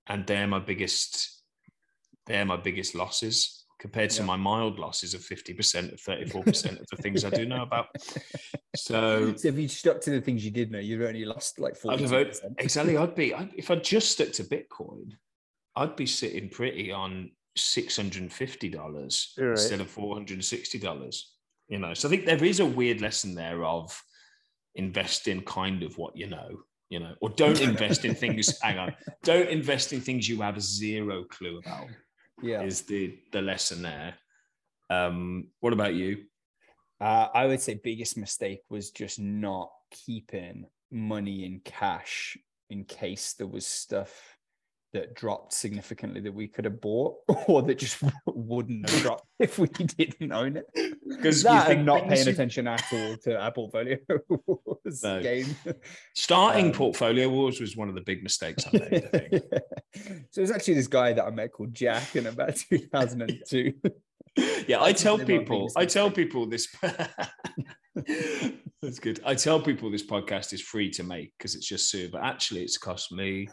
[0.07, 1.42] and they're my biggest
[2.27, 4.27] they're my biggest losses compared to yeah.
[4.27, 7.87] my mild losses of 50% of 34% of the things I do know about.
[8.75, 11.77] So, so if you stuck to the things you did know, you've only lost like
[11.77, 11.95] 40
[12.57, 12.97] Exactly.
[12.97, 15.13] I'd be, I'd, if I just stuck to Bitcoin,
[15.77, 19.51] I'd be sitting pretty on $650 right.
[19.51, 21.23] instead of $460.
[21.69, 24.03] You know, so I think there is a weird lesson there of
[24.75, 28.59] invest in kind of what you know you know, or don't invest in things.
[28.61, 31.89] hang on, don't invest in things you have zero clue about
[32.43, 32.63] yeah.
[32.63, 34.15] is the the lesson there.
[34.91, 36.25] Um what about you?
[37.01, 42.39] Uh, i would say biggest mistake was just not keeping money in cash
[42.71, 44.37] in case there was stuff
[44.93, 47.17] that dropped significantly that we could have bought
[47.47, 50.67] or that just wouldn't have dropped if we didn't own it.
[51.09, 52.33] Because that and not paying you...
[52.33, 53.97] attention at all to our portfolio
[54.29, 55.23] wars no.
[55.23, 55.47] game.
[56.15, 59.45] Starting um, portfolio wars was one of the big mistakes I made, I think.
[60.31, 63.75] So it was actually this guy that I met called Jack in about 2002.
[64.67, 66.69] yeah, I tell people, I tell people this.
[68.83, 69.21] That's good.
[69.25, 72.63] I tell people this podcast is free to make because it's just Sue, but actually,
[72.63, 73.47] it's cost me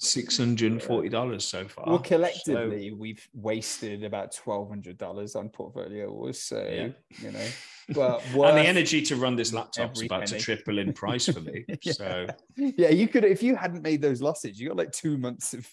[0.00, 1.84] six hundred and forty dollars so far.
[1.88, 6.40] Well, collectively, so, we've wasted about twelve hundred dollars on portfolio wars.
[6.40, 6.88] So yeah.
[7.18, 7.46] you know,
[7.88, 10.38] but and the energy to run this laptop is about penny.
[10.38, 11.64] to triple in price for me.
[11.82, 11.92] yeah.
[11.92, 12.26] So
[12.56, 15.68] yeah, you could if you hadn't made those losses, you got like two months of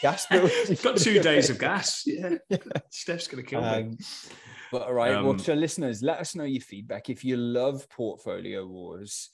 [0.00, 0.48] gas bill.
[0.68, 2.04] You've got two days of gas.
[2.06, 2.36] Yeah,
[2.90, 3.96] Steph's gonna kill um, me.
[4.72, 7.08] But all right, um, well, to listeners, let us know your feedback.
[7.08, 9.30] If you love Portfolio Wars,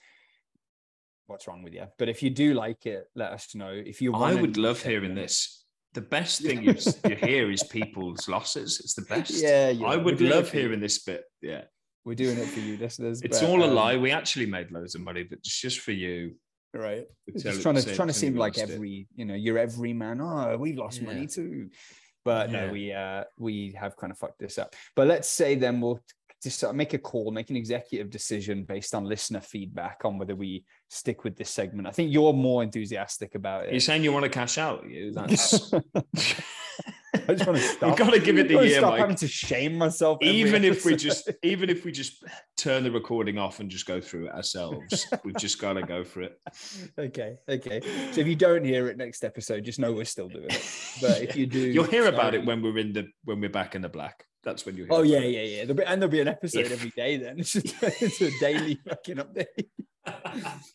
[1.27, 1.87] what's wrong with you?
[1.99, 3.71] But if you do like it, let us know.
[3.71, 5.65] If you, I would love hearing this.
[5.95, 6.75] The best thing you,
[7.09, 8.81] you hear is people's losses.
[8.81, 9.31] It's the best.
[9.31, 9.87] Yeah, yeah.
[9.87, 11.25] I would love hearing this bit.
[11.41, 11.63] Yeah,
[12.05, 13.23] we're doing it for you, listeners.
[13.23, 13.97] It's but, all a um, lie.
[13.97, 16.35] We actually made loads of money, but it's just for you.
[16.75, 17.07] Right.
[17.37, 19.07] Just trying to trying to seem like every it.
[19.15, 20.21] you know you're every man.
[20.21, 21.07] Oh, we've lost yeah.
[21.07, 21.69] money too.
[22.25, 22.67] But yeah.
[22.67, 24.75] no, we uh we have kind of fucked this up.
[24.95, 26.01] But let's say then we'll
[26.43, 30.65] just make a call, make an executive decision based on listener feedback on whether we
[30.91, 31.87] stick with this segment.
[31.87, 33.73] I think you're more enthusiastic about it.
[33.73, 34.89] You're saying you want to cash out?
[34.89, 35.73] You that's
[37.29, 37.91] I just want to stop.
[37.91, 39.01] We've got to give it the year, stop Mike.
[39.01, 40.19] having to shame myself.
[40.23, 42.25] Even if we just, even if we just
[42.57, 46.05] turn the recording off and just go through it ourselves, we've just got to go
[46.05, 46.41] for it.
[46.99, 47.81] Okay, okay.
[48.13, 50.65] So if you don't hear it next episode, just know we're still doing it.
[51.01, 52.15] But if you do, you'll hear sorry.
[52.15, 54.25] about it um, when we're in the when we're back in the black.
[54.45, 54.85] That's when you.
[54.85, 54.93] Hear.
[54.93, 55.65] Oh yeah, yeah, yeah.
[55.65, 57.17] There'll be, and there'll be an episode every day.
[57.17, 59.47] Then it's, just, it's a daily fucking update.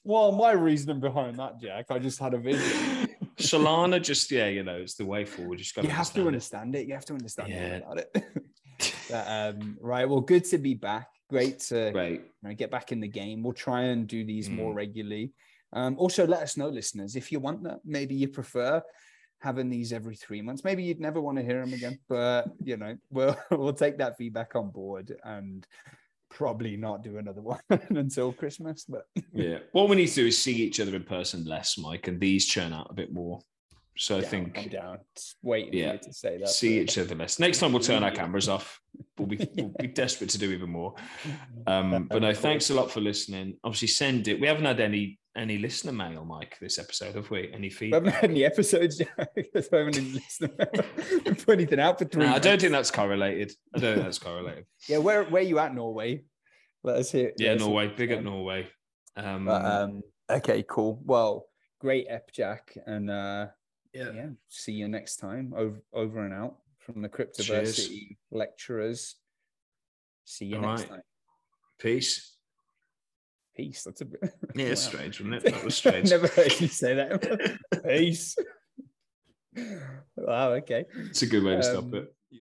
[0.03, 3.09] Well, my reasoning behind that, Jack, I just had a vision.
[3.37, 5.59] Solana, just yeah, you know, it's the way forward.
[5.59, 6.79] You just got you have to understand it.
[6.79, 6.87] it.
[6.87, 7.75] You have to understand yeah.
[7.77, 8.09] about it.
[9.09, 10.09] but, um, right.
[10.09, 11.09] Well, good to be back.
[11.29, 12.21] Great to Great.
[12.41, 13.43] You know, get back in the game.
[13.43, 14.55] We'll try and do these mm.
[14.55, 15.33] more regularly.
[15.73, 17.79] Um, also, let us know, listeners, if you want that.
[17.85, 18.81] Maybe you prefer
[19.39, 20.63] having these every three months.
[20.63, 24.17] Maybe you'd never want to hear them again, but you know, we'll we'll take that
[24.17, 25.65] feedback on board and
[26.29, 28.85] probably not do another one until Christmas.
[28.87, 32.07] But yeah, what we need to do is see each other in person less, Mike,
[32.07, 33.39] and these churn out a bit more.
[33.97, 34.97] So I think I'm down.
[35.41, 36.49] Waiting yeah, to say that.
[36.49, 37.39] See each other less.
[37.39, 38.79] Next time we'll turn our cameras off.
[39.17, 40.95] We'll be we'll be desperate to do even more.
[41.65, 43.57] Um, but no, thanks a lot for listening.
[43.61, 44.39] Obviously, send it.
[44.39, 47.51] We haven't had any any listener mail, Mike, this episode, have we?
[47.53, 48.03] Any feedback?
[48.03, 52.23] We haven't had any episodes yet because we haven't listener put anything out for three.
[52.23, 53.51] No, I don't think that's correlated.
[53.75, 54.65] I don't think that's correlated.
[54.87, 56.23] yeah, where where you at, Norway?
[56.83, 57.33] Let us hear.
[57.37, 58.69] Yeah, Norway, big at Norway.
[59.17, 61.01] Um, but, um, okay, cool.
[61.03, 61.47] Well,
[61.79, 63.47] great ep, Jack, and uh,
[63.93, 64.11] yeah.
[64.13, 65.53] yeah, see you next time.
[65.55, 68.15] Over over and out from the Cryptoversity Cheers.
[68.31, 69.15] lecturers.
[70.25, 70.89] See you All next right.
[70.89, 71.01] time.
[71.79, 72.37] Peace
[73.57, 73.83] peace.
[73.83, 74.33] That's a bit.
[74.55, 74.75] Yeah, wow.
[74.75, 75.51] strange, wasn't it?
[75.51, 76.09] That was strange.
[76.11, 77.57] Never heard you say that.
[77.85, 78.37] peace.
[80.15, 80.51] wow.
[80.51, 80.85] Okay.
[81.09, 82.13] It's a good way to um, stop it.